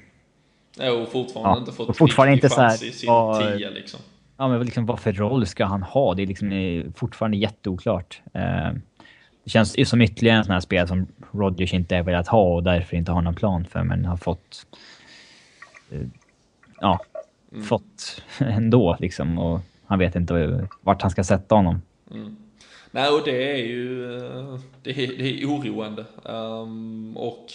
Ja, 0.78 0.92
och 0.92 1.08
fortfarande 1.08 1.50
ja, 1.50 1.58
inte 1.58 1.72
fått 1.72 1.96
fortfarande 1.96 2.34
inte 2.34 2.48
så 2.48 2.60
här, 2.60 2.84
i 2.84 2.92
sin 2.92 3.08
vad, 3.08 3.56
tia 3.56 3.70
liksom. 3.70 4.00
Ja, 4.36 4.48
men 4.48 4.62
liksom, 4.62 4.86
vad 4.86 4.98
för 4.98 5.12
roll 5.12 5.46
ska 5.46 5.64
han 5.64 5.82
ha? 5.82 6.14
Det 6.14 6.22
är 6.22 6.26
liksom 6.26 6.82
fortfarande 6.96 7.36
jätteoklart. 7.36 8.22
Eh, 8.34 8.68
det 9.48 9.52
känns 9.52 9.88
som 9.88 10.00
ytterligare 10.02 10.38
en 10.38 10.44
sån 10.44 10.52
här 10.52 10.60
spel 10.60 10.88
som 10.88 11.06
Rodgers 11.32 11.74
inte 11.74 11.96
är 11.96 12.02
velat 12.02 12.28
ha 12.28 12.54
och 12.54 12.62
därför 12.62 12.96
inte 12.96 13.12
har 13.12 13.22
någon 13.22 13.34
plan 13.34 13.64
för, 13.64 13.82
men 13.82 14.04
har 14.04 14.16
fått... 14.16 14.66
Eh, 15.90 16.00
ja, 16.80 17.00
mm. 17.52 17.64
fått 17.64 18.22
ändå 18.38 18.96
liksom. 19.00 19.38
Och 19.38 19.60
han 19.86 19.98
vet 19.98 20.16
inte 20.16 20.66
vart 20.80 21.02
han 21.02 21.10
ska 21.10 21.24
sätta 21.24 21.54
honom. 21.54 21.82
Mm. 22.10 22.36
Nej, 22.90 23.08
och 23.08 23.20
det 23.24 23.52
är 23.52 23.56
ju 23.56 24.16
eh, 24.16 24.58
det 24.82 24.90
är, 24.90 25.18
det 25.18 25.42
är 25.42 25.46
oroande. 25.46 26.04
Um, 26.22 27.16
och 27.16 27.46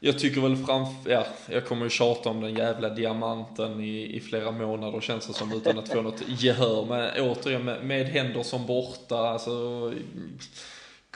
jag 0.00 0.18
tycker 0.18 0.40
väl 0.40 0.56
framför, 0.56 1.10
ja, 1.10 1.26
jag 1.50 1.66
kommer 1.66 1.84
ju 1.84 1.90
tjata 1.90 2.30
om 2.30 2.40
den 2.40 2.54
jävla 2.54 2.88
diamanten 2.88 3.80
i, 3.80 4.16
i 4.16 4.20
flera 4.20 4.50
månader 4.50 5.00
känns 5.00 5.26
det 5.26 5.32
som 5.32 5.52
utan 5.52 5.78
att 5.78 5.88
få 5.88 6.02
något 6.02 6.22
gehör. 6.26 6.86
Men 6.88 7.30
återigen 7.30 7.64
med, 7.64 7.84
med 7.84 8.06
Henderson 8.06 8.66
borta, 8.66 9.16
alltså 9.16 9.92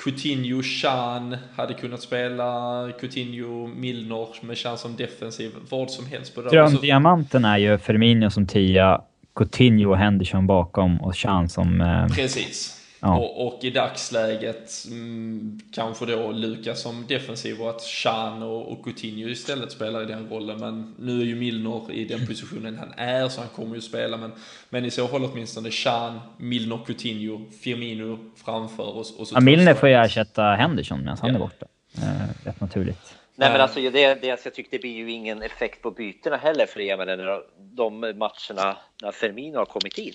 Coutinho, 0.05 0.62
Chan 0.62 1.37
hade 1.57 1.75
kunnat 1.75 2.03
spela 2.03 2.93
Coutinho, 3.01 3.67
Milner 3.67 4.45
med 4.47 4.57
Chan 4.57 4.79
som 4.79 4.97
defensiv, 4.97 5.51
vad 5.71 5.91
som 5.91 6.07
helst 6.07 6.35
på 6.35 6.43
det. 6.43 6.49
Drömdiamanten 6.49 7.45
är 7.45 7.59
ju 7.59 7.79
Firmino 7.79 8.31
som 8.31 8.47
tia, 8.47 9.01
Coutinho 9.37 9.91
och 9.91 9.99
Henderson 9.99 10.47
bakom 10.47 11.01
och 11.01 11.15
Chan 11.15 11.49
som... 11.49 11.81
Eh... 11.81 12.07
Precis. 12.07 12.82
Ja. 13.05 13.19
Och, 13.19 13.47
och, 13.47 13.65
i 13.65 13.71
dagsläget 13.71 14.85
mm, 14.91 15.61
kanske 15.73 16.07
då 16.07 16.33
Lukas 16.33 16.83
som 16.83 17.07
defensiv 17.09 17.62
och 17.62 17.71
att 17.71 17.83
Chan 17.83 18.43
och, 18.43 18.73
och 18.73 18.85
Coutinho 18.85 19.29
istället 19.29 19.73
spelar 19.73 20.03
i 20.03 20.07
den 20.07 20.29
rollen. 20.29 20.59
Men 20.61 20.95
nu 20.99 21.21
är 21.21 21.25
ju 21.25 21.35
Milner 21.35 21.93
i 21.93 22.05
den 22.05 22.27
positionen 22.27 22.79
han 22.79 22.93
är 22.97 23.29
så 23.29 23.41
han 23.41 23.51
kommer 23.51 23.75
ju 23.75 23.81
spela. 23.81 24.17
Men, 24.17 24.33
men 24.69 24.85
i 24.85 24.91
så 24.91 25.09
fall 25.09 25.25
åtminstone 25.25 25.71
Chan, 25.71 26.21
Milner, 26.37 26.79
Coutinho, 26.87 27.51
Firmino 27.62 28.19
framför 28.45 28.97
oss. 28.97 29.19
Och 29.19 29.29
så 29.29 29.35
ja, 29.35 29.41
Milner 29.41 29.75
får 29.75 29.88
ju 29.88 29.95
ersätta 29.95 30.43
Henderson 30.43 31.01
medan 31.01 31.19
han 31.21 31.31
ja. 31.31 31.37
är 31.37 31.41
borta. 31.41 31.67
Eh, 31.97 32.47
rätt 32.47 32.61
naturligt. 32.61 33.17
Nej 33.35 33.53
men 33.53 33.61
alltså 33.61 33.81
det, 33.81 34.15
det, 34.15 34.27
jag 34.27 34.55
tycker 34.55 34.71
det 34.71 34.79
blir 34.79 34.97
ju 34.97 35.11
ingen 35.11 35.43
effekt 35.43 35.83
på 35.83 35.91
bytena 35.91 36.37
heller 36.37 36.67
för 36.67 36.81
jag 36.81 36.99
menar, 36.99 37.43
de 37.59 38.01
matcherna 38.01 38.77
när 39.03 39.12
Firmino 39.12 39.59
har 39.59 39.65
kommit 39.65 39.99
in. 39.99 40.15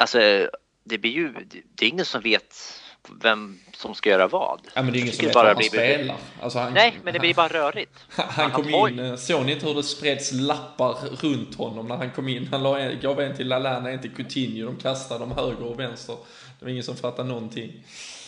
Alltså 0.00 0.48
det 0.84 0.98
blir 0.98 1.10
ju, 1.10 1.32
det 1.74 1.84
är 1.84 1.88
ingen 1.88 2.04
som 2.04 2.20
vet 2.20 2.80
vem 3.22 3.58
som 3.76 3.94
ska 3.94 4.10
göra 4.10 4.28
vad. 4.28 4.60
Ja, 4.74 4.82
men 4.82 4.92
det 4.92 4.98
är 4.98 5.00
ingen 5.00 5.12
som 5.12 5.26
vet 5.26 5.34
vad 5.34 5.46
han 5.46 5.62
spelar. 5.62 6.16
Alltså 6.40 6.58
han, 6.58 6.74
Nej, 6.74 6.98
men 7.04 7.12
det 7.12 7.20
blir 7.20 7.34
bara 7.34 7.48
rörigt. 7.48 7.92
Han, 8.08 8.50
han 8.50 8.50
kom 8.50 8.68
in, 8.88 8.98
eh, 8.98 9.16
såg 9.16 9.46
ni 9.46 9.52
inte 9.52 9.66
hur 9.66 9.74
det 9.74 9.82
spreds 9.82 10.32
lappar 10.32 10.94
runt 11.20 11.54
honom 11.54 11.88
när 11.88 11.96
han 11.96 12.10
kom 12.10 12.28
in? 12.28 12.46
Han 12.46 12.62
la 12.62 12.78
en, 12.78 13.00
gav 13.00 13.20
en 13.20 13.36
till 13.36 13.48
Lallana, 13.48 13.90
en 13.90 14.00
till 14.00 14.14
Coutinho, 14.14 14.66
de 14.66 14.76
kastade 14.76 15.20
dem 15.20 15.32
höger 15.32 15.62
och 15.64 15.80
vänster. 15.80 16.16
Det 16.58 16.64
var 16.64 16.70
ingen 16.70 16.84
som 16.84 16.96
fattade 16.96 17.28
någonting. 17.28 17.72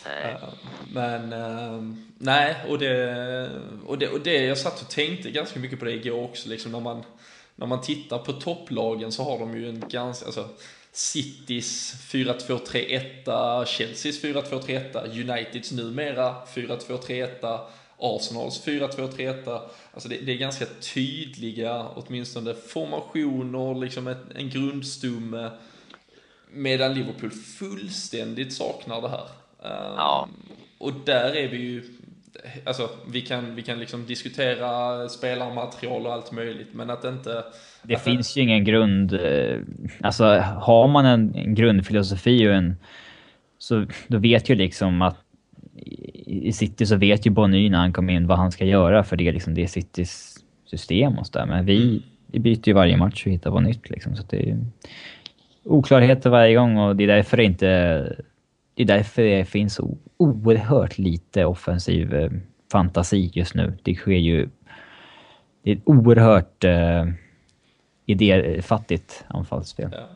Nej. 0.04 0.34
Uh, 0.34 0.48
men, 0.92 1.32
uh, 1.32 1.94
nej, 2.18 2.56
och 2.68 2.78
det, 2.78 3.50
och, 3.86 3.98
det, 3.98 4.08
och 4.08 4.20
det, 4.20 4.44
jag 4.44 4.58
satt 4.58 4.82
och 4.82 4.88
tänkte 4.88 5.30
ganska 5.30 5.60
mycket 5.60 5.78
på 5.78 5.84
det 5.84 5.92
igår 5.92 6.24
också, 6.24 6.48
liksom 6.48 6.72
när 6.72 6.80
man, 6.80 7.02
när 7.54 7.66
man 7.66 7.80
tittar 7.80 8.18
på 8.18 8.32
topplagen 8.32 9.12
så 9.12 9.24
har 9.24 9.38
de 9.38 9.56
ju 9.56 9.68
en 9.68 9.84
ganska, 9.88 10.26
alltså 10.26 10.48
Citys 10.96 11.94
4-2-3-1, 12.00 13.64
Chelseas 13.66 14.24
4-2-3-1, 14.24 15.20
Uniteds 15.20 15.72
numera 15.72 16.34
4-2-3-1, 16.54 17.60
Arsenals 17.98 18.66
4-2-3-1. 18.66 19.60
Alltså 19.92 20.08
det, 20.08 20.16
det, 20.16 20.32
är 20.32 20.36
ganska 20.36 20.66
tydliga, 20.94 21.88
åtminstone 21.88 22.54
formationer, 22.54 23.80
liksom 23.80 24.06
ett, 24.06 24.18
en 24.34 24.50
grundstumme. 24.50 25.50
Medan 26.50 26.94
Liverpool 26.94 27.30
fullständigt 27.30 28.52
saknar 28.52 29.02
det 29.02 29.08
här. 29.08 29.28
Ja. 29.62 30.28
Um, 30.28 30.56
och 30.78 30.92
där 30.92 31.36
är 31.36 31.48
vi 31.48 31.56
ju 31.56 31.95
alltså, 32.64 32.90
vi 33.12 33.20
kan, 33.20 33.54
vi 33.54 33.62
kan 33.62 33.78
liksom 33.78 34.06
diskutera 34.06 35.08
spelarmaterial 35.08 36.06
och 36.06 36.12
allt 36.12 36.32
möjligt, 36.32 36.68
men 36.72 36.90
att 36.90 37.04
inte... 37.04 37.44
Det 37.82 37.94
att 37.94 38.02
finns 38.02 38.36
ju 38.36 38.42
ingen 38.42 38.64
grund... 38.64 39.12
Eh, 39.12 39.58
alltså, 40.00 40.24
har 40.40 40.88
man 40.88 41.06
en, 41.06 41.34
en 41.34 41.54
grundfilosofi 41.54 42.48
och 42.48 42.54
en... 42.54 42.76
Så 43.58 43.86
då 44.06 44.18
vet 44.18 44.50
ju 44.50 44.54
liksom 44.54 45.02
att 45.02 45.16
i 46.26 46.52
City 46.52 46.86
så 46.86 46.96
vet 46.96 47.26
ju 47.26 47.30
Bonny 47.30 47.70
när 47.70 47.78
han 47.78 47.92
kommer 47.92 48.12
in 48.12 48.26
vad 48.26 48.38
han 48.38 48.52
ska 48.52 48.64
göra 48.64 49.04
för 49.04 49.16
det 49.16 49.28
är 49.28 49.32
liksom 49.32 49.54
det 49.54 49.62
är 49.62 49.66
Citys 49.66 50.36
system 50.66 51.18
och 51.18 51.26
sådär. 51.26 51.46
Men 51.46 51.66
vi, 51.66 51.82
mm. 51.82 52.02
vi 52.26 52.38
byter 52.38 52.68
ju 52.68 52.72
varje 52.72 52.96
match 52.96 53.26
och 53.26 53.32
hittar 53.32 53.50
på 53.50 53.60
nytt 53.60 53.90
liksom. 53.90 54.16
Så 54.16 54.22
det 54.30 54.50
är 54.50 54.58
oklarheter 55.64 56.30
varje 56.30 56.54
gång 56.54 56.76
och 56.76 56.96
det 56.96 57.04
är 57.04 57.08
därför 57.08 57.36
det 57.36 57.44
inte 57.44 58.16
det 58.76 58.82
är 58.82 58.86
därför 58.86 59.22
det 59.22 59.44
finns 59.44 59.74
så 59.74 59.98
oerhört 60.16 60.98
lite 60.98 61.44
offensiv 61.44 62.14
eh, 62.14 62.30
fantasi 62.72 63.30
just 63.34 63.54
nu. 63.54 63.78
Det 63.82 63.94
sker 63.94 64.12
ju 64.12 64.48
det 65.62 65.70
är 65.70 65.76
ett 65.76 65.82
oerhört 65.84 66.64
eh, 66.64 67.04
idéfattigt 68.06 69.24
anfallsspel. 69.28 69.88
Ja. 69.92 70.08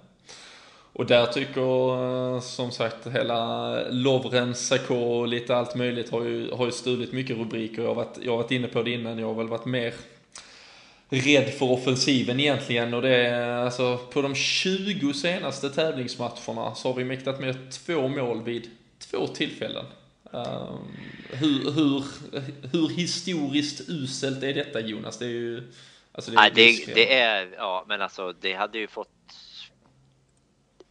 Och 0.93 1.07
där 1.07 1.27
tycker 1.27 2.35
eh, 2.35 2.41
som 2.41 2.71
sagt 2.71 3.07
hela 3.07 3.75
Lovren, 3.91 4.55
Sakho 4.55 4.95
och 4.95 5.29
lite 5.29 5.57
allt 5.57 5.75
möjligt 5.75 6.11
har 6.11 6.25
ju, 6.25 6.51
har 6.51 6.67
ju 6.67 6.73
stulit 6.73 7.13
mycket 7.13 7.37
rubriker. 7.37 7.83
Jag 7.83 7.89
har, 7.89 7.95
varit, 7.95 8.19
jag 8.23 8.33
har 8.33 8.37
varit 8.37 8.51
inne 8.51 8.69
på 8.69 8.83
det 8.83 8.91
innan, 8.91 9.19
jag 9.19 9.27
har 9.27 9.35
väl 9.35 9.49
varit 9.49 9.67
mer 9.67 9.95
rädd 11.11 11.55
för 11.55 11.71
offensiven 11.71 12.41
egentligen 12.41 12.95
och 12.95 13.03
det 13.03 13.17
är 13.17 13.65
alltså 13.65 13.97
på 13.97 14.23
de 14.23 14.35
20 14.35 15.15
senaste 15.15 15.71
tävlingsmatcherna 15.71 16.75
så 16.75 16.89
har 16.89 16.95
vi 16.95 17.05
mäktat 17.05 17.41
med 17.41 17.73
två 17.73 18.09
mål 18.09 18.43
vid 18.43 18.71
två 18.99 19.27
tillfällen. 19.27 19.85
Uh, 20.35 20.79
hur, 21.33 21.71
hur, 21.71 22.05
hur 22.73 22.89
historiskt 22.89 23.89
uselt 23.89 24.43
är 24.43 24.55
detta 24.55 24.81
Jonas? 24.81 25.19
Det 25.19 25.25
är 25.25 25.29
ju... 25.29 25.73
Alltså 26.13 26.31
det, 26.31 26.37
är 26.37 26.41
Nej, 26.41 26.51
det, 26.55 26.95
det, 26.95 27.15
är, 27.15 27.49
ja 27.57 27.85
men 27.89 28.03
alltså 28.03 28.35
det 28.41 28.55
hade 28.55 28.79
ju 28.79 28.87
fått 28.87 29.09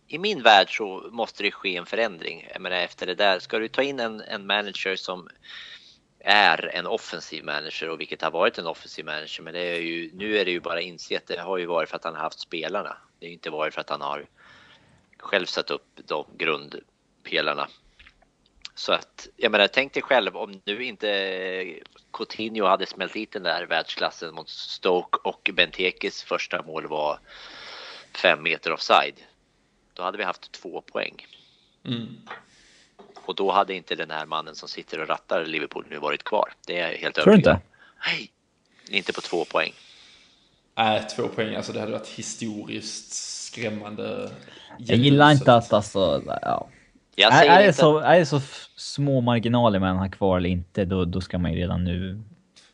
i 0.08 0.18
min 0.18 0.44
värld 0.44 0.78
så 0.78 1.10
måste 1.12 1.44
det 1.44 1.52
ske 1.52 1.76
en 1.76 1.86
förändring. 1.86 2.48
Jag 2.54 2.62
menar, 2.62 2.78
efter 2.78 3.08
det 3.08 3.16
där, 3.16 3.40
ska 3.40 3.60
du 3.60 3.68
ta 3.68 3.84
in 3.84 4.00
en, 4.00 4.22
en 4.22 4.46
manager 4.46 4.96
som 4.96 5.30
är 6.20 6.76
en 6.76 6.88
offensiv 6.88 7.44
manager 7.44 7.90
och 7.90 8.00
vilket 8.00 8.22
har 8.22 8.32
varit 8.32 8.58
en 8.58 8.68
offensiv 8.68 9.06
manager. 9.06 9.44
Men 9.44 9.54
det 9.54 9.60
är 9.60 9.82
ju, 9.82 10.12
nu 10.14 10.38
är 10.38 10.46
det 10.46 10.52
ju 10.52 10.60
bara 10.60 10.82
insett, 10.82 11.28
det 11.28 11.40
har 11.40 11.58
ju 11.58 11.66
varit 11.66 11.90
för 11.90 11.96
att 11.96 12.04
han 12.04 12.16
har 12.16 12.22
haft 12.22 12.40
spelarna. 12.40 12.98
Det 13.20 13.26
har 13.26 13.32
inte 13.32 13.50
varit 13.50 13.74
för 13.74 13.82
att 13.82 13.90
han 13.90 14.02
har 14.02 14.26
själv 15.20 15.46
satt 15.46 15.72
upp 15.72 15.88
de 15.96 16.26
grundpelarna. 16.38 17.68
Så 18.76 18.94
att, 18.94 19.28
jag 19.36 19.52
menar, 19.52 19.68
tänk 19.68 19.94
dig 19.94 20.04
själv 20.04 20.38
om 20.38 20.62
nu 20.66 20.84
inte 20.84 21.80
Coutinho 22.14 22.66
hade 22.66 22.86
smält 22.86 23.14
dit 23.14 23.32
den 23.32 23.44
där 23.44 23.66
världsklassen 23.66 24.36
mot 24.36 24.50
Stoke 24.50 25.18
och 25.24 25.50
Bentekes 25.54 26.24
första 26.24 26.62
mål 26.62 26.88
var 26.88 27.20
fem 28.16 28.44
meter 28.44 28.72
offside. 28.72 29.16
Då 29.94 30.04
hade 30.04 30.18
vi 30.18 30.24
haft 30.24 30.52
två 30.52 30.82
poäng. 30.82 31.28
Mm. 31.86 32.08
Och 33.30 33.36
då 33.36 33.52
hade 33.52 33.74
inte 33.74 33.96
den 33.96 34.12
här 34.12 34.26
mannen 34.26 34.56
som 34.56 34.70
sitter 34.70 35.02
och 35.02 35.08
rattar 35.08 35.46
Liverpool 35.46 35.86
nu 35.90 35.98
varit 35.98 36.24
kvar. 36.24 36.54
Det 36.68 36.80
är 36.80 36.92
jag 36.92 36.98
helt 36.98 37.16
Tror 37.16 37.28
övertygad 37.28 37.56
om. 37.56 37.62
Nej, 38.06 38.32
inte 38.90 39.14
på 39.14 39.22
två 39.22 39.46
poäng. 39.46 39.72
Nej, 40.78 41.04
två 41.16 41.28
poäng, 41.28 41.56
alltså 41.56 41.74
det 41.74 41.80
hade 41.80 41.92
varit 41.92 42.08
historiskt 42.08 43.14
skrämmande. 43.46 44.32
Jag 44.78 44.98
gillar 44.98 45.32
inte 45.32 45.54
att 45.54 45.74
alltså, 45.74 46.24
ja. 46.26 46.70
Jag 47.16 47.34
är, 47.34 47.60
är, 47.60 47.68
det 47.68 47.74
så, 47.74 47.98
är 47.98 48.20
det 48.20 48.26
så 48.26 48.42
små 48.76 49.22
marginaler 49.22 49.80
mellan 49.80 49.98
har 49.98 50.10
kvar 50.10 50.38
eller 50.38 50.50
inte, 50.50 50.86
då, 50.86 51.06
då 51.06 51.22
ska 51.22 51.38
man 51.38 51.54
ju 51.54 51.60
redan 51.60 51.84
nu 51.84 52.24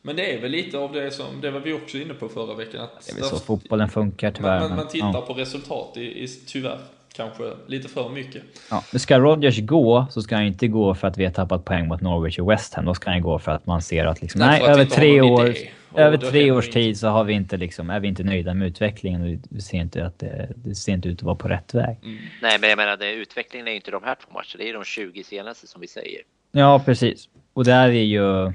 men 0.01 0.15
det 0.15 0.33
är 0.33 0.41
väl 0.41 0.51
lite 0.51 0.77
av 0.77 0.91
det 0.91 1.11
som, 1.11 1.41
det 1.41 1.51
var 1.51 1.59
vi 1.59 1.73
också 1.73 1.97
inne 1.97 2.13
på 2.13 2.29
förra 2.29 2.53
veckan. 2.53 2.81
Att 2.81 3.05
det 3.05 3.11
är 3.11 3.15
väl 3.15 3.23
så 3.23 3.39
fotbollen 3.39 3.89
funkar 3.89 4.31
tyvärr. 4.31 4.59
Man, 4.59 4.75
man 4.75 4.87
tittar 4.87 5.13
ja. 5.13 5.21
på 5.21 5.33
resultat 5.33 5.97
i, 5.97 6.23
i, 6.23 6.27
tyvärr 6.27 6.79
kanske 7.15 7.43
lite 7.67 7.89
för 7.89 8.09
mycket. 8.09 8.43
Ja, 8.69 8.83
men 8.91 8.99
ska 8.99 9.19
Rodgers 9.19 9.59
gå 9.59 10.07
så 10.11 10.21
ska 10.21 10.35
han 10.35 10.45
inte 10.45 10.67
gå 10.67 10.95
för 10.95 11.07
att 11.07 11.17
vi 11.17 11.25
har 11.25 11.31
tappat 11.31 11.65
poäng 11.65 11.87
mot 11.87 12.01
Norwich 12.01 12.39
och 12.39 12.51
West 12.51 12.73
Ham. 12.73 12.85
Då 12.85 12.93
ska 12.93 13.09
han 13.09 13.21
gå 13.21 13.39
för 13.39 13.51
att 13.51 13.65
man 13.65 13.81
ser 13.81 14.05
att 14.05 14.21
liksom, 14.21 14.39
nej, 14.39 14.61
över 14.61 14.85
tre 14.85 15.21
år, 15.21 15.53
över 15.95 16.17
tre 16.17 16.51
års 16.51 16.69
tid 16.69 16.99
så 16.99 17.07
har 17.07 17.23
vi 17.23 17.33
inte 17.33 17.57
liksom, 17.57 17.89
är 17.89 17.99
vi 17.99 18.07
inte 18.07 18.23
nöjda 18.23 18.53
med 18.53 18.67
utvecklingen 18.67 19.21
och 19.21 19.39
vi 19.49 19.61
ser 19.61 19.77
inte 19.77 20.05
att 20.05 20.19
det, 20.19 20.49
det 20.55 20.75
ser 20.75 20.93
inte 20.93 21.09
ut 21.09 21.17
att 21.17 21.23
vara 21.23 21.35
på 21.35 21.47
rätt 21.47 21.73
väg. 21.73 21.97
Mm. 22.03 22.17
Nej, 22.41 22.57
men 22.61 22.69
jag 22.69 22.77
menar, 22.77 22.97
det, 22.97 23.11
utvecklingen 23.11 23.67
är 23.67 23.71
ju 23.71 23.75
inte 23.75 23.91
de 23.91 24.03
här 24.03 24.15
två 24.15 24.33
matcherna. 24.33 24.57
Det 24.57 24.69
är 24.69 24.73
de 24.73 24.83
20 24.83 25.23
senaste 25.23 25.67
som 25.67 25.81
vi 25.81 25.87
säger. 25.87 26.21
Ja, 26.51 26.81
precis. 26.85 27.29
Och 27.53 27.65
där 27.65 27.89
är 27.89 27.91
ju 27.91 28.53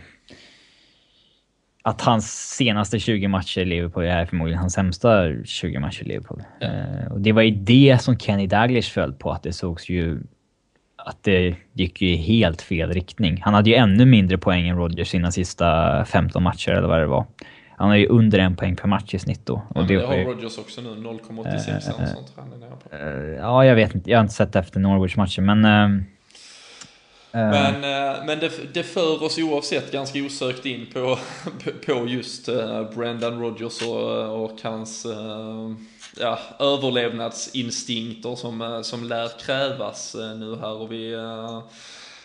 att 1.83 2.01
hans 2.01 2.57
senaste 2.57 2.99
20 2.99 3.29
matcher 3.29 3.61
i 3.61 3.65
Liverpool 3.65 4.05
är 4.05 4.27
förmodligen 4.27 4.61
hans 4.61 4.73
sämsta 4.73 5.45
20 5.45 5.79
matcher 5.79 6.03
i 6.03 6.05
Liverpool. 6.05 6.43
Ja. 6.61 6.69
Uh, 6.69 7.13
och 7.13 7.21
det 7.21 7.33
var 7.33 7.43
ju 7.43 7.51
det 7.51 7.99
som 8.01 8.19
Kenny 8.19 8.47
Daglish 8.47 8.93
föll 8.93 9.13
på, 9.13 9.33
att 9.33 9.43
det 9.43 9.53
sågs 9.53 9.89
ju... 9.89 10.23
Att 10.97 11.23
det 11.23 11.57
gick 11.73 12.03
ju 12.03 12.09
i 12.09 12.17
helt 12.17 12.63
fel 12.63 12.93
riktning. 12.93 13.43
Han 13.43 13.55
hade 13.55 13.71
ju 13.71 13.77
ännu 13.77 14.07
mindre 14.07 14.39
poäng 14.39 14.69
än 14.69 14.77
Rodgers 14.77 15.09
sina 15.09 15.31
sista 15.31 16.05
15 16.05 16.43
matcher 16.43 16.73
eller 16.73 16.89
vad 16.89 17.01
det 17.01 17.07
var. 17.07 17.27
Han 17.77 17.89
har 17.89 17.97
ju 17.97 18.07
under 18.07 18.39
en 18.39 18.57
poäng 18.57 18.77
per 18.77 18.89
match 18.89 19.15
i 19.15 19.19
snitt 19.19 19.47
då. 19.47 19.55
Och 19.55 19.63
ja, 19.75 19.83
det, 19.83 19.97
det 19.97 20.07
har 20.07 20.15
ju... 20.15 20.25
Rodgers 20.25 20.59
också 20.59 20.81
nu, 20.81 20.89
0,86 20.89 21.89
uh, 21.89 22.03
uh. 22.93 23.07
Uh, 23.07 23.37
ja, 23.37 23.65
jag 23.65 23.75
vet 23.75 23.95
inte. 23.95 24.11
Jag 24.11 24.19
har 24.19 24.23
inte 24.23 24.35
sett 24.35 24.57
efter 24.57 24.81
Norwich-matchen, 24.81 25.47
men... 25.47 26.05
Eh. 27.33 27.51
Men, 27.51 27.75
eh, 27.75 28.25
men 28.25 28.39
det, 28.39 28.75
det 28.75 28.83
för 28.83 29.23
oss 29.23 29.39
oavsett 29.39 29.93
ganska 29.93 30.19
osökt 30.19 30.67
in 30.67 30.87
på, 30.93 31.19
på 31.87 32.07
just 32.07 32.49
eh, 32.49 32.91
Brendan 32.91 33.41
Rodgers 33.41 33.83
och, 33.83 34.43
och 34.45 34.63
hans 34.63 35.07
ja, 36.21 36.39
överlevnadsinstinkter 36.59 38.35
som, 38.35 38.81
som 38.85 39.05
lär 39.05 39.31
krävas 39.39 40.15
nu 40.15 40.57
här. 40.61 40.73
Och 40.73 40.93
vi, 40.93 41.17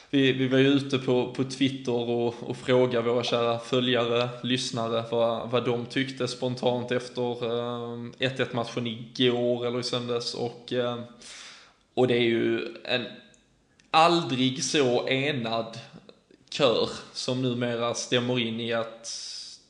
vi, 0.09 0.31
vi 0.33 0.47
var 0.47 0.57
ju 0.57 0.67
ute 0.67 0.97
på, 0.97 1.33
på 1.33 1.43
Twitter 1.43 2.09
och, 2.09 2.35
och 2.49 2.57
frågade 2.57 3.09
våra 3.09 3.23
kära 3.23 3.59
följare, 3.59 4.29
lyssnare, 4.43 5.03
vad, 5.11 5.49
vad 5.49 5.65
de 5.65 5.85
tyckte 5.85 6.27
spontant 6.27 6.91
efter 6.91 7.21
1-1 7.21 8.55
matchen 8.55 8.87
igår 8.87 9.67
eller 9.67 9.79
i 9.79 9.83
söndags. 9.83 10.33
Och, 10.33 10.73
och 11.93 12.07
det 12.07 12.15
är 12.15 12.23
ju 12.23 12.75
en 12.83 13.05
aldrig 13.95 14.63
så 14.63 15.07
enad 15.07 15.77
kör 16.49 16.89
som 17.13 17.41
numera 17.41 17.93
stämmer 17.93 18.39
in 18.39 18.59
i 18.59 18.73
att 18.73 19.11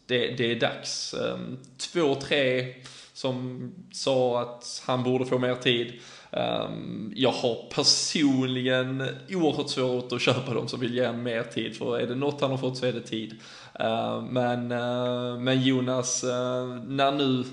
det, 0.05 0.28
det 0.28 0.51
är 0.51 0.59
dags. 0.59 1.13
Ehm, 1.13 1.57
två, 1.78 2.15
tre 2.15 2.73
som 3.13 3.71
sa 3.91 4.41
att 4.41 4.84
han 4.86 5.03
borde 5.03 5.26
få 5.26 5.38
mer 5.38 5.55
tid. 5.55 5.93
Ehm, 6.32 7.13
jag 7.15 7.32
har 7.32 7.69
personligen 7.76 9.07
oerhört 9.30 9.69
svårt 9.69 10.11
att 10.11 10.21
köpa 10.21 10.53
dem 10.53 10.67
som 10.67 10.80
vill 10.80 10.95
ge 10.95 11.05
honom 11.05 11.23
mer 11.23 11.43
tid, 11.43 11.78
för 11.78 11.99
är 11.99 12.07
det 12.07 12.15
något 12.15 12.41
han 12.41 12.51
har 12.51 12.57
fått 12.57 12.78
så 12.78 12.86
är 12.86 12.93
det 12.93 13.01
tid. 13.01 13.39
Ehm, 13.73 14.26
men, 14.26 14.71
eh, 14.71 15.39
men 15.39 15.63
Jonas, 15.63 16.23
eh, 16.23 16.65
när 16.88 17.11
nu 17.11 17.43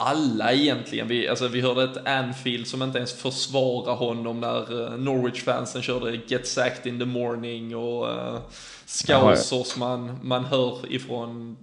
alla 0.00 0.52
egentligen. 0.52 1.08
Vi, 1.08 1.28
alltså, 1.28 1.48
vi 1.48 1.60
hörde 1.60 1.84
ett 1.84 2.06
Anfield 2.06 2.66
som 2.66 2.82
inte 2.82 2.98
ens 2.98 3.22
försvarar 3.22 3.94
honom 3.94 4.40
när 4.40 4.72
uh, 4.72 4.98
Norwich-fansen 4.98 5.82
körde 5.82 6.20
Get 6.26 6.46
Sacked 6.46 6.86
in 6.86 6.98
the 6.98 7.04
morning 7.04 7.76
och 7.76 8.08
uh, 8.08 8.38
Scousers 8.86 9.76
man, 9.76 10.18
man 10.22 10.44
hör 10.44 10.92
ifrån. 10.92 11.56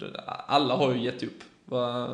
Alla 0.48 0.76
har 0.76 0.94
ju 0.94 1.04
gett 1.04 1.24
upp. 1.24 1.44
Va? 1.66 2.08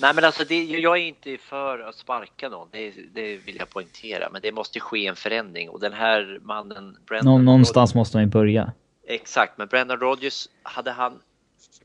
Nej 0.00 0.14
men 0.14 0.24
alltså 0.24 0.44
det, 0.44 0.64
jag 0.64 0.96
är 0.96 1.02
inte 1.02 1.38
för 1.38 1.78
att 1.78 1.94
sparka 1.94 2.48
någon, 2.48 2.68
det, 2.72 2.92
det, 3.14 3.36
vill 3.36 3.56
jag 3.56 3.70
poängtera. 3.70 4.28
Men 4.32 4.42
det 4.42 4.52
måste 4.52 4.80
ske 4.80 5.06
en 5.06 5.16
förändring 5.16 5.68
och 5.70 5.80
den 5.80 5.92
här 5.92 6.38
mannen... 6.42 6.96
Brendan 7.06 7.44
Någonstans 7.44 7.90
Rodgers, 7.90 7.94
måste 7.94 8.16
man 8.16 8.24
ju 8.24 8.30
börja. 8.30 8.72
Exakt, 9.06 9.58
men 9.58 9.68
Brendan 9.68 10.00
Rodgers, 10.00 10.48
hade 10.62 10.90
han 10.90 11.18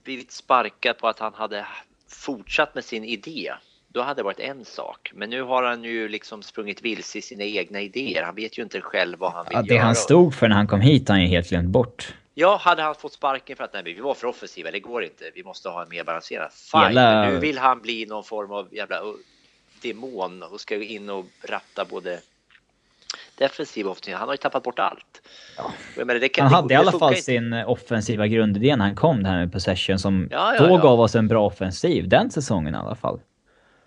blivit 0.03 0.31
sparkad 0.31 0.97
på 0.97 1.07
att 1.07 1.19
han 1.19 1.33
hade 1.33 1.65
fortsatt 2.09 2.75
med 2.75 2.85
sin 2.85 3.03
idé, 3.03 3.53
då 3.87 4.01
hade 4.01 4.19
det 4.19 4.23
varit 4.23 4.39
en 4.39 4.65
sak. 4.65 5.11
Men 5.13 5.29
nu 5.29 5.41
har 5.41 5.63
han 5.63 5.83
ju 5.83 6.09
liksom 6.09 6.43
sprungit 6.43 6.81
vilse 6.81 7.17
i 7.17 7.21
sina 7.21 7.43
egna 7.43 7.81
idéer. 7.81 8.23
Han 8.23 8.35
vet 8.35 8.57
ju 8.57 8.63
inte 8.63 8.81
själv 8.81 9.19
vad 9.19 9.31
han 9.31 9.45
vill 9.45 9.53
ja, 9.55 9.61
det 9.61 9.67
göra. 9.67 9.79
Det 9.79 9.85
han 9.85 9.95
stod 9.95 10.35
för 10.35 10.47
när 10.47 10.55
han 10.55 10.67
kom 10.67 10.81
hit 10.81 11.07
har 11.07 11.15
han 11.15 11.21
ju 11.21 11.27
helt 11.27 11.49
glömt 11.49 11.69
bort. 11.69 12.13
Ja, 12.33 12.57
hade 12.61 12.81
han 12.81 12.95
fått 12.95 13.13
sparken 13.13 13.55
för 13.55 13.63
att 13.63 13.73
nej, 13.73 13.83
vi 13.83 13.99
var 13.99 14.13
för 14.13 14.27
offensiva, 14.27 14.71
det 14.71 14.79
går 14.79 15.03
inte, 15.03 15.31
vi 15.35 15.43
måste 15.43 15.69
ha 15.69 15.83
en 15.83 15.89
mer 15.89 16.03
balanserad. 16.03 16.51
Fine, 16.51 16.81
Hela... 16.81 17.01
men 17.01 17.33
nu 17.33 17.39
vill 17.39 17.57
han 17.57 17.81
bli 17.81 18.05
någon 18.05 18.23
form 18.23 18.51
av 18.51 18.67
jävla 18.71 19.01
demon 19.81 20.43
och 20.43 20.61
ska 20.61 20.83
in 20.83 21.09
och 21.09 21.25
ratta 21.41 21.85
både 21.85 22.19
defensiv 23.39 23.87
offensiv. 23.87 24.15
Han 24.15 24.27
har 24.27 24.33
ju 24.33 24.37
tappat 24.37 24.63
bort 24.63 24.79
allt. 24.79 25.21
Ja. 25.57 25.71
Menar, 25.95 26.27
kan, 26.27 26.43
han 26.43 26.53
hade 26.53 26.67
det, 26.67 26.73
i 26.73 26.77
alla 26.77 26.91
fall 26.91 27.13
inte. 27.13 27.23
sin 27.23 27.53
offensiva 27.53 28.27
grundidé 28.27 28.75
när 28.75 28.85
han 28.85 28.95
kom, 28.95 29.23
det 29.23 29.29
här 29.29 29.39
med 29.39 29.51
possession, 29.51 29.99
som 29.99 30.27
ja, 30.31 30.55
ja, 30.55 30.67
då 30.67 30.77
gav 30.77 30.99
oss 30.99 31.15
en 31.15 31.27
bra 31.27 31.45
offensiv. 31.45 32.09
Den 32.09 32.31
säsongen 32.31 32.75
i 32.75 32.77
alla 32.77 32.95
fall. 32.95 33.19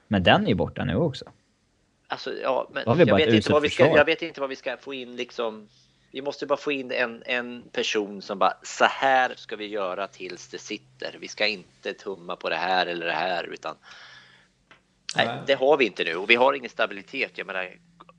Men 0.08 0.22
den 0.22 0.44
är 0.44 0.48
ju 0.48 0.54
borta 0.54 0.84
nu 0.84 0.96
också. 0.96 1.24
Alltså, 2.08 2.30
ja, 2.42 2.68
men 2.72 2.84
jag 2.86 3.16
vet, 3.16 3.34
inte 3.34 3.52
vad 3.52 3.62
vi 3.62 3.70
ska, 3.70 3.96
jag 3.96 4.04
vet 4.04 4.22
inte 4.22 4.40
vad 4.40 4.50
vi 4.50 4.56
ska 4.56 4.76
få 4.76 4.94
in 4.94 5.16
liksom. 5.16 5.68
Vi 6.12 6.22
måste 6.22 6.46
bara 6.46 6.56
få 6.56 6.72
in 6.72 6.92
en, 6.92 7.22
en 7.26 7.62
person 7.72 8.22
som 8.22 8.38
bara 8.38 8.52
så 8.62 8.84
här 8.84 9.32
ska 9.36 9.56
vi 9.56 9.66
göra 9.66 10.06
tills 10.06 10.48
det 10.48 10.58
sitter. 10.58 11.16
Vi 11.20 11.28
ska 11.28 11.46
inte 11.46 11.92
tumma 11.92 12.36
på 12.36 12.48
det 12.48 12.56
här 12.56 12.86
eller 12.86 13.06
det 13.06 13.12
här 13.12 13.44
utan. 13.44 13.76
Nej, 15.16 15.26
nej. 15.26 15.38
det 15.46 15.54
har 15.54 15.76
vi 15.76 15.86
inte 15.86 16.04
nu 16.04 16.14
och 16.14 16.30
vi 16.30 16.34
har 16.34 16.54
ingen 16.54 16.70
stabilitet. 16.70 17.38
Jag 17.38 17.46
menar, 17.46 17.68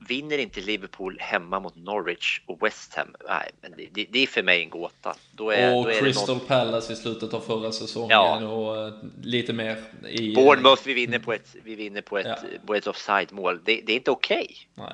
vinner 0.08 0.38
inte 0.38 0.60
Liverpool 0.60 1.18
hemma 1.20 1.60
mot 1.60 1.76
Norwich 1.76 2.40
och 2.46 2.62
West 2.62 2.94
Ham, 2.94 3.14
nej, 3.28 3.50
men 3.60 3.72
det, 3.92 4.06
det 4.10 4.22
är 4.22 4.26
för 4.26 4.42
mig 4.42 4.62
en 4.62 4.70
gåta. 4.70 5.16
Då 5.32 5.50
är, 5.50 5.76
och 5.76 5.84
då 5.84 5.90
är 5.90 6.00
Crystal 6.00 6.36
något... 6.36 6.48
Palace 6.48 6.92
i 6.92 6.96
slutet 6.96 7.34
av 7.34 7.40
förra 7.40 7.72
säsongen 7.72 8.10
ja. 8.10 8.46
och 8.46 8.88
uh, 8.88 8.94
lite 9.22 9.52
mer 9.52 9.76
i... 10.08 10.34
Bournemouth, 10.34 10.82
vi 10.84 10.94
vinner 10.94 11.18
på 11.18 11.32
ett, 11.32 11.56
vi 11.64 11.74
vinner 11.74 12.00
på 12.00 12.18
ett, 12.18 12.26
ja. 12.26 12.36
på 12.66 12.74
ett 12.74 12.86
offside-mål. 12.86 13.60
Det, 13.64 13.80
det, 13.86 13.92
är 13.92 13.96
inte 13.96 14.10
okej. 14.10 14.56
Okay. 14.76 14.92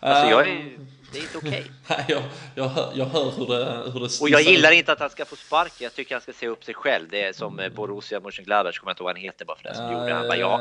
Alltså 0.00 0.30
jag 0.30 0.48
är, 0.48 0.78
det 1.12 1.18
är 1.18 1.22
inte 1.22 1.38
okej. 1.38 1.64
Okay. 1.88 2.04
jag, 2.08 2.22
jag, 2.54 2.68
hör, 2.68 2.92
jag 2.94 3.06
hör 3.06 3.30
hur 3.30 3.46
det, 3.46 3.90
hur 3.92 4.00
det 4.00 4.20
Och 4.20 4.28
jag 4.28 4.42
gillar 4.42 4.70
inte 4.70 4.92
att 4.92 5.00
han 5.00 5.10
ska 5.10 5.24
få 5.24 5.36
sparken. 5.36 5.84
Jag 5.84 5.94
tycker 5.94 6.14
han 6.14 6.22
ska 6.22 6.32
se 6.32 6.48
upp 6.48 6.64
sig 6.64 6.74
själv. 6.74 7.08
Det 7.10 7.22
är 7.22 7.32
som 7.32 7.60
eh, 7.60 7.68
Borussia 7.68 8.20
Mönchengladbach, 8.20 8.78
kommer 8.78 8.90
jag 8.90 8.94
inte 8.94 9.02
ihåg 9.02 9.06
vad 9.06 9.16
han 9.16 9.22
heter 9.22 9.44
bara 9.44 9.56
för 9.56 9.68
det 9.68 9.74
som 9.74 9.84
uh, 9.84 9.92
gjorde. 9.92 10.14
Han 10.14 10.28
bara, 10.28 10.36
ja. 10.36 10.58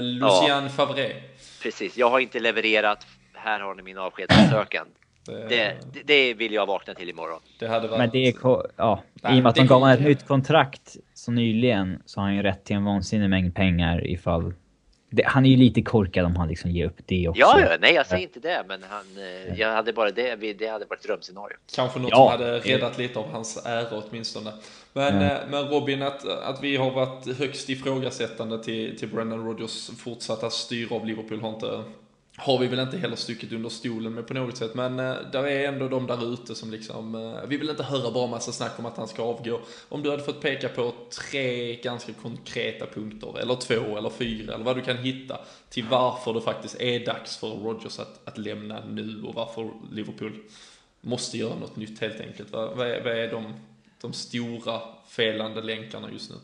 Lucian 0.00 0.64
ja. 0.64 0.68
Favre. 0.68 1.12
Precis, 1.62 1.96
jag 1.96 2.10
har 2.10 2.20
inte 2.20 2.40
levererat. 2.40 3.06
Här 3.34 3.60
har 3.60 3.74
ni 3.74 3.82
min 3.82 3.98
avskedsansökan. 3.98 4.86
Det, 5.26 5.76
det, 5.92 6.02
det, 6.04 6.34
vill 6.34 6.52
jag 6.52 6.66
vakna 6.66 6.94
till 6.94 7.08
imorgon. 7.08 7.40
Det 7.58 7.66
hade 7.66 7.88
varit... 7.88 7.98
Men 7.98 8.10
det 8.10 8.28
är... 8.28 8.34
Ja, 8.76 9.02
i 9.14 9.26
och 9.26 9.32
med 9.32 9.46
att 9.46 9.54
de 9.54 9.66
gav 9.66 9.80
honom 9.80 9.94
ett 9.94 10.04
nytt 10.04 10.26
kontrakt 10.26 10.96
så 11.14 11.32
nyligen 11.32 12.02
så 12.06 12.20
har 12.20 12.26
han 12.26 12.36
ju 12.36 12.42
rätt 12.42 12.64
till 12.64 12.76
en 12.76 12.84
vansinnig 12.84 13.30
mängd 13.30 13.54
pengar 13.54 14.06
ifall... 14.06 14.54
Det, 15.14 15.22
han 15.26 15.46
är 15.46 15.50
ju 15.50 15.56
lite 15.56 15.82
korkad 15.82 16.26
om 16.26 16.36
han 16.36 16.48
liksom 16.48 16.70
ger 16.70 16.86
upp 16.86 16.98
det 17.06 17.28
också. 17.28 17.40
Ja, 17.40 17.60
ja 17.60 17.76
nej 17.80 17.94
jag 17.94 18.06
säger 18.06 18.22
inte 18.22 18.40
det, 18.40 18.64
men 18.68 18.80
han, 18.88 19.04
eh, 19.16 19.60
jag 19.60 19.72
hade 19.72 19.92
bara 19.92 20.10
det, 20.10 20.36
det 20.36 20.66
hade 20.66 20.84
varit 20.84 21.00
ett 21.00 21.06
drömscenario. 21.06 21.56
Kanske 21.74 21.98
något 21.98 22.10
ja. 22.10 22.16
som 22.16 22.28
hade 22.28 22.58
räddat 22.58 22.98
lite 22.98 23.18
av 23.18 23.30
hans 23.30 23.66
ära 23.66 24.02
åtminstone. 24.08 24.52
Men, 24.92 25.14
mm. 25.14 25.50
men 25.50 25.68
Robin, 25.68 26.02
att, 26.02 26.28
att 26.28 26.62
vi 26.62 26.76
har 26.76 26.90
varit 26.90 27.38
högst 27.38 27.68
ifrågasättande 27.68 28.64
till, 28.64 28.98
till 28.98 29.08
Brendan 29.08 29.44
Rodgers 29.46 29.90
fortsatta 29.98 30.50
styre 30.50 30.94
av 30.94 31.06
Liverpool 31.06 31.40
har 31.40 31.48
inte 31.48 31.84
har 32.36 32.58
vi 32.58 32.66
väl 32.66 32.78
inte 32.78 32.98
heller 32.98 33.16
stuckit 33.16 33.52
under 33.52 33.68
stolen 33.68 34.14
med 34.14 34.26
på 34.26 34.34
något 34.34 34.56
sätt, 34.56 34.74
men 34.74 34.98
eh, 34.98 35.16
där 35.32 35.46
är 35.46 35.68
ändå 35.68 35.88
de 35.88 36.06
där 36.06 36.32
ute 36.32 36.54
som 36.54 36.70
liksom, 36.70 37.14
eh, 37.14 37.48
vi 37.48 37.56
vill 37.56 37.70
inte 37.70 37.82
höra 37.82 38.10
bara 38.10 38.26
massa 38.26 38.52
snack 38.52 38.78
om 38.78 38.86
att 38.86 38.96
han 38.96 39.08
ska 39.08 39.22
avgå. 39.22 39.60
Om 39.88 40.02
du 40.02 40.10
hade 40.10 40.22
fått 40.22 40.40
peka 40.40 40.68
på 40.68 40.92
tre 41.10 41.76
ganska 41.76 42.12
konkreta 42.12 42.86
punkter, 42.86 43.38
eller 43.38 43.54
två 43.54 43.96
eller 43.98 44.10
fyra, 44.10 44.54
eller 44.54 44.64
vad 44.64 44.76
du 44.76 44.82
kan 44.82 44.96
hitta, 44.96 45.38
till 45.68 45.84
varför 45.84 46.32
det 46.32 46.40
faktiskt 46.40 46.80
är 46.80 47.06
dags 47.06 47.36
för 47.36 47.48
Rogers 47.48 47.98
att, 47.98 48.28
att 48.28 48.38
lämna 48.38 48.84
nu 48.84 49.22
och 49.22 49.34
varför 49.34 49.70
Liverpool 49.92 50.32
måste 51.00 51.38
göra 51.38 51.54
något 51.54 51.76
nytt 51.76 52.00
helt 52.00 52.20
enkelt. 52.20 52.52
Vad, 52.52 52.76
vad 52.76 52.86
är, 52.86 53.04
vad 53.04 53.12
är 53.12 53.30
de, 53.30 53.54
de 54.00 54.12
stora 54.12 54.80
felande 55.08 55.62
länkarna 55.62 56.10
just 56.12 56.30
nu? 56.30 56.36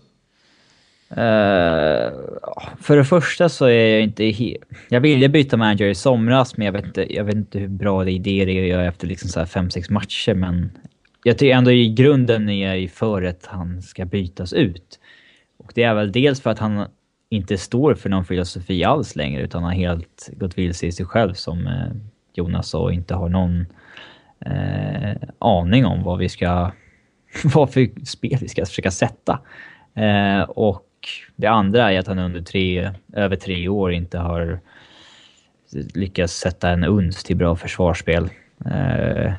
Uh, 1.12 2.12
för 2.80 2.96
det 2.96 3.04
första 3.04 3.48
så 3.48 3.64
är 3.66 3.92
jag 3.92 4.02
inte 4.02 4.24
helt... 4.24 4.62
Jag 4.88 5.00
ville 5.00 5.28
byta 5.28 5.56
manager 5.56 5.86
i 5.86 5.94
somras, 5.94 6.56
men 6.56 6.66
jag 6.66 6.72
vet 6.72 6.84
inte, 6.84 7.14
jag 7.14 7.24
vet 7.24 7.34
inte 7.34 7.58
hur 7.58 7.68
bra 7.68 8.04
det 8.04 8.12
är 8.12 8.46
det 8.46 8.60
att 8.60 8.66
göra 8.66 8.84
efter 8.84 9.06
liksom 9.06 9.28
så 9.28 9.40
5-6 9.40 9.92
matcher, 9.92 10.34
men 10.34 10.70
jag 11.24 11.38
tycker 11.38 11.54
ändå 11.54 11.72
i 11.72 11.88
grunden 11.88 12.48
är 12.48 12.74
jag 12.74 12.90
för 12.90 13.22
att 13.22 13.46
han 13.46 13.82
ska 13.82 14.04
bytas 14.04 14.52
ut. 14.52 15.00
Och 15.58 15.72
det 15.74 15.82
är 15.82 15.94
väl 15.94 16.12
dels 16.12 16.40
för 16.40 16.50
att 16.50 16.58
han 16.58 16.86
inte 17.28 17.58
står 17.58 17.94
för 17.94 18.08
någon 18.08 18.24
filosofi 18.24 18.84
alls 18.84 19.16
längre, 19.16 19.42
utan 19.42 19.62
har 19.62 19.72
helt 19.72 20.30
gått 20.32 20.58
vilse 20.58 20.86
i 20.86 20.92
sig 20.92 21.06
själv 21.06 21.34
som 21.34 21.66
eh, 21.66 21.92
Jonas 22.34 22.68
sa 22.68 22.78
och 22.78 22.92
inte 22.92 23.14
har 23.14 23.28
någon 23.28 23.66
eh, 24.46 25.16
aning 25.38 25.86
om 25.86 26.02
vad 26.02 26.18
vi 26.18 26.28
ska... 26.28 26.70
vad 27.54 27.72
för 27.72 28.04
spel 28.04 28.38
vi 28.40 28.48
ska 28.48 28.66
försöka 28.66 28.90
sätta. 28.90 29.40
Eh, 29.94 30.42
och 30.42 30.86
det 31.36 31.46
andra 31.46 31.92
är 31.92 31.98
att 31.98 32.06
han 32.06 32.18
under 32.18 32.42
tre, 32.42 32.90
över 33.12 33.36
tre 33.36 33.68
år 33.68 33.92
inte 33.92 34.18
har 34.18 34.60
lyckats 35.94 36.34
sätta 36.34 36.70
en 36.70 36.84
uns 36.84 37.24
till 37.24 37.36
bra 37.36 37.56
försvarsspel. 37.56 38.30
Eh, 38.66 39.32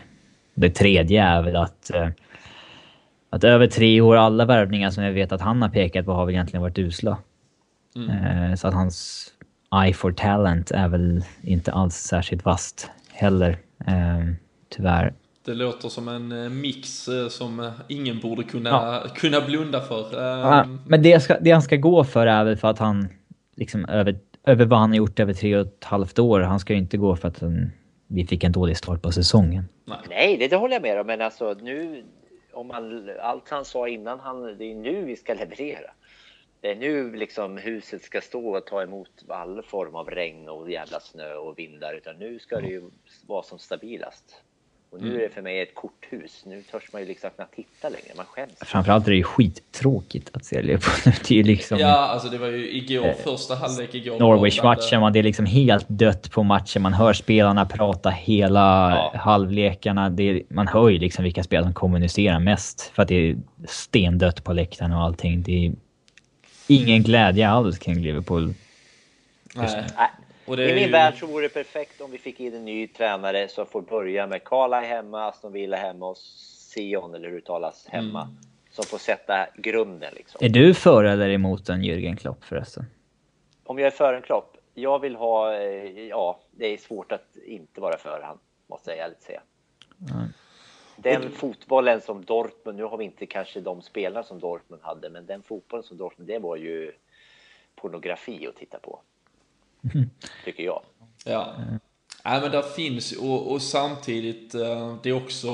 det 0.54 0.70
tredje 0.70 1.24
är 1.24 1.42
väl 1.42 1.56
att, 1.56 1.92
eh, 1.94 2.10
att 3.30 3.44
över 3.44 3.68
tre 3.68 4.02
år, 4.02 4.16
alla 4.16 4.46
värvningar 4.46 4.90
som 4.90 5.04
jag 5.04 5.12
vet 5.12 5.32
att 5.32 5.42
han 5.42 5.62
har 5.62 5.70
pekat 5.70 6.06
på 6.06 6.14
har 6.14 6.26
väl 6.26 6.36
egentligen 6.36 6.62
varit 6.62 6.80
usla. 6.80 7.18
Mm. 7.96 8.10
Eh, 8.10 8.56
så 8.56 8.68
att 8.68 8.74
hans 8.74 9.28
eye 9.84 9.94
for 9.94 10.12
talent 10.12 10.72
är 10.72 10.88
väl 10.88 11.24
inte 11.42 11.72
alls 11.72 11.96
särskilt 11.96 12.46
vast 12.46 12.92
heller, 13.14 13.58
tyvärr. 14.70 15.14
Det 15.46 15.54
låter 15.54 15.90
som 15.90 16.08
en 16.08 16.32
eh, 16.32 16.50
mix 16.50 17.08
eh, 17.08 17.28
som 17.28 17.60
eh, 17.60 17.72
ingen 17.88 18.20
borde 18.20 18.44
kunna, 18.44 18.70
ja. 18.70 19.04
kunna 19.16 19.42
blunda 19.42 19.82
för. 19.82 20.24
Ja, 20.24 20.68
men 20.88 21.04
det, 21.04 21.20
ska, 21.20 21.40
det 21.40 21.52
han 21.52 21.62
ska 21.62 21.76
gå 21.76 22.04
för 22.04 22.28
är 22.28 22.44
väl 22.44 22.58
för 22.58 22.68
att 22.68 22.80
han, 22.80 23.08
liksom 23.56 23.86
över, 23.86 24.20
över 24.44 24.66
vad 24.66 24.80
han 24.80 24.90
har 24.90 24.98
gjort 24.98 25.20
över 25.20 25.34
tre 25.34 25.58
och 25.58 25.68
ett 25.68 25.84
halvt 25.84 26.20
år, 26.20 26.40
han 26.40 26.60
ska 26.60 26.74
ju 26.74 26.80
inte 26.80 26.98
gå 26.98 27.16
för 27.16 27.28
att 27.28 27.40
han, 27.40 27.72
vi 28.08 28.28
fick 28.28 28.44
en 28.44 28.52
dålig 28.52 28.78
start 28.78 29.02
på 29.02 29.12
säsongen. 29.12 29.68
Nej, 29.86 29.98
Nej 30.10 30.38
det, 30.38 30.48
det 30.48 30.56
håller 30.56 30.76
jag 30.76 30.82
med 30.82 31.00
om, 31.00 31.08
men 31.08 31.22
alltså 31.22 31.56
nu, 31.62 32.04
om 32.54 32.68
man, 32.68 33.10
allt 33.22 33.50
han 33.50 33.66
sa 33.66 33.88
innan, 33.88 34.20
han, 34.20 34.58
det 34.58 34.72
är 34.72 34.76
nu 34.76 35.06
vi 35.06 35.16
ska 35.16 35.34
leverera. 35.34 35.92
Det 36.62 36.72
är 36.72 36.76
nu 36.76 37.16
liksom 37.16 37.58
huset 37.58 38.02
ska 38.02 38.22
stå 38.22 38.58
och 38.58 38.66
ta 38.66 38.82
emot 38.82 39.10
all 39.28 39.62
form 39.62 39.96
av 39.96 40.10
regn 40.10 40.50
och 40.50 40.72
jävla 40.72 41.00
snö 41.00 41.34
och 41.34 41.60
vindar, 41.60 41.94
utan 41.94 42.16
nu 42.16 42.40
ska 42.40 42.60
det 42.60 42.68
ju 42.68 42.82
vara 43.28 43.44
som 43.44 43.60
stabilast. 43.60 44.42
Och 44.92 45.02
nu 45.02 45.08
mm. 45.08 45.20
är 45.20 45.24
det 45.24 45.30
för 45.30 45.42
mig 45.42 45.62
ett 45.62 45.76
korthus. 45.76 46.44
Nu 46.46 46.62
törs 46.62 46.94
man 46.94 47.02
ju 47.02 47.08
liksom 47.08 47.30
knappt 47.36 47.56
titta 47.56 47.90
längre. 47.90 48.14
Man 48.16 48.26
skäms. 48.26 48.52
Framförallt 48.62 49.08
är 49.08 49.12
det 49.12 49.18
ju 49.18 49.24
skittråkigt 49.24 50.30
att 50.34 50.46
se 50.46 50.62
Liverpool. 50.62 51.14
Det 51.28 51.40
är 51.40 51.44
liksom... 51.44 51.80
Ja, 51.80 51.88
alltså 51.88 52.30
det 52.30 52.38
var 52.38 52.48
ju 52.48 52.72
igår, 52.72 53.08
eh, 53.08 53.14
första 53.14 53.56
halvlek 53.56 53.96
igår. 53.96 54.20
Norwich-matchen, 54.20 55.14
det 55.14 55.20
är 55.20 55.24
liksom 55.24 55.46
helt 55.46 55.86
dött 55.90 56.32
på 56.32 56.44
matchen. 56.44 56.82
Man 56.82 56.94
hör 56.94 57.14
spelarna 57.14 57.66
prata 57.66 58.10
hela 58.10 58.92
ja. 58.92 59.14
halvlekarna. 59.20 60.10
Det, 60.10 60.44
man 60.50 60.68
hör 60.68 60.90
ju 60.90 61.00
liksom 61.00 61.24
vilka 61.24 61.44
spelare 61.44 61.66
som 61.66 61.74
kommunicerar 61.74 62.40
mest. 62.40 62.92
För 62.96 63.02
att 63.02 63.08
det 63.08 63.30
är 63.30 63.38
stendött 63.66 64.44
på 64.44 64.54
läktaren 64.54 64.92
och 64.92 65.02
allting. 65.02 65.44
Det 65.44 65.66
är 65.66 65.74
ingen 66.68 67.04
glädje 67.04 67.50
alls 67.50 67.78
kring 67.78 68.02
Liverpool. 68.02 68.54
Nej. 69.56 69.86
I 70.60 70.74
min 70.74 70.84
ju... 70.84 70.92
värld 70.92 71.20
så 71.20 71.26
vore 71.26 71.46
det 71.46 71.54
perfekt 71.54 72.02
om 72.02 72.12
vi 72.12 72.18
fick 72.18 72.40
in 72.40 72.54
en 72.54 72.66
ny 72.66 72.88
tränare 72.88 73.48
som 73.48 73.66
får 73.66 73.82
börja 73.82 74.28
med 74.28 74.44
Carla 74.44 74.82
hemma, 74.82 75.28
Aston 75.28 75.52
Villa 75.54 75.78
hemma 75.78 76.10
och 76.10 76.18
Sion, 76.76 77.16
eller 77.16 77.30
hur 77.30 77.36
det 77.36 77.46
talas, 77.46 77.88
hemma. 77.88 78.22
Mm. 78.22 78.36
Som 78.72 78.86
får 78.86 78.98
sätta 78.98 79.48
grunden 79.56 80.14
liksom. 80.16 80.46
Är 80.46 80.50
du 80.50 80.74
för 80.74 81.04
eller 81.04 81.30
emot 81.30 81.70
en 81.70 81.82
Jürgen 81.82 82.16
Klopp 82.16 82.44
förresten? 82.44 82.86
Om 83.64 83.80
jag 83.80 83.88
är 83.88 83.92
för 83.92 84.14
en 84.14 84.22
Klopp? 84.22 84.58
Jag 84.74 85.00
vill 85.00 85.16
ha, 85.16 85.56
eh, 85.56 86.08
ja, 86.08 86.40
det 86.52 86.74
är 86.74 86.78
svårt 86.78 87.12
att 87.12 87.36
inte 87.46 87.82
vara 87.82 87.98
för 87.98 88.22
han, 88.22 88.40
måste 88.68 88.90
jag 88.90 89.00
ärligt 89.00 89.22
säga. 89.22 89.42
Mm. 90.12 90.28
Den 90.96 91.32
fotbollen 91.32 92.02
som 92.02 92.26
Dortmund, 92.26 92.78
nu 92.78 92.84
har 92.84 92.98
vi 92.98 93.06
inte 93.06 93.26
kanske 93.26 93.62
de 93.62 93.82
spelare 93.82 94.24
som 94.24 94.40
Dortmund 94.40 94.82
hade, 94.84 95.10
men 95.10 95.26
den 95.26 95.44
fotbollen 95.44 95.84
som 95.84 95.98
Dortmund, 95.98 96.28
det 96.28 96.40
var 96.40 96.56
ju 96.56 96.92
pornografi 97.76 98.48
att 98.48 98.56
titta 98.56 98.80
på. 98.80 99.02
Tycker 100.46 100.64
jag. 100.64 100.82
Ja. 101.26 101.56
Ja, 102.24 102.40
men 102.42 102.52
där 102.52 102.62
finns 102.62 103.12
och, 103.12 103.52
och 103.52 103.62
samtidigt, 103.62 104.56
eh, 104.56 104.96
det 105.04 105.10
är 105.10 105.14
också 105.14 105.52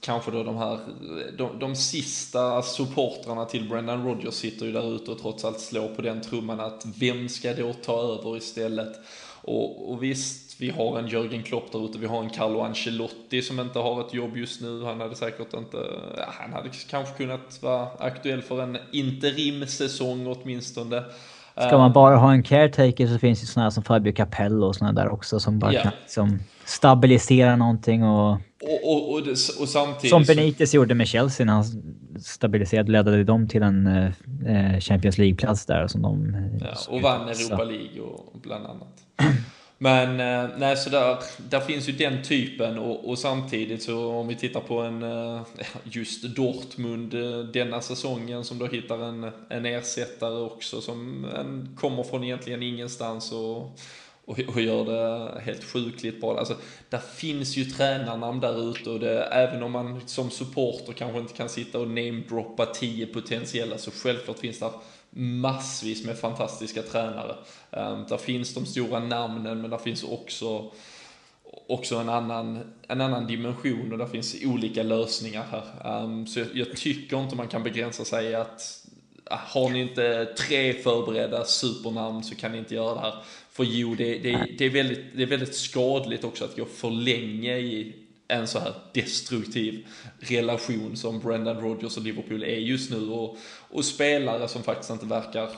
kanske 0.00 0.30
då 0.30 0.42
de 0.42 0.56
här, 0.56 0.78
de, 1.38 1.58
de 1.58 1.76
sista 1.76 2.62
supportrarna 2.62 3.44
till 3.44 3.68
Brendan 3.68 4.06
Rodgers 4.06 4.34
sitter 4.34 4.66
ju 4.66 4.72
där 4.72 4.94
ute 4.94 5.10
och 5.10 5.18
trots 5.18 5.44
allt 5.44 5.60
slår 5.60 5.88
på 5.88 6.02
den 6.02 6.20
trumman 6.20 6.60
att 6.60 6.86
vem 7.00 7.28
ska 7.28 7.54
då 7.54 7.72
ta 7.72 8.00
över 8.00 8.36
istället? 8.36 8.92
Och, 9.42 9.90
och 9.90 10.02
visst, 10.02 10.60
vi 10.60 10.70
har 10.70 10.98
en 10.98 11.08
Jörgen 11.08 11.42
Klopp 11.42 11.72
där 11.72 11.84
ute, 11.84 11.98
vi 11.98 12.06
har 12.06 12.22
en 12.22 12.30
Carlo 12.30 12.60
Ancelotti 12.60 13.42
som 13.42 13.60
inte 13.60 13.78
har 13.78 14.06
ett 14.06 14.14
jobb 14.14 14.36
just 14.36 14.60
nu. 14.60 14.84
Han 14.84 15.00
hade 15.00 15.16
säkert 15.16 15.54
inte, 15.54 15.78
han 16.28 16.52
hade 16.52 16.70
kanske 16.88 17.14
kunnat 17.14 17.62
vara 17.62 17.88
aktuell 17.98 18.42
för 18.42 18.62
en 18.62 18.78
interimsäsong 18.92 20.26
åtminstone. 20.26 21.04
Ska 21.56 21.78
man 21.78 21.92
bara 21.92 22.16
ha 22.16 22.32
en 22.32 22.42
caretaker 22.42 23.06
så 23.06 23.18
finns 23.18 23.40
det 23.40 23.46
sådana 23.46 23.70
som 23.70 23.82
Fabio 23.82 24.12
Capello 24.12 24.66
och 24.66 24.76
sådana 24.76 25.02
där 25.02 25.08
också 25.08 25.40
som 25.40 25.58
bara 25.58 25.72
yeah. 25.72 25.82
kan 25.82 25.92
liksom 26.02 26.38
stabilisera 26.64 27.56
någonting 27.56 28.04
och... 28.04 28.30
Och, 28.62 28.92
och, 28.92 29.12
och, 29.12 29.28
och 29.60 29.68
samtidigt... 29.68 30.10
Som 30.10 30.24
Benitez 30.24 30.70
så... 30.70 30.76
gjorde 30.76 30.94
med 30.94 31.08
Chelsea 31.08 31.46
när 31.46 31.52
han 31.52 31.64
stabiliserade, 32.20 32.92
ledde 32.92 33.24
dem 33.24 33.48
till 33.48 33.62
en 33.62 33.86
eh, 33.86 34.80
Champions 34.80 35.18
League-plats 35.18 35.66
där 35.66 35.86
som 35.86 36.02
de... 36.02 36.36
Ja, 36.60 36.66
och 36.88 37.02
vann 37.02 37.28
Europa 37.28 37.64
League 37.64 38.00
och 38.00 38.40
bland 38.42 38.66
annat. 38.66 39.02
Men 39.78 40.20
eh, 40.20 40.58
nej, 40.58 40.76
så 40.76 40.90
där, 40.90 41.18
där 41.38 41.60
finns 41.60 41.88
ju 41.88 41.92
den 41.92 42.22
typen 42.22 42.78
och, 42.78 43.08
och, 43.08 43.18
samtidigt 43.18 43.82
så 43.82 44.08
om 44.08 44.28
vi 44.28 44.34
tittar 44.34 44.60
på 44.60 44.80
en 44.80 45.02
eh, 45.02 45.42
just 45.84 46.22
Dortmund 46.22 47.14
eh, 47.14 47.38
denna 47.38 47.80
säsongen 47.80 48.44
som 48.44 48.58
då 48.58 48.66
hittar 48.66 48.98
en, 48.98 49.30
en 49.48 49.66
ersättare 49.66 50.40
också 50.40 50.80
som 50.80 51.24
en, 51.24 51.76
kommer 51.80 52.02
från 52.02 52.24
egentligen 52.24 52.62
ingenstans 52.62 53.32
och, 53.32 53.56
och, 54.24 54.40
och 54.54 54.60
gör 54.60 54.84
det 54.84 55.40
helt 55.40 55.64
sjukligt 55.64 56.20
bra. 56.20 56.38
Alltså, 56.38 56.56
där 56.88 56.98
finns 56.98 57.56
ju 57.56 57.64
tränarnamn 57.64 58.40
där 58.40 58.70
ute 58.70 58.90
och 58.90 59.00
det, 59.00 59.22
även 59.22 59.62
om 59.62 59.72
man 59.72 60.00
som 60.06 60.30
supporter 60.30 60.92
kanske 60.92 61.18
inte 61.18 61.34
kan 61.34 61.48
sitta 61.48 61.78
och 61.78 61.88
namedroppa 61.88 62.66
tio 62.66 63.06
potentiella 63.06 63.78
så 63.78 63.90
självklart 63.90 64.38
finns 64.38 64.58
det 64.58 64.70
massvis 65.16 66.04
med 66.04 66.18
fantastiska 66.18 66.82
tränare. 66.82 67.36
Ehm, 67.70 68.04
där 68.08 68.16
finns 68.16 68.54
de 68.54 68.66
stora 68.66 69.00
namnen 69.00 69.60
men 69.60 69.70
där 69.70 69.78
finns 69.78 70.04
också 70.04 70.70
också 71.68 71.96
en 71.96 72.08
annan, 72.08 72.60
en 72.88 73.00
annan 73.00 73.26
dimension 73.26 73.92
och 73.92 73.98
där 73.98 74.06
finns 74.06 74.36
olika 74.44 74.82
lösningar 74.82 75.44
här. 75.50 76.02
Ehm, 76.04 76.26
så 76.26 76.40
jag, 76.40 76.48
jag, 76.54 76.76
tycker 76.76 77.22
inte 77.22 77.36
man 77.36 77.48
kan 77.48 77.62
begränsa 77.62 78.04
sig 78.04 78.34
att 78.34 78.86
ah, 79.24 79.38
har 79.46 79.70
ni 79.70 79.80
inte 79.80 80.24
tre 80.24 80.72
förberedda 80.72 81.44
supernamn 81.44 82.24
så 82.24 82.34
kan 82.34 82.52
ni 82.52 82.58
inte 82.58 82.74
göra 82.74 82.94
det 82.94 83.00
här. 83.00 83.14
För 83.50 83.64
jo, 83.64 83.94
det, 83.94 84.18
det, 84.18 84.46
det, 84.58 84.64
är, 84.64 84.70
väldigt, 84.70 85.16
det 85.16 85.22
är 85.22 85.26
väldigt 85.26 85.54
skadligt 85.54 86.24
också 86.24 86.44
att 86.44 86.56
gå 86.56 86.64
för 86.64 86.90
länge 86.90 87.56
i 87.56 88.05
en 88.28 88.46
så 88.46 88.58
här 88.58 88.74
destruktiv 88.94 89.86
relation 90.18 90.96
som 90.96 91.20
Brendan 91.20 91.60
Rodgers 91.60 91.96
och 91.96 92.02
Liverpool 92.02 92.42
är 92.42 92.58
just 92.58 92.90
nu. 92.90 93.08
Och, 93.08 93.36
och 93.70 93.84
spelare 93.84 94.48
som 94.48 94.62
faktiskt 94.62 94.90
inte 94.90 95.06
verkar 95.06 95.48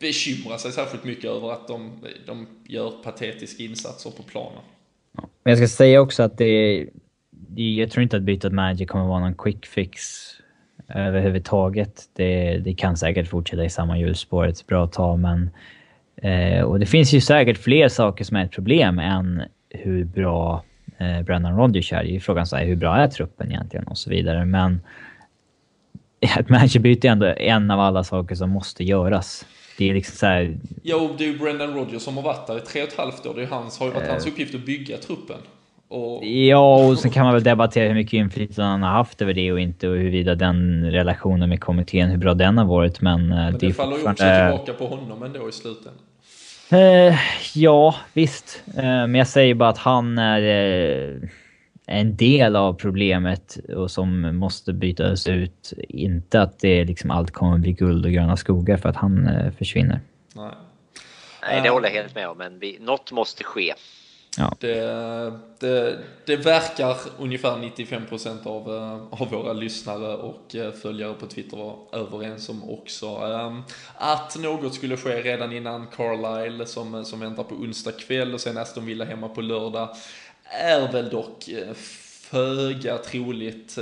bekymra 0.00 0.58
sig 0.58 0.72
särskilt 0.72 1.04
mycket 1.04 1.24
över 1.24 1.52
att 1.52 1.68
de, 1.68 1.92
de 2.26 2.46
gör 2.64 2.90
patetiska 2.90 3.62
insatser 3.62 4.10
på 4.10 4.22
planen. 4.22 4.62
Men 5.14 5.50
jag 5.50 5.58
ska 5.58 5.68
säga 5.68 6.00
också 6.00 6.22
att 6.22 6.38
det, 6.38 6.86
jag 7.56 7.90
tror 7.90 8.02
inte 8.02 8.16
att 8.16 8.22
bytet 8.22 8.52
manager 8.52 8.86
kommer 8.86 9.04
vara 9.04 9.20
någon 9.20 9.34
quick 9.34 9.66
fix 9.66 10.00
överhuvudtaget. 10.88 12.02
Det, 12.12 12.58
det 12.58 12.74
kan 12.74 12.96
säkert 12.96 13.28
fortsätta 13.28 13.64
i 13.64 13.70
samma 13.70 13.98
hjulspår 13.98 14.46
ett 14.46 14.66
bra 14.66 14.86
tag, 14.86 15.18
men... 15.18 15.50
Eh, 16.22 16.60
och 16.60 16.80
det 16.80 16.86
finns 16.86 17.12
ju 17.12 17.20
säkert 17.20 17.58
fler 17.58 17.88
saker 17.88 18.24
som 18.24 18.36
är 18.36 18.44
ett 18.44 18.50
problem 18.50 18.98
än 18.98 19.42
hur 19.70 20.04
bra 20.04 20.64
eh, 20.98 21.22
Brendan 21.22 21.56
Rodgers 21.56 21.92
är. 21.92 22.04
Det 22.04 22.16
är 22.16 22.20
frågan 22.20 22.46
så 22.46 22.56
här, 22.56 22.64
hur 22.64 22.76
bra 22.76 22.96
är 22.96 23.08
truppen 23.08 23.50
egentligen 23.50 23.86
och 23.86 23.98
så 23.98 24.10
vidare. 24.10 24.44
Men 24.44 24.80
ett 26.38 26.48
managerbyte 26.48 27.08
är 27.08 27.12
ändå 27.12 27.26
en 27.26 27.70
av 27.70 27.80
alla 27.80 28.04
saker 28.04 28.34
som 28.34 28.50
måste 28.50 28.84
göras. 28.84 29.46
Det 29.78 29.90
är 29.90 29.94
liksom 29.94 30.16
så 30.16 30.26
här... 30.26 30.58
Jo, 30.82 31.14
det 31.18 31.24
är 31.24 31.28
ju 31.28 31.38
Brendan 31.38 31.74
Rodgers 31.74 32.02
som 32.02 32.16
har 32.16 32.22
varit 32.22 32.46
där 32.46 32.58
i 32.58 32.60
tre 32.60 32.82
och 32.82 32.88
ett 32.88 32.96
halvt 32.96 33.26
år. 33.26 33.34
Det 33.34 33.42
är 33.42 33.46
hans, 33.46 33.78
har 33.78 33.86
ju 33.86 33.92
varit 33.92 34.08
hans 34.08 34.26
uppgift 34.26 34.54
att 34.54 34.66
bygga 34.66 34.96
truppen. 34.96 35.36
Och... 35.88 36.24
Ja, 36.24 36.86
och 36.86 36.98
sen 36.98 37.10
kan 37.10 37.24
man 37.24 37.34
väl 37.34 37.42
debattera 37.42 37.88
hur 37.88 37.94
mycket 37.94 38.12
inflytande 38.12 38.70
han 38.70 38.82
har 38.82 38.90
haft 38.90 39.22
över 39.22 39.34
det 39.34 39.52
och 39.52 39.60
inte 39.60 39.88
och 39.88 39.96
huruvida 39.96 40.34
den 40.34 40.90
relationen 40.90 41.48
med 41.48 41.60
kommittén, 41.60 42.10
hur 42.10 42.18
bra 42.18 42.34
den 42.34 42.58
har 42.58 42.64
varit. 42.64 43.00
Men, 43.00 43.28
men 43.28 43.52
det, 43.52 43.66
det 43.66 43.72
faller 43.72 43.96
ju 43.96 44.08
också 44.08 44.24
tillbaka 44.24 44.72
på 44.72 44.86
honom 44.86 45.22
ändå 45.22 45.48
i 45.48 45.52
slutändan. 45.52 46.05
Eh, 46.70 47.18
ja, 47.54 47.94
visst. 48.12 48.62
Eh, 48.76 48.82
men 48.82 49.14
jag 49.14 49.28
säger 49.28 49.54
bara 49.54 49.68
att 49.68 49.78
han 49.78 50.18
är 50.18 50.42
eh, 50.42 51.28
en 51.86 52.16
del 52.16 52.56
av 52.56 52.74
problemet 52.74 53.58
och 53.76 53.90
som 53.90 54.36
måste 54.36 54.72
bytas 54.72 55.28
ut. 55.28 55.72
Inte 55.88 56.42
att 56.42 56.58
det 56.58 56.84
liksom 56.84 57.10
allt 57.10 57.30
kommer 57.30 57.58
bli 57.58 57.72
guld 57.72 58.06
och 58.06 58.12
gröna 58.12 58.36
skogar 58.36 58.76
för 58.76 58.88
att 58.88 58.96
han 58.96 59.28
eh, 59.28 59.52
försvinner. 59.52 60.00
Nej. 60.34 60.50
Nej, 61.42 61.60
det 61.62 61.70
håller 61.70 61.88
jag 61.88 61.94
helt 61.94 62.14
med 62.14 62.28
om, 62.28 62.38
men 62.38 62.58
vi, 62.58 62.78
något 62.80 63.12
måste 63.12 63.44
ske. 63.44 63.74
Ja. 64.38 64.56
Det, 64.60 65.32
det, 65.58 65.98
det 66.24 66.36
verkar 66.36 66.96
ungefär 67.18 67.56
95% 67.56 68.46
av, 68.46 68.74
eh, 68.74 69.22
av 69.22 69.30
våra 69.30 69.52
lyssnare 69.52 70.16
och 70.16 70.54
eh, 70.54 70.72
följare 70.72 71.14
på 71.14 71.26
Twitter 71.26 71.56
vara 71.56 71.76
överens 71.92 72.48
om 72.48 72.70
också. 72.70 73.06
Ehm, 73.06 73.62
att 73.94 74.38
något 74.38 74.74
skulle 74.74 74.96
ske 74.96 75.22
redan 75.22 75.52
innan 75.52 75.86
Carlisle 75.86 76.66
som, 76.66 76.94
eh, 76.94 77.02
som 77.02 77.20
väntar 77.20 77.42
på 77.42 77.54
onsdag 77.54 77.92
kväll 77.92 78.34
och 78.34 78.40
sen 78.40 78.58
Aston 78.58 78.86
Villa 78.86 79.04
hemma 79.04 79.28
på 79.28 79.40
lördag 79.40 79.88
är 80.50 80.92
väl 80.92 81.08
dock 81.08 81.48
föga 82.30 82.98
troligt. 82.98 83.78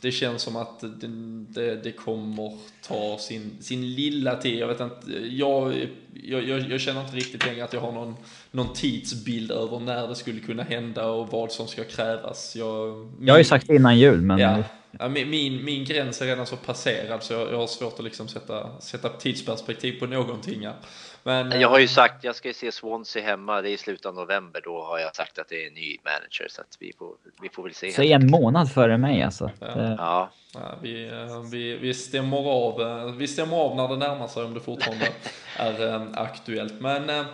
Det 0.00 0.12
känns 0.12 0.42
som 0.42 0.56
att 0.56 0.80
det, 0.80 1.08
det, 1.48 1.76
det, 1.76 1.92
kommer 1.92 2.58
ta 2.82 3.18
sin, 3.18 3.56
sin 3.60 3.94
lilla 3.94 4.36
tid. 4.36 4.58
Jag 4.58 4.66
vet 4.66 4.80
inte, 4.80 5.12
jag, 5.30 5.88
jag, 6.22 6.42
jag, 6.70 6.80
känner 6.80 7.00
inte 7.00 7.16
riktigt 7.16 7.46
längre 7.46 7.64
att 7.64 7.72
jag 7.72 7.80
har 7.80 7.92
någon, 7.92 8.16
någon 8.50 8.72
tidsbild 8.72 9.50
över 9.50 9.78
när 9.78 10.08
det 10.08 10.14
skulle 10.14 10.40
kunna 10.40 10.62
hända 10.62 11.06
och 11.06 11.28
vad 11.28 11.52
som 11.52 11.68
ska 11.68 11.84
krävas. 11.84 12.56
Jag, 12.56 12.96
min, 12.96 13.26
jag 13.26 13.34
har 13.34 13.38
ju 13.38 13.44
sagt 13.44 13.66
det 13.66 13.74
innan 13.74 13.98
jul, 13.98 14.20
men... 14.20 14.38
Ja, 14.38 14.62
ja, 14.98 15.08
min, 15.08 15.64
min 15.64 15.84
gräns 15.84 16.22
är 16.22 16.26
redan 16.26 16.46
så 16.46 16.56
passerad 16.56 17.22
så 17.22 17.32
jag, 17.32 17.52
jag 17.52 17.58
har 17.58 17.66
svårt 17.66 17.98
att 17.98 18.04
liksom 18.04 18.28
sätta, 18.28 18.80
sätta 18.80 19.08
tidsperspektiv 19.08 20.00
på 20.00 20.06
någonting. 20.06 20.66
Här. 20.66 20.74
Men, 21.22 21.60
jag 21.60 21.68
har 21.68 21.78
ju 21.78 21.88
sagt, 21.88 22.24
jag 22.24 22.34
ska 22.34 22.48
ju 22.48 22.54
se 22.54 22.72
Swansea 22.72 23.22
hemma, 23.22 23.62
det 23.62 23.70
är 23.70 23.72
i 23.72 23.76
slutet 23.76 24.06
av 24.06 24.14
november, 24.14 24.60
då 24.64 24.82
har 24.82 24.98
jag 24.98 25.16
sagt 25.16 25.38
att 25.38 25.48
det 25.48 25.64
är 25.64 25.68
en 25.68 25.74
ny 25.74 25.96
manager 26.04 26.46
så 26.48 26.60
att 26.60 26.76
vi 26.78 26.92
får, 26.98 27.14
vi 27.42 27.48
får 27.48 27.62
väl 27.62 27.74
se. 27.74 27.92
Så 27.92 28.02
en 28.02 28.30
månad 28.30 28.72
före 28.72 28.98
mig 28.98 29.22
alltså? 29.22 29.50
Ja. 29.60 29.66
Det... 29.66 29.96
ja. 29.98 30.30
ja 30.54 30.74
vi, 30.82 31.10
vi, 31.50 31.76
vi, 31.76 31.94
stämmer 31.94 32.36
av, 32.36 33.16
vi 33.16 33.28
stämmer 33.28 33.56
av 33.56 33.76
när 33.76 33.88
det 33.88 33.96
närmar 33.96 34.26
sig 34.26 34.44
om 34.44 34.54
det 34.54 34.60
fortfarande 34.60 35.08
är 35.56 36.20
aktuellt. 36.22 36.80
Men 36.80 37.24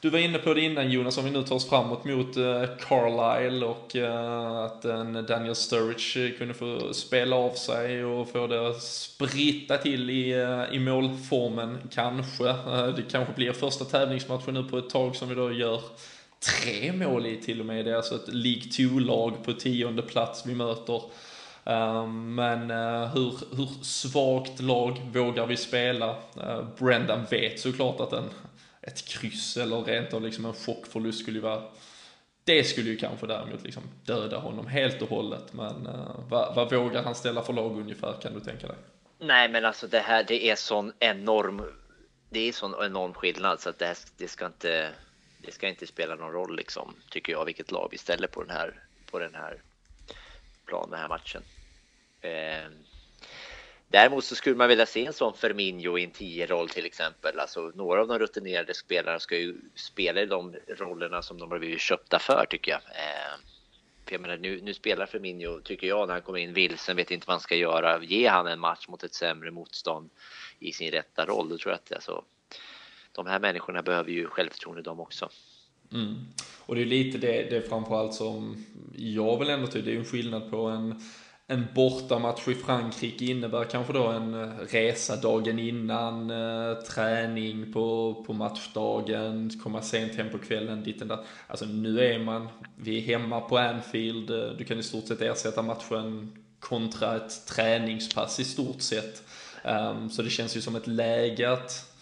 du 0.00 0.10
var 0.10 0.18
inne 0.18 0.38
på 0.38 0.54
det 0.54 0.60
innan 0.60 0.90
Jonas, 0.90 1.18
om 1.18 1.24
vi 1.24 1.30
nu 1.30 1.42
tar 1.42 1.54
oss 1.54 1.68
framåt 1.68 2.04
mot 2.04 2.36
eh, 2.36 2.64
Carlisle 2.88 3.66
och 3.66 3.96
eh, 3.96 4.56
att 4.56 4.84
en 4.84 5.26
Daniel 5.28 5.54
Sturridge 5.54 6.26
eh, 6.26 6.38
kunde 6.38 6.54
få 6.54 6.94
spela 6.94 7.36
av 7.36 7.50
sig 7.50 8.04
och 8.04 8.28
få 8.28 8.46
det 8.46 8.74
spritta 8.80 9.76
till 9.76 10.10
i, 10.10 10.34
i 10.72 10.78
målformen 10.78 11.78
kanske. 11.90 12.44
Det 12.96 13.02
kanske 13.10 13.34
blir 13.34 13.52
första 13.52 13.84
tävlingsmatchen 13.84 14.54
nu 14.54 14.64
på 14.64 14.78
ett 14.78 14.90
tag 14.90 15.16
som 15.16 15.28
vi 15.28 15.34
då 15.34 15.52
gör 15.52 15.80
tre 16.62 16.92
mål 16.92 17.26
i 17.26 17.36
till 17.36 17.60
och 17.60 17.66
med. 17.66 17.84
Det 17.84 17.90
är 17.90 17.96
alltså 17.96 18.14
ett 18.14 18.34
League 18.34 18.62
2-lag 18.62 19.44
på 19.44 19.52
tionde 19.52 20.02
plats 20.02 20.46
vi 20.46 20.54
möter. 20.54 21.02
Ehm, 21.64 22.34
men 22.34 22.70
hur, 23.10 23.56
hur 23.56 23.84
svagt 23.84 24.60
lag 24.60 25.00
vågar 25.12 25.46
vi 25.46 25.56
spela? 25.56 26.16
Brendan 26.78 27.26
vet 27.30 27.60
såklart 27.60 28.00
att 28.00 28.12
en 28.12 28.30
ett 28.82 29.04
kryss 29.04 29.56
eller 29.56 29.82
rent 29.82 30.14
av 30.14 30.22
liksom 30.22 30.44
en 30.44 30.54
chockförlust 30.54 31.18
skulle 31.18 31.36
ju 31.36 31.42
vara 31.42 31.62
det 32.44 32.64
skulle 32.64 32.90
ju 32.90 32.96
kanske 32.96 33.26
däremot 33.26 33.62
liksom 33.62 33.82
döda 34.04 34.38
honom 34.38 34.66
helt 34.66 35.02
och 35.02 35.08
hållet. 35.08 35.52
Men 35.52 35.86
uh, 35.86 36.20
vad, 36.28 36.54
vad 36.54 36.72
vågar 36.72 37.02
han 37.02 37.14
ställa 37.14 37.42
för 37.42 37.52
lag 37.52 37.78
ungefär 37.78 38.20
kan 38.22 38.34
du 38.34 38.40
tänka 38.40 38.66
dig? 38.66 38.76
Nej, 39.18 39.48
men 39.48 39.64
alltså 39.64 39.86
det 39.86 39.98
här, 39.98 40.24
det 40.24 40.50
är 40.50 40.56
sån 40.56 40.92
enorm. 40.98 41.62
Det 42.30 42.48
är 42.48 42.52
sån 42.52 42.74
enorm 42.84 43.14
skillnad 43.14 43.60
så 43.60 43.68
att 43.68 43.78
det, 43.78 43.86
här, 43.86 43.96
det 44.16 44.28
ska 44.28 44.46
inte. 44.46 44.90
Det 45.42 45.52
ska 45.52 45.68
inte 45.68 45.86
spela 45.86 46.14
någon 46.14 46.32
roll 46.32 46.56
liksom 46.56 46.94
tycker 47.10 47.32
jag 47.32 47.44
vilket 47.44 47.70
lag 47.70 47.88
vi 47.90 47.98
ställer 47.98 48.28
på 48.28 48.42
den 48.42 48.56
här 48.56 48.74
på 49.10 49.18
den 49.18 49.34
här 49.34 49.62
planen, 50.66 50.90
den 50.90 51.00
här 51.00 51.08
matchen. 51.08 51.42
Eh, 52.20 52.70
Däremot 53.92 54.24
så 54.24 54.34
skulle 54.34 54.56
man 54.56 54.68
vilja 54.68 54.86
se 54.86 55.06
en 55.06 55.12
sån 55.12 55.34
Firmino 55.34 55.98
i 55.98 56.04
en 56.04 56.12
10-roll 56.12 56.68
till 56.68 56.86
exempel. 56.86 57.40
Alltså 57.40 57.72
några 57.74 58.00
av 58.00 58.08
de 58.08 58.18
rutinerade 58.18 58.74
spelarna 58.74 59.18
ska 59.18 59.36
ju 59.36 59.56
spela 59.74 60.20
i 60.20 60.26
de 60.26 60.56
rollerna 60.68 61.22
som 61.22 61.38
de 61.38 61.50
har 61.50 61.58
blivit 61.58 61.80
köpta 61.80 62.18
för 62.18 62.46
tycker 62.50 62.70
jag. 62.70 62.80
Eh, 62.80 63.40
för 64.04 64.12
jag 64.14 64.20
menar, 64.20 64.36
nu, 64.36 64.60
nu 64.62 64.74
spelar 64.74 65.06
Firmino, 65.06 65.60
tycker 65.60 65.86
jag, 65.86 66.06
när 66.06 66.14
han 66.14 66.22
kommer 66.22 66.38
in 66.38 66.52
vilsen, 66.52 66.96
vet 66.96 67.10
inte 67.10 67.26
vad 67.26 67.34
han 67.34 67.40
ska 67.40 67.56
göra. 67.56 68.04
Ge 68.04 68.28
han 68.28 68.46
en 68.46 68.60
match 68.60 68.88
mot 68.88 69.02
ett 69.02 69.14
sämre 69.14 69.50
motstånd 69.50 70.10
i 70.58 70.72
sin 70.72 70.90
rätta 70.90 71.26
roll, 71.26 71.48
då 71.48 71.58
tror 71.58 71.72
jag 71.72 71.76
att 71.76 71.92
alltså, 71.92 72.24
de 73.12 73.26
här 73.26 73.38
människorna 73.38 73.82
behöver 73.82 74.10
ju 74.10 74.26
självförtroende 74.26 74.82
de 74.82 75.00
också. 75.00 75.28
Mm. 75.92 76.14
Och 76.66 76.74
det 76.74 76.80
är 76.80 76.86
lite 76.86 77.18
det, 77.18 77.50
det 77.50 77.56
är 77.56 77.68
framförallt 77.68 78.14
som 78.14 78.66
jag 78.96 79.38
vill 79.38 79.50
ändå 79.50 79.66
tycka, 79.66 79.84
det 79.84 79.90
är 79.90 79.92
ju 79.92 79.98
en 79.98 80.04
skillnad 80.04 80.50
på 80.50 80.56
en 80.56 81.00
en 81.50 81.66
bortamatch 81.74 82.48
i 82.48 82.54
Frankrike 82.54 83.24
innebär 83.24 83.64
kanske 83.64 83.92
då 83.92 84.06
en 84.06 84.34
eh, 84.34 84.48
resa 84.48 85.16
dagen 85.16 85.58
innan, 85.58 86.30
eh, 86.30 86.74
träning 86.74 87.72
på, 87.72 88.14
på 88.26 88.32
matchdagen, 88.32 89.50
komma 89.62 89.82
sent 89.82 90.14
hem 90.14 90.30
på 90.30 90.38
kvällen, 90.38 90.82
dit 90.82 91.08
där. 91.08 91.18
Alltså 91.46 91.64
nu 91.64 92.04
är 92.04 92.18
man, 92.18 92.48
vi 92.76 92.98
är 92.98 93.02
hemma 93.02 93.40
på 93.40 93.58
Anfield, 93.58 94.30
eh, 94.30 94.50
du 94.58 94.64
kan 94.64 94.78
i 94.78 94.82
stort 94.82 95.06
sett 95.06 95.20
ersätta 95.20 95.62
matchen 95.62 96.32
kontra 96.60 97.16
ett 97.16 97.46
träningspass 97.46 98.40
i 98.40 98.44
stort 98.44 98.80
sett. 98.80 99.22
Um, 99.64 100.10
så 100.10 100.22
det 100.22 100.30
känns 100.30 100.56
ju 100.56 100.60
som 100.60 100.76
ett 100.76 100.86
läge 100.86 101.52
att, 101.52 101.92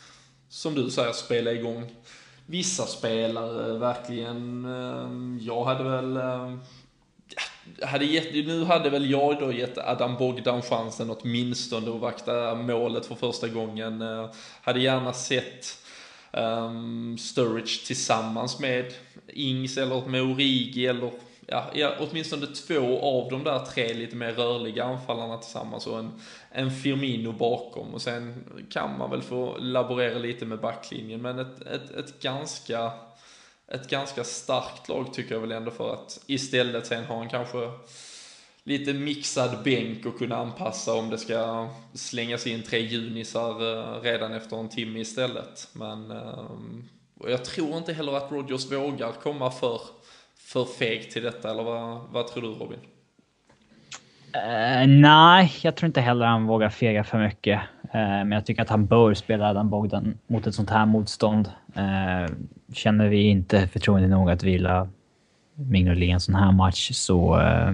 som 0.48 0.74
du 0.74 0.90
säger, 0.90 1.12
spela 1.12 1.52
igång 1.52 1.90
vissa 2.46 2.86
spelare 2.86 3.78
verkligen. 3.78 4.64
Um, 4.64 5.38
jag 5.42 5.64
hade 5.64 5.84
väl 5.84 6.16
um, 6.16 6.60
hade 7.82 8.04
gett, 8.04 8.32
nu 8.32 8.64
hade 8.64 8.90
väl 8.90 9.10
jag 9.10 9.38
då 9.38 9.52
gett 9.52 9.78
Adam 9.78 10.16
Bogdan 10.16 10.62
chansen 10.62 11.10
åtminstone 11.10 11.90
att 11.90 12.00
vakta 12.00 12.54
målet 12.54 13.06
för 13.06 13.14
första 13.14 13.48
gången. 13.48 14.02
Eh, 14.02 14.30
hade 14.62 14.80
gärna 14.80 15.12
sett 15.12 15.82
um, 16.32 17.18
Sturridge 17.18 17.86
tillsammans 17.86 18.60
med 18.60 18.92
Ings 19.26 19.78
eller 19.78 20.06
med 20.06 20.22
Origi 20.22 20.86
eller 20.86 21.10
ja, 21.46 21.64
ja, 21.74 21.94
åtminstone 21.98 22.46
två 22.46 23.00
av 23.00 23.30
de 23.30 23.44
där 23.44 23.58
tre 23.58 23.94
lite 23.94 24.16
mer 24.16 24.32
rörliga 24.32 24.84
anfallarna 24.84 25.36
tillsammans 25.36 25.86
och 25.86 25.98
en, 25.98 26.12
en 26.50 26.70
Firmino 26.70 27.32
bakom. 27.32 27.94
Och 27.94 28.02
sen 28.02 28.44
kan 28.70 28.98
man 28.98 29.10
väl 29.10 29.22
få 29.22 29.56
laborera 29.58 30.18
lite 30.18 30.46
med 30.46 30.60
backlinjen, 30.60 31.22
men 31.22 31.38
ett, 31.38 31.60
ett, 31.62 31.90
ett 31.90 32.22
ganska 32.22 32.92
ett 33.72 33.90
ganska 33.90 34.24
starkt 34.24 34.88
lag 34.88 35.14
tycker 35.14 35.34
jag 35.34 35.40
väl 35.40 35.52
ändå 35.52 35.70
för 35.70 35.94
att 35.94 36.20
istället 36.26 36.86
sen 36.86 37.04
ha 37.04 37.22
en 37.22 37.28
kanske 37.28 37.70
lite 38.62 38.92
mixad 38.92 39.62
bänk 39.64 40.06
och 40.06 40.18
kunna 40.18 40.36
anpassa 40.36 40.94
om 40.94 41.10
det 41.10 41.18
ska 41.18 41.68
slängas 41.94 42.46
in 42.46 42.62
tre 42.62 42.78
junisar 42.78 43.50
eh, 43.50 44.02
redan 44.02 44.32
efter 44.32 44.56
en 44.56 44.68
timme 44.68 45.00
istället. 45.00 45.68
Men 45.72 46.10
eh, 46.10 46.50
jag 47.28 47.44
tror 47.44 47.76
inte 47.76 47.92
heller 47.92 48.16
att 48.16 48.32
Rogers 48.32 48.72
vågar 48.72 49.12
komma 49.12 49.50
för, 49.50 49.80
för 50.36 50.64
feg 50.64 51.10
till 51.10 51.22
detta, 51.22 51.50
eller 51.50 51.62
vad, 51.62 52.00
vad 52.10 52.28
tror 52.28 52.42
du 52.42 52.48
Robin? 52.48 52.78
Uh, 54.36 54.86
nej, 54.86 55.52
jag 55.62 55.76
tror 55.76 55.86
inte 55.86 56.00
heller 56.00 56.26
han 56.26 56.46
vågar 56.46 56.70
fega 56.70 57.04
för 57.04 57.18
mycket. 57.18 57.60
Eh, 57.92 58.00
men 58.00 58.32
jag 58.32 58.46
tycker 58.46 58.62
att 58.62 58.68
han 58.68 58.86
bör 58.86 59.14
spela 59.14 59.50
Adam 59.50 59.70
Bogdan 59.70 60.18
mot 60.26 60.46
ett 60.46 60.54
sånt 60.54 60.70
här 60.70 60.86
motstånd. 60.86 61.50
Eh, 61.74 62.34
känner 62.72 63.08
vi 63.08 63.22
inte 63.22 63.68
förtroende 63.68 64.08
nog 64.08 64.30
att 64.30 64.42
vila 64.42 64.88
Mignolet 65.54 66.02
i 66.02 66.10
en 66.10 66.20
sån 66.20 66.34
här 66.34 66.52
match 66.52 66.90
så 66.92 67.40
eh, 67.40 67.72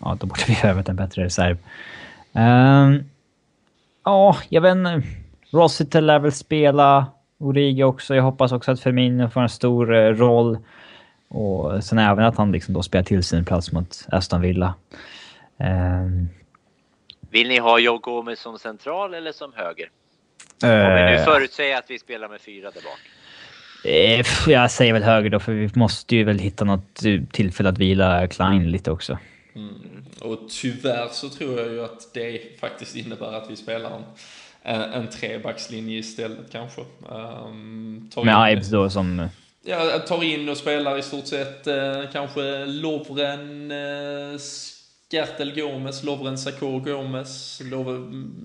ja, 0.00 0.16
då 0.20 0.26
borde 0.26 0.44
vi 0.48 0.54
ha 0.54 0.68
övat 0.68 0.88
en 0.88 0.96
bättre 0.96 1.24
reserv. 1.24 1.58
Ehm, 2.32 3.04
ja, 4.04 4.36
jag 4.48 4.60
vet 4.60 4.76
inte. 4.76 5.02
Rossiter 5.50 6.00
lär 6.00 6.18
väl 6.18 6.32
spela. 6.32 7.06
Origi 7.38 7.82
också. 7.82 8.14
Jag 8.14 8.22
hoppas 8.22 8.52
också 8.52 8.72
att 8.72 8.80
Firmino 8.80 9.28
får 9.28 9.40
en 9.40 9.48
stor 9.48 9.86
roll. 10.14 10.58
Och 11.28 11.84
sen 11.84 11.98
även 11.98 12.24
att 12.24 12.36
han 12.36 12.52
liksom 12.52 12.74
då 12.74 12.82
spelar 12.82 13.04
till 13.04 13.22
sin 13.22 13.44
plats 13.44 13.72
mot 13.72 14.06
Aston 14.08 14.40
Villa. 14.40 14.74
Um, 15.56 16.28
vill 17.32 17.48
ni 17.48 17.58
ha 17.58 17.78
Joe 17.78 17.98
Gomez 17.98 18.40
som 18.40 18.58
central 18.58 19.14
eller 19.14 19.32
som 19.32 19.52
höger? 19.52 19.90
Om 20.62 20.94
vi 20.94 21.16
nu 21.16 21.24
förutsäger 21.24 21.78
att 21.78 21.90
vi 21.90 21.98
spelar 21.98 22.28
med 22.28 22.40
fyra 22.40 22.70
där 22.70 22.80
bak. 22.82 22.98
Uh, 23.84 24.52
jag 24.52 24.70
säger 24.70 24.92
väl 24.92 25.02
höger 25.02 25.30
då, 25.30 25.40
för 25.40 25.52
vi 25.52 25.70
måste 25.74 26.16
ju 26.16 26.24
väl 26.24 26.38
hitta 26.38 26.64
något 26.64 26.94
tillfälle 27.32 27.68
att 27.68 27.78
vila 27.78 28.28
Klein 28.28 28.70
lite 28.70 28.90
också. 28.90 29.18
Mm. 29.54 30.04
Och 30.20 30.38
tyvärr 30.50 31.08
så 31.08 31.28
tror 31.28 31.60
jag 31.60 31.72
ju 31.72 31.84
att 31.84 32.14
det 32.14 32.60
faktiskt 32.60 32.96
innebär 32.96 33.32
att 33.32 33.50
vi 33.50 33.56
spelar 33.56 34.02
en, 34.62 34.82
en 34.82 35.10
trebackslinje 35.10 35.98
istället 35.98 36.52
kanske. 36.52 36.80
Um, 37.08 38.10
med 38.24 38.52
Ives 38.52 38.70
då 38.70 38.90
som 38.90 39.28
ja, 39.64 39.98
tar 39.98 40.24
in 40.24 40.48
och 40.48 40.56
spelar 40.56 40.98
i 40.98 41.02
stort 41.02 41.26
sett 41.26 41.66
eh, 41.66 42.02
kanske 42.12 42.64
Lovren, 42.66 43.70
eh, 43.70 44.38
Skertel 45.12 45.54
Gomes, 45.54 46.04
Lovren 46.04 46.38
Sakor 46.38 46.80
Gomes, 46.80 47.62
Lov 47.64 47.86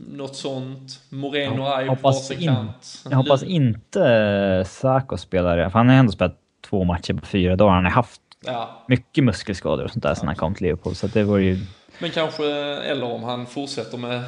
något 0.08 0.36
sånt. 0.36 1.02
Moreno 1.10 1.64
ja, 1.64 1.86
hoppas 1.90 2.32
in, 2.32 2.48
kant. 2.48 3.04
Jag 3.10 3.18
hoppas 3.18 3.44
inte 3.44 4.64
Sako 4.68 5.18
spelar, 5.18 5.70
för 5.70 5.80
han 5.80 5.90
har 5.90 5.96
ändå 5.96 6.12
spelat 6.12 6.38
två 6.70 6.84
matcher 6.84 7.14
på 7.14 7.26
fyra 7.26 7.56
dagar. 7.56 7.74
Han 7.74 7.84
har 7.84 7.92
haft 7.92 8.22
ja. 8.46 8.86
mycket 8.88 9.24
muskelskador 9.24 9.84
och 9.84 9.92
sånt 9.92 10.04
där 10.04 10.10
ja. 10.10 10.16
sen 10.16 10.28
han 10.28 10.36
kom 10.36 10.56
till 10.56 10.64
Liverpool, 10.64 10.96
så 10.96 11.08
det 11.08 11.24
var 11.24 11.38
ju... 11.38 11.58
Men 12.00 12.12
kanske, 12.12 12.46
eller 12.54 13.12
om 13.12 13.24
han 13.24 13.46
fortsätter 13.46 13.98
med 13.98 14.24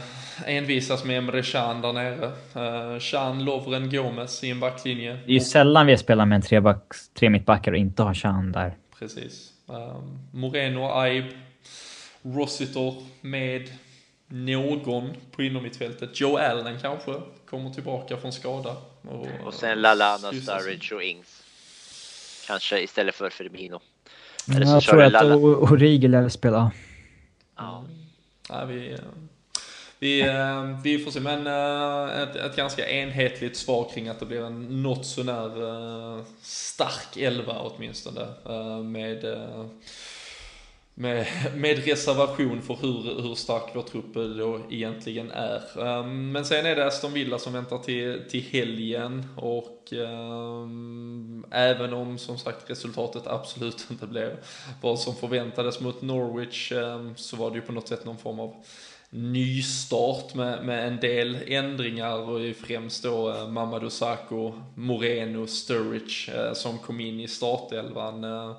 envisas 0.46 1.06
med 1.06 1.18
Emre 1.18 1.44
Can 1.44 1.82
där 1.82 1.94
nere. 1.94 2.26
Uh, 2.96 3.00
Can, 3.00 3.46
Lovren, 3.46 3.90
Gomes 3.90 4.44
i 4.44 4.50
en 4.50 4.60
backlinje. 4.60 5.14
Det 5.14 5.32
är 5.32 5.34
ju 5.34 5.40
sällan 5.40 5.88
vi 5.88 5.98
spelar 5.98 6.26
med 6.26 6.36
en 6.36 6.42
tre, 6.42 6.60
back, 6.60 6.84
tre 7.20 7.30
mittbackar 7.30 7.72
och 7.72 7.78
inte 7.78 8.04
har 8.04 8.14
Can 8.14 8.52
där. 8.52 8.74
Precis. 9.00 9.50
Uh, 9.70 10.04
Moreno, 10.32 10.92
Aib, 10.92 11.26
Rossiter 12.22 12.96
med 13.22 13.70
någon 14.28 15.14
på 15.32 15.44
innermittfältet. 15.44 16.20
Joe 16.20 16.38
Allen 16.38 16.80
kanske 16.80 17.14
kommer 17.46 17.70
tillbaka 17.70 18.18
från 18.18 18.34
skada. 18.34 18.76
Och, 19.02 19.28
och 19.46 19.54
sen 19.54 19.82
Lalana, 19.82 20.18
Sturridge 20.18 20.96
och 20.96 21.04
Ings. 21.04 21.44
Kanske 22.48 22.82
istället 22.82 23.16
för 23.16 23.30
Firmino. 23.30 23.82
Eller 24.56 24.66
så 24.66 24.72
jag 24.72 24.84
tror 24.84 25.04
att 25.04 25.24
Origi 25.72 26.08
lär 26.08 26.30
spela. 26.30 26.72
Ja. 27.56 27.84
ja 28.50 28.66
vi, 28.66 28.98
vi, 30.00 30.22
eh, 30.22 30.82
vi 30.84 31.00
får 31.00 31.12
se, 31.12 31.20
men 31.20 31.48
eh, 31.48 32.22
ett, 32.22 32.36
ett 32.36 32.56
ganska 32.56 32.90
enhetligt 32.90 33.58
svar 33.58 33.92
kring 33.94 34.08
att 34.08 34.20
det 34.20 34.26
blir 34.26 34.46
en 34.46 34.84
något 34.84 35.06
sånär 35.06 35.64
uh, 35.64 36.24
stark 36.42 37.18
elva 37.18 37.60
åtminstone. 37.60 38.28
Med, 38.84 39.26
med, 41.00 41.28
med 41.56 41.86
reservation 41.86 42.62
för 42.62 42.76
hur, 42.76 43.22
hur 43.22 43.36
stark 43.36 43.72
vår 43.74 43.82
trupp 43.82 44.14
då 44.14 44.60
egentligen 44.70 45.32
är. 45.32 45.62
Um, 45.76 46.32
men 46.32 46.46
sen 46.46 46.66
är 46.66 46.76
det 46.76 46.88
Aston 46.88 47.14
Villa 47.14 47.40
som 47.40 47.54
väntar 47.54 47.78
till, 47.78 48.24
till 48.30 48.42
helgen 48.42 49.26
och 49.38 49.94
um, 49.94 51.46
även 51.52 51.94
om 51.94 52.18
som 52.18 52.38
sagt 52.38 52.70
resultatet 52.70 53.28
absolut 53.28 53.88
inte 53.92 54.08
blev 54.08 54.38
vad 54.82 55.00
som 55.00 55.16
förväntades 55.16 55.80
mot 55.80 56.02
Norwich 56.02 56.72
um, 56.72 57.14
så 57.18 57.36
var 57.36 57.50
det 57.50 57.56
ju 57.56 57.62
på 57.62 57.72
något 57.72 57.88
sätt 57.88 58.06
någon 58.06 58.18
form 58.18 58.40
av 58.40 58.64
nystart 59.10 60.36
med, 60.36 60.66
med 60.66 60.88
en 60.88 61.00
del 61.00 61.38
ändringar 61.48 62.18
och 62.18 62.56
främst 62.56 63.04
då 63.04 63.30
eh, 63.30 63.48
Mamadou 63.48 63.90
Sakho, 63.90 64.54
Moreno, 64.76 65.48
Sturridge 65.48 66.32
eh, 66.36 66.54
som 66.54 66.78
kom 66.78 67.00
in 67.00 67.20
i 67.20 67.28
startelvan. 67.28 68.24
Eh, 68.24 68.56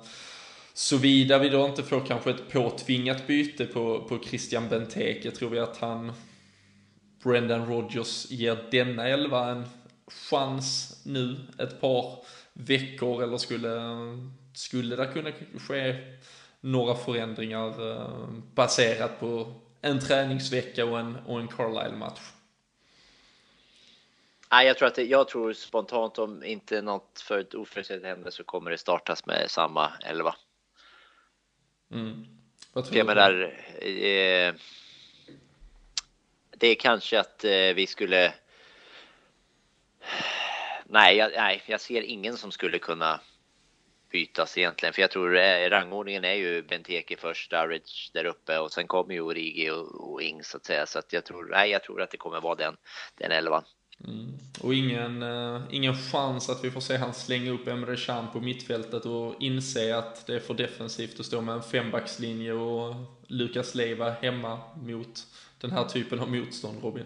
Såvida 0.73 1.37
vi 1.37 1.49
då 1.49 1.65
inte 1.65 1.83
får 1.83 2.05
kanske 2.05 2.29
ett 2.29 2.49
påtvingat 2.51 3.27
byte 3.27 3.65
på, 3.65 4.03
på 4.09 4.19
Christian 4.19 4.69
Benteke 4.69 5.31
tror 5.31 5.49
vi 5.49 5.59
att 5.59 5.77
han 5.77 6.13
Brendan 7.23 7.65
Rodgers 7.65 8.31
ger 8.31 8.57
denna 8.71 9.07
elva 9.07 9.49
en 9.49 9.65
chans 10.07 11.01
nu 11.05 11.37
ett 11.59 11.81
par 11.81 12.23
veckor 12.53 13.23
eller 13.23 13.37
skulle, 13.37 13.79
skulle 14.53 14.95
det 14.95 15.07
kunna 15.13 15.31
ske 15.67 15.95
några 16.61 16.95
förändringar 16.95 17.91
eh, 17.91 18.27
baserat 18.53 19.19
på 19.19 19.53
en 19.81 19.99
träningsvecka 19.99 20.85
och 20.85 20.99
en, 20.99 21.15
och 21.15 21.39
en 21.39 21.47
Carlisle-match? 21.47 22.21
Nej, 24.51 24.67
jag 24.67 24.77
tror 24.77 24.87
att 24.87 24.95
det, 24.95 25.03
jag 25.03 25.27
tror 25.27 25.53
spontant 25.53 26.17
om 26.17 26.43
inte 26.43 26.81
något 26.81 27.19
för 27.27 27.39
ett 27.39 27.53
oförutsett 27.53 28.03
händer 28.03 28.31
så 28.31 28.43
kommer 28.43 28.71
det 28.71 28.77
startas 28.77 29.25
med 29.25 29.51
samma 29.51 29.91
elva. 30.05 30.35
Mm. 31.91 32.25
Vad 32.73 32.85
tror 32.85 32.97
jag 32.97 33.07
du? 33.07 33.13
menar, 33.15 33.43
eh, 33.79 34.53
det 36.57 36.67
är 36.67 36.75
kanske 36.75 37.19
att 37.19 37.43
eh, 37.43 37.73
vi 37.75 37.87
skulle. 37.87 38.33
Nej 40.85 41.17
jag, 41.17 41.31
nej, 41.31 41.63
jag 41.65 41.81
ser 41.81 42.01
ingen 42.01 42.37
som 42.37 42.51
skulle 42.51 42.79
kunna 42.79 43.19
bytas 44.11 44.57
egentligen. 44.57 44.93
För 44.93 45.01
jag 45.01 45.11
tror 45.11 45.37
eh, 45.37 45.69
rangordningen 45.69 46.23
är 46.23 46.33
ju 46.33 46.61
Benteke 46.61 47.17
först, 47.17 47.45
Sturridge 47.45 48.09
där 48.13 48.25
uppe 48.25 48.59
och 48.59 48.71
sen 48.71 48.87
kommer 48.87 49.13
ju 49.13 49.21
Origi 49.21 49.69
och, 49.69 50.11
och 50.11 50.21
Ings 50.21 50.49
så 50.49 50.57
att 50.57 50.65
säga. 50.65 50.85
Så 50.85 50.99
att 50.99 51.13
jag 51.13 51.25
tror, 51.25 51.47
nej, 51.51 51.69
jag 51.69 51.83
tror 51.83 52.01
att 52.01 52.11
det 52.11 52.17
kommer 52.17 52.41
vara 52.41 52.55
den, 52.55 52.77
den 53.17 53.31
elvan. 53.31 53.63
Mm. 54.07 54.33
Och 54.61 54.73
ingen, 54.73 55.23
uh, 55.23 55.61
ingen 55.69 55.95
chans 55.95 56.49
att 56.49 56.63
vi 56.63 56.71
får 56.71 56.81
se 56.81 56.97
han 56.97 57.13
slänga 57.13 57.51
upp 57.51 57.67
Emre 57.67 57.95
Can 57.95 58.27
på 58.33 58.39
mittfältet 58.39 59.05
och 59.05 59.35
inse 59.39 59.97
att 59.97 60.27
det 60.27 60.35
är 60.35 60.39
för 60.39 60.53
defensivt 60.53 61.19
att 61.19 61.25
stå 61.25 61.41
med 61.41 61.55
en 61.55 61.61
fembackslinje 61.61 62.53
och 62.53 62.95
Lukas 63.27 63.75
Leiva 63.75 64.11
hemma 64.11 64.59
mot 64.75 65.27
den 65.61 65.71
här 65.71 65.83
typen 65.83 66.19
av 66.19 66.31
motstånd, 66.31 66.77
Robin? 66.83 67.03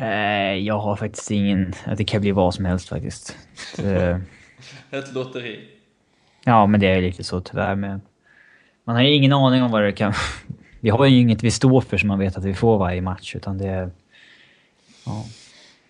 Uh, 0.00 0.58
jag 0.58 0.78
har 0.78 0.96
faktiskt 0.96 1.30
ingen... 1.30 1.74
Det 1.96 2.04
kan 2.04 2.20
bli 2.20 2.30
vad 2.30 2.54
som 2.54 2.64
helst 2.64 2.88
faktiskt. 2.88 3.36
Ett 4.90 5.14
lotteri. 5.14 5.68
Ja, 6.44 6.66
men 6.66 6.80
det 6.80 6.86
är 6.86 7.00
lite 7.00 7.24
så 7.24 7.40
tyvärr 7.40 7.74
med... 7.74 8.00
Man 8.84 8.96
har 8.96 9.02
ju 9.02 9.14
ingen 9.14 9.32
aning 9.32 9.62
om 9.62 9.70
vad 9.70 9.82
det 9.82 9.92
kan... 9.92 10.12
Vi 10.80 10.90
har 10.90 11.06
ju 11.06 11.18
inget 11.20 11.42
vi 11.42 11.50
står 11.50 11.80
för 11.80 11.98
som 11.98 12.08
man 12.08 12.18
vet 12.18 12.36
att 12.36 12.44
vi 12.44 12.54
får 12.54 12.78
varje 12.78 13.00
match, 13.00 13.36
utan 13.36 13.58
det 13.58 13.68
är... 13.68 13.90
Ja. 15.06 15.24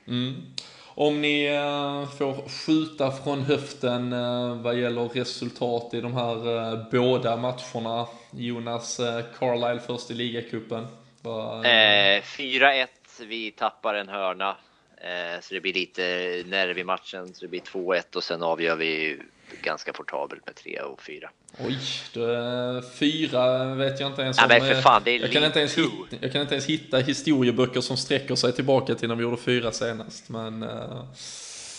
Mm. 0.09 0.55
Om 0.97 1.21
ni 1.21 1.49
uh, 1.49 2.09
får 2.09 2.49
skjuta 2.49 3.13
från 3.13 3.43
höften 3.43 4.13
uh, 4.13 4.63
vad 4.63 4.81
gäller 4.81 5.09
resultat 5.09 5.95
i 5.95 6.01
de 6.01 6.15
här 6.15 6.49
uh, 6.49 6.91
båda 6.91 7.37
matcherna. 7.37 8.07
Jonas 8.31 9.01
Carlisle 9.39 9.81
först 9.87 10.11
i 10.11 10.15
ligacupen. 10.15 10.87
4-1, 11.23 12.87
vi 13.27 13.51
tappar 13.51 13.95
en 13.95 14.09
hörna. 14.09 14.57
Eh, 15.05 15.41
så 15.41 15.55
det 15.55 15.61
blir 15.61 15.73
lite 15.73 16.03
nerv 16.47 16.79
i 16.79 16.85
matchen, 16.85 17.35
så 17.35 17.45
det 17.45 17.49
blir 17.49 17.61
2-1 17.61 18.17
och 18.17 18.25
sen 18.25 18.43
avgör 18.43 18.77
vi 18.77 19.19
ganska 19.63 19.93
portabelt 19.93 20.47
med 20.47 20.55
3 20.55 20.81
och 20.81 21.03
4. 21.03 21.31
Oj, 21.59 21.79
då, 22.15 22.83
fyra 22.99 23.75
vet 23.75 24.01
jag 24.01 24.11
inte 24.11 24.23
ens 24.23 24.39
om. 24.39 24.45
Nej, 24.49 24.61
men 24.61 24.75
för 24.75 24.83
fan, 24.83 25.03
det 25.05 25.11
är 25.11 25.21
jag, 25.21 25.33
kan 25.33 25.45
inte 25.45 25.59
ens 25.59 25.79
hitta, 25.79 26.17
jag 26.21 26.33
kan 26.33 26.43
inte 26.43 26.55
ens 26.55 26.67
hitta 26.67 26.99
historieböcker 26.99 27.81
som 27.81 27.97
sträcker 27.97 28.35
sig 28.35 28.53
tillbaka 28.53 28.95
till 28.95 29.09
när 29.09 29.15
vi 29.15 29.23
gjorde 29.23 29.37
fyra 29.37 29.73
senast. 29.73 30.29
Men, 30.29 30.63
uh, 30.63 31.05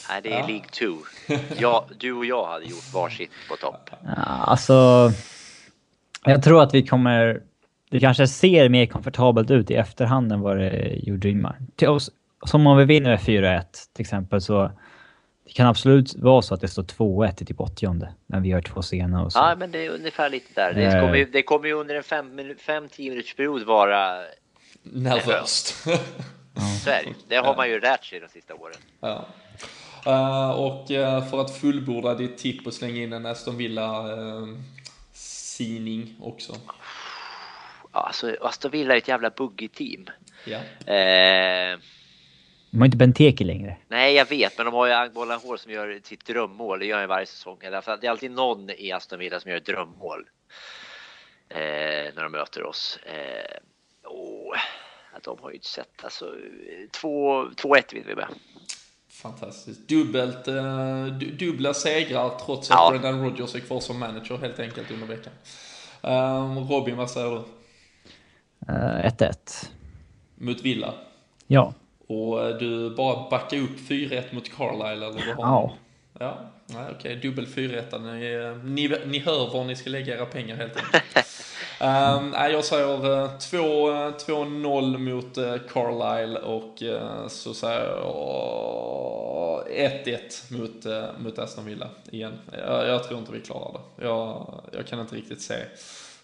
Nej, 0.09 0.21
det 0.23 0.33
är 0.33 0.39
ja. 0.39 0.47
League 0.47 0.67
2. 0.69 0.85
Ja, 1.57 1.87
du 1.99 2.13
och 2.13 2.25
jag 2.25 2.45
hade 2.45 2.65
gjort 2.65 2.93
varsitt 2.93 3.31
på 3.49 3.55
topp. 3.55 3.89
Ja, 4.03 4.23
alltså, 4.23 5.11
jag 6.23 6.43
tror 6.43 6.63
att 6.63 6.73
vi 6.73 6.87
kommer... 6.87 7.41
Det 7.89 7.99
kanske 7.99 8.27
ser 8.27 8.69
mer 8.69 8.85
komfortabelt 8.85 9.51
ut 9.51 9.71
i 9.71 9.75
efterhand 9.75 10.31
än 10.31 10.41
vad 10.41 10.57
det 10.57 10.99
gjorde 11.03 11.29
innan. 11.29 11.53
Till 11.75 11.87
oss 11.87 12.11
som 12.45 12.67
om 12.67 12.77
vi 12.77 12.85
vinner 12.85 13.09
med 13.09 13.19
4-1 13.19 13.63
till 13.93 14.01
exempel 14.01 14.41
så 14.41 14.71
det 15.45 15.51
kan 15.51 15.67
absolut 15.67 16.15
vara 16.15 16.41
så 16.41 16.53
att 16.53 16.61
det 16.61 16.67
står 16.67 16.83
2-1 16.83 17.41
i 17.41 17.45
typ 17.45 17.59
80 17.59 18.13
men 18.27 18.41
vi 18.41 18.49
gör 18.49 18.61
två 18.61 18.81
scener 18.81 19.25
och 19.25 19.31
så. 19.31 19.39
Ja, 19.39 19.55
men 19.55 19.71
det 19.71 19.85
är 19.85 19.89
ungefär 19.89 20.29
lite 20.29 20.53
där. 20.53 20.73
Det 20.73 20.85
eh. 20.85 21.01
kommer 21.01 21.15
ju, 21.15 21.25
det 21.25 21.43
kommer 21.43 21.67
ju 21.67 21.73
under 21.73 21.95
en 21.95 22.03
5-10 22.03 22.99
minuters 22.99 23.35
period 23.35 23.63
vara 23.63 24.23
nervöst. 24.83 25.67
så 26.83 26.89
är 26.89 27.03
det 27.03 27.13
Det 27.27 27.35
har 27.35 27.55
man 27.55 27.69
ju 27.69 27.79
lärt 27.79 28.05
sig 28.05 28.19
de 28.19 28.27
sista 28.27 28.53
åren. 28.53 28.77
Ja. 28.99 29.25
Uh, 30.07 30.49
och 30.49 30.91
uh, 30.91 31.29
för 31.29 31.41
att 31.41 31.57
fullborda 31.57 32.13
ditt 32.13 32.37
tipp 32.37 32.67
och 32.67 32.73
slänga 32.73 33.03
in 33.03 33.13
en 33.13 33.25
Aston 33.25 33.57
Villa 33.57 34.13
uh, 34.13 34.57
också. 36.19 36.55
Alltså 37.91 38.35
Aston 38.41 38.71
Villa 38.71 38.93
är 38.93 38.97
ett 38.97 39.07
jävla 39.07 39.29
buggigt 39.29 39.75
team. 39.75 40.05
Ja. 40.45 40.57
Eh, 40.93 41.79
De 42.69 42.77
har 42.77 42.85
inte 42.85 42.97
Benteke 42.97 43.43
längre. 43.43 43.77
nej, 43.87 44.13
jag 44.15 44.25
vet, 44.29 44.57
men 44.57 44.65
de 44.65 44.73
har 44.73 44.87
ju 44.87 44.93
Agbola 44.93 45.37
Hår 45.37 45.57
som 45.57 45.71
gör 45.71 45.99
sitt 46.03 46.25
drömmål. 46.25 46.79
Det 46.79 46.85
gör 46.85 46.99
han 46.99 47.07
varje 47.09 47.25
säsong. 47.25 47.57
Därför 47.61 47.97
det 47.97 48.07
är 48.07 48.11
alltid 48.11 48.31
någon 48.31 48.69
i 48.69 48.91
Aston 48.91 49.19
Villa 49.19 49.39
som 49.39 49.51
gör 49.51 49.57
ett 49.57 49.65
drömmål. 49.65 50.25
Eh, 51.49 51.57
när 52.15 52.23
de 52.23 52.31
möter 52.31 52.63
oss. 52.63 52.99
Eh, 53.05 53.57
och, 54.03 54.55
att 55.13 55.23
de 55.23 55.37
har 55.41 55.49
ju 55.49 55.55
inte 55.55 55.67
sett. 55.67 56.03
Alltså, 56.03 56.25
2-1 57.01 57.93
vinner 57.93 58.07
vi 58.07 58.15
med. 58.15 58.27
Fantastiskt. 59.09 59.87
Dubbelt, 59.87 60.47
eh, 60.47 61.05
du, 61.05 61.31
dubbla 61.31 61.73
segrar 61.73 62.29
trots 62.45 62.69
Ja. 62.69 62.85
att 62.93 63.01
Brendan 63.01 63.23
Rodgers 63.23 63.55
är 63.55 63.59
kvar 63.59 63.79
som 63.79 63.99
manager 63.99 64.37
helt 64.37 64.59
enkelt 64.59 64.91
under 64.91 65.07
veckan. 65.07 65.33
Um, 66.01 66.67
Robin, 66.69 66.97
vad 66.97 67.09
säger 67.11 67.29
du? 67.29 67.43
Eh, 68.73 69.05
1-1. 69.05 69.69
Mot 70.35 70.61
Villa? 70.61 70.93
Ja. 71.47 71.73
Och 72.07 72.45
eh, 72.47 72.57
du 72.57 72.89
bara 72.89 73.29
backar 73.29 73.57
upp 73.57 73.79
4-1 73.89 74.35
mot 74.35 74.57
Carlisle 74.57 74.91
eller 74.91 75.11
vad 75.11 75.21
har 75.21 75.35
Ja. 75.37 75.73
Ja, 76.19 76.37
nej, 76.65 76.85
okej. 76.95 77.15
Dubbel 77.15 77.45
4-1. 77.45 77.99
Ni, 77.99 78.33
eh, 78.33 78.57
ni, 78.63 78.97
ni 79.05 79.19
hör 79.19 79.53
var 79.53 79.63
ni 79.63 79.75
ska 79.75 79.89
lägga 79.89 80.15
era 80.15 80.25
pengar 80.25 80.55
helt 80.55 80.77
enkelt. 80.77 81.03
um, 81.81 82.29
nej, 82.31 82.51
jag 82.51 82.65
säger 82.65 83.23
eh, 83.23 83.37
2 83.37 83.57
eh, 83.57 84.11
2-0 84.11 84.97
mot 84.97 85.35
Carlisle 85.69 86.39
och 86.39 86.83
så 87.31 87.53
säger 87.53 87.85
jag 87.85 89.63
1-1 89.69 90.19
mot, 90.59 90.85
mot 91.19 91.39
Aston 91.39 91.65
Villa 91.65 91.89
igen. 92.11 92.33
Jag, 92.51 92.87
jag 92.87 93.03
tror 93.03 93.19
inte 93.19 93.31
vi 93.31 93.41
klarar 93.41 93.73
det. 93.73 94.05
Jag, 94.05 94.53
jag 94.71 94.87
kan 94.87 94.99
inte 94.99 95.15
riktigt 95.15 95.41
se 95.41 95.55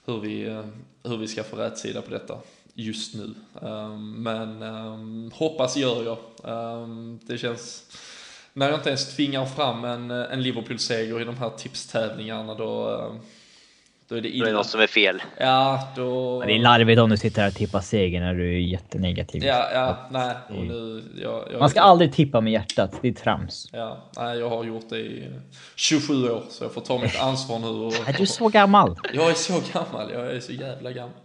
hur 0.05 0.19
vi, 0.19 0.63
hur 1.03 1.17
vi 1.17 1.27
ska 1.27 1.43
få 1.43 1.55
rätt 1.55 1.77
sida 1.77 2.01
på 2.01 2.11
detta 2.11 2.38
just 2.74 3.15
nu. 3.15 3.34
Um, 3.61 4.24
men 4.24 4.63
um, 4.63 5.32
hoppas 5.36 5.78
gör 5.78 6.03
jag. 6.03 6.17
Um, 6.53 7.19
det 7.28 7.38
känns... 7.38 7.84
När 8.53 8.69
jag 8.69 8.80
inte 8.80 8.89
ens 8.89 9.15
tvingar 9.15 9.45
fram 9.45 9.86
en, 9.86 10.11
en 10.11 10.43
Liverpool-seger 10.43 11.22
i 11.22 11.24
de 11.24 11.38
här 11.38 11.49
tipstävlingargarna 11.49 12.55
då, 12.55 12.86
då 14.07 14.15
är 14.15 14.22
det 14.22 14.28
Då 14.28 14.28
är 14.28 14.32
det 14.32 14.36
illa. 14.38 14.51
något 14.51 14.67
som 14.67 14.82
är 14.82 14.88
fel. 14.88 15.22
Ja, 15.38 15.88
då... 15.95 16.39
Men 16.39 16.47
det 16.47 16.53
är 16.55 16.59
larvigt 16.59 17.01
om 17.01 17.09
du 17.09 17.17
sitter 17.17 17.41
här 17.41 17.47
och 17.49 17.55
tippar 17.55 17.82
seger 17.82 18.19
när 18.22 18.34
du 18.34 18.55
är 18.55 18.59
jättenegativ. 18.59 19.43
Ja, 19.43 19.69
ja, 19.74 19.97
nej. 20.11 20.36
Och 20.49 20.65
nu, 20.65 21.03
jag, 21.22 21.43
jag, 21.51 21.59
Man 21.59 21.69
ska 21.69 21.82
aldrig 21.82 22.13
tippa 22.13 22.41
med 22.41 22.53
hjärtat, 22.53 22.91
det 23.01 23.07
är 23.07 23.13
trams. 23.13 23.69
Ja, 23.72 23.97
nej, 24.17 24.39
jag 24.39 24.49
har 24.49 24.63
gjort 24.63 24.89
det 24.89 24.99
i 24.99 25.28
27 25.76 26.30
år 26.30 26.43
så 26.49 26.63
jag 26.63 26.74
får 26.74 26.82
ta 26.82 26.97
mitt 26.97 27.19
ansvar 27.22 27.59
nu. 27.59 27.67
Och, 27.67 28.09
Är 28.09 28.13
du 28.13 28.26
så 28.26 28.47
gammal? 28.49 28.95
jag 29.13 29.30
är 29.30 29.34
så 29.34 29.61
gammal, 29.74 30.11
jag 30.13 30.32
är 30.36 30.39
så 30.39 30.51
jävla 30.51 30.91
gammal. 30.91 31.15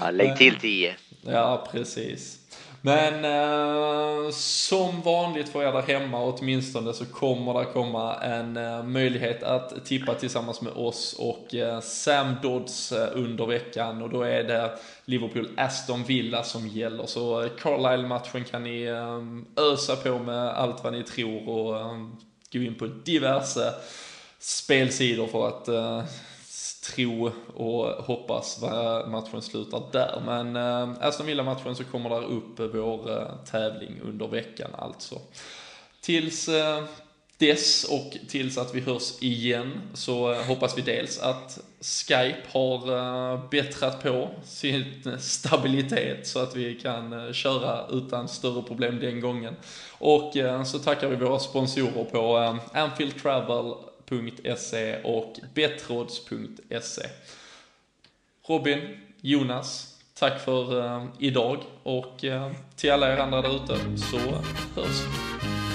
Ja, 0.00 0.10
lägg 0.10 0.36
till 0.36 0.56
10. 0.60 0.94
Ja, 1.22 1.68
precis. 1.72 2.40
Men 2.82 3.24
eh, 3.24 4.30
som 4.32 5.02
vanligt 5.02 5.48
för 5.48 5.62
er 5.62 5.72
där 5.72 5.82
hemma 5.82 6.22
åtminstone 6.22 6.92
så 6.92 7.04
kommer 7.04 7.60
det 7.60 7.64
komma 7.64 8.14
en 8.14 8.56
eh, 8.56 8.82
möjlighet 8.82 9.42
att 9.42 9.84
tippa 9.84 10.14
tillsammans 10.14 10.60
med 10.60 10.72
oss 10.72 11.16
och 11.18 11.54
eh, 11.54 11.80
Sam 11.80 12.36
Dodds 12.42 12.92
eh, 12.92 13.08
under 13.12 13.46
veckan 13.46 14.02
och 14.02 14.10
då 14.10 14.22
är 14.22 14.44
det 14.44 14.78
Liverpool-Aston 15.04 16.04
Villa 16.04 16.42
som 16.42 16.68
gäller. 16.68 17.06
Så 17.06 17.42
eh, 17.42 17.50
Carlisle-matchen 17.58 18.44
kan 18.44 18.62
ni 18.62 18.82
eh, 18.82 19.62
ösa 19.64 19.96
på 19.96 20.18
med 20.18 20.48
allt 20.48 20.84
vad 20.84 20.92
ni 20.92 21.02
tror 21.02 21.48
och 21.48 21.96
gå 22.52 22.58
in 22.58 22.74
på 22.74 22.86
diverse 22.86 23.74
spelsidor 24.38 25.26
för 25.26 25.48
att 25.48 25.68
tro 26.82 27.32
och 27.54 27.86
hoppas 27.86 28.58
vad 28.62 29.10
matchen 29.10 29.42
slutar 29.42 29.82
där. 29.92 30.22
Men 30.26 30.56
eh, 30.56 31.06
Aston 31.06 31.26
Villa-matchen 31.26 31.76
så 31.76 31.84
kommer 31.84 32.10
där 32.10 32.24
upp 32.24 32.74
vår 32.74 33.10
eh, 33.10 33.36
tävling 33.50 34.00
under 34.04 34.28
veckan 34.28 34.70
alltså. 34.78 35.20
Tills 36.00 36.48
eh, 36.48 36.84
dess 37.40 37.84
och 37.84 38.16
tills 38.28 38.58
att 38.58 38.74
vi 38.74 38.80
hörs 38.80 39.22
igen 39.22 39.80
så 39.94 40.32
eh, 40.32 40.44
hoppas 40.44 40.78
vi 40.78 40.82
dels 40.82 41.20
att 41.20 41.58
Skype 41.80 42.42
har 42.52 42.96
eh, 42.96 43.40
bättrat 43.50 44.02
på 44.02 44.30
sin 44.44 44.84
stabilitet 45.20 46.26
så 46.26 46.38
att 46.38 46.56
vi 46.56 46.74
kan 46.74 47.12
eh, 47.26 47.32
köra 47.32 47.86
utan 47.90 48.28
större 48.28 48.62
problem 48.62 48.98
den 49.00 49.20
gången. 49.20 49.56
Och 49.98 50.32
så 50.66 50.78
tackar 50.78 51.08
vi 51.08 51.16
våra 51.16 51.38
sponsorer 51.38 52.04
på 52.04 52.36
Anfield 52.72 53.22
Travel 53.22 53.74
.se 54.56 55.02
och 55.02 55.36
bettrods.se. 55.54 57.06
Robin, 58.48 59.00
Jonas, 59.20 59.98
tack 60.14 60.40
för 60.40 60.86
eh, 60.86 61.06
idag 61.18 61.58
och 61.82 62.24
eh, 62.24 62.52
till 62.76 62.92
alla 62.92 63.12
er 63.12 63.18
andra 63.18 63.42
där 63.42 63.56
ute 63.56 63.98
så 63.98 64.18
hörs 64.80 65.00
vi. 65.00 65.69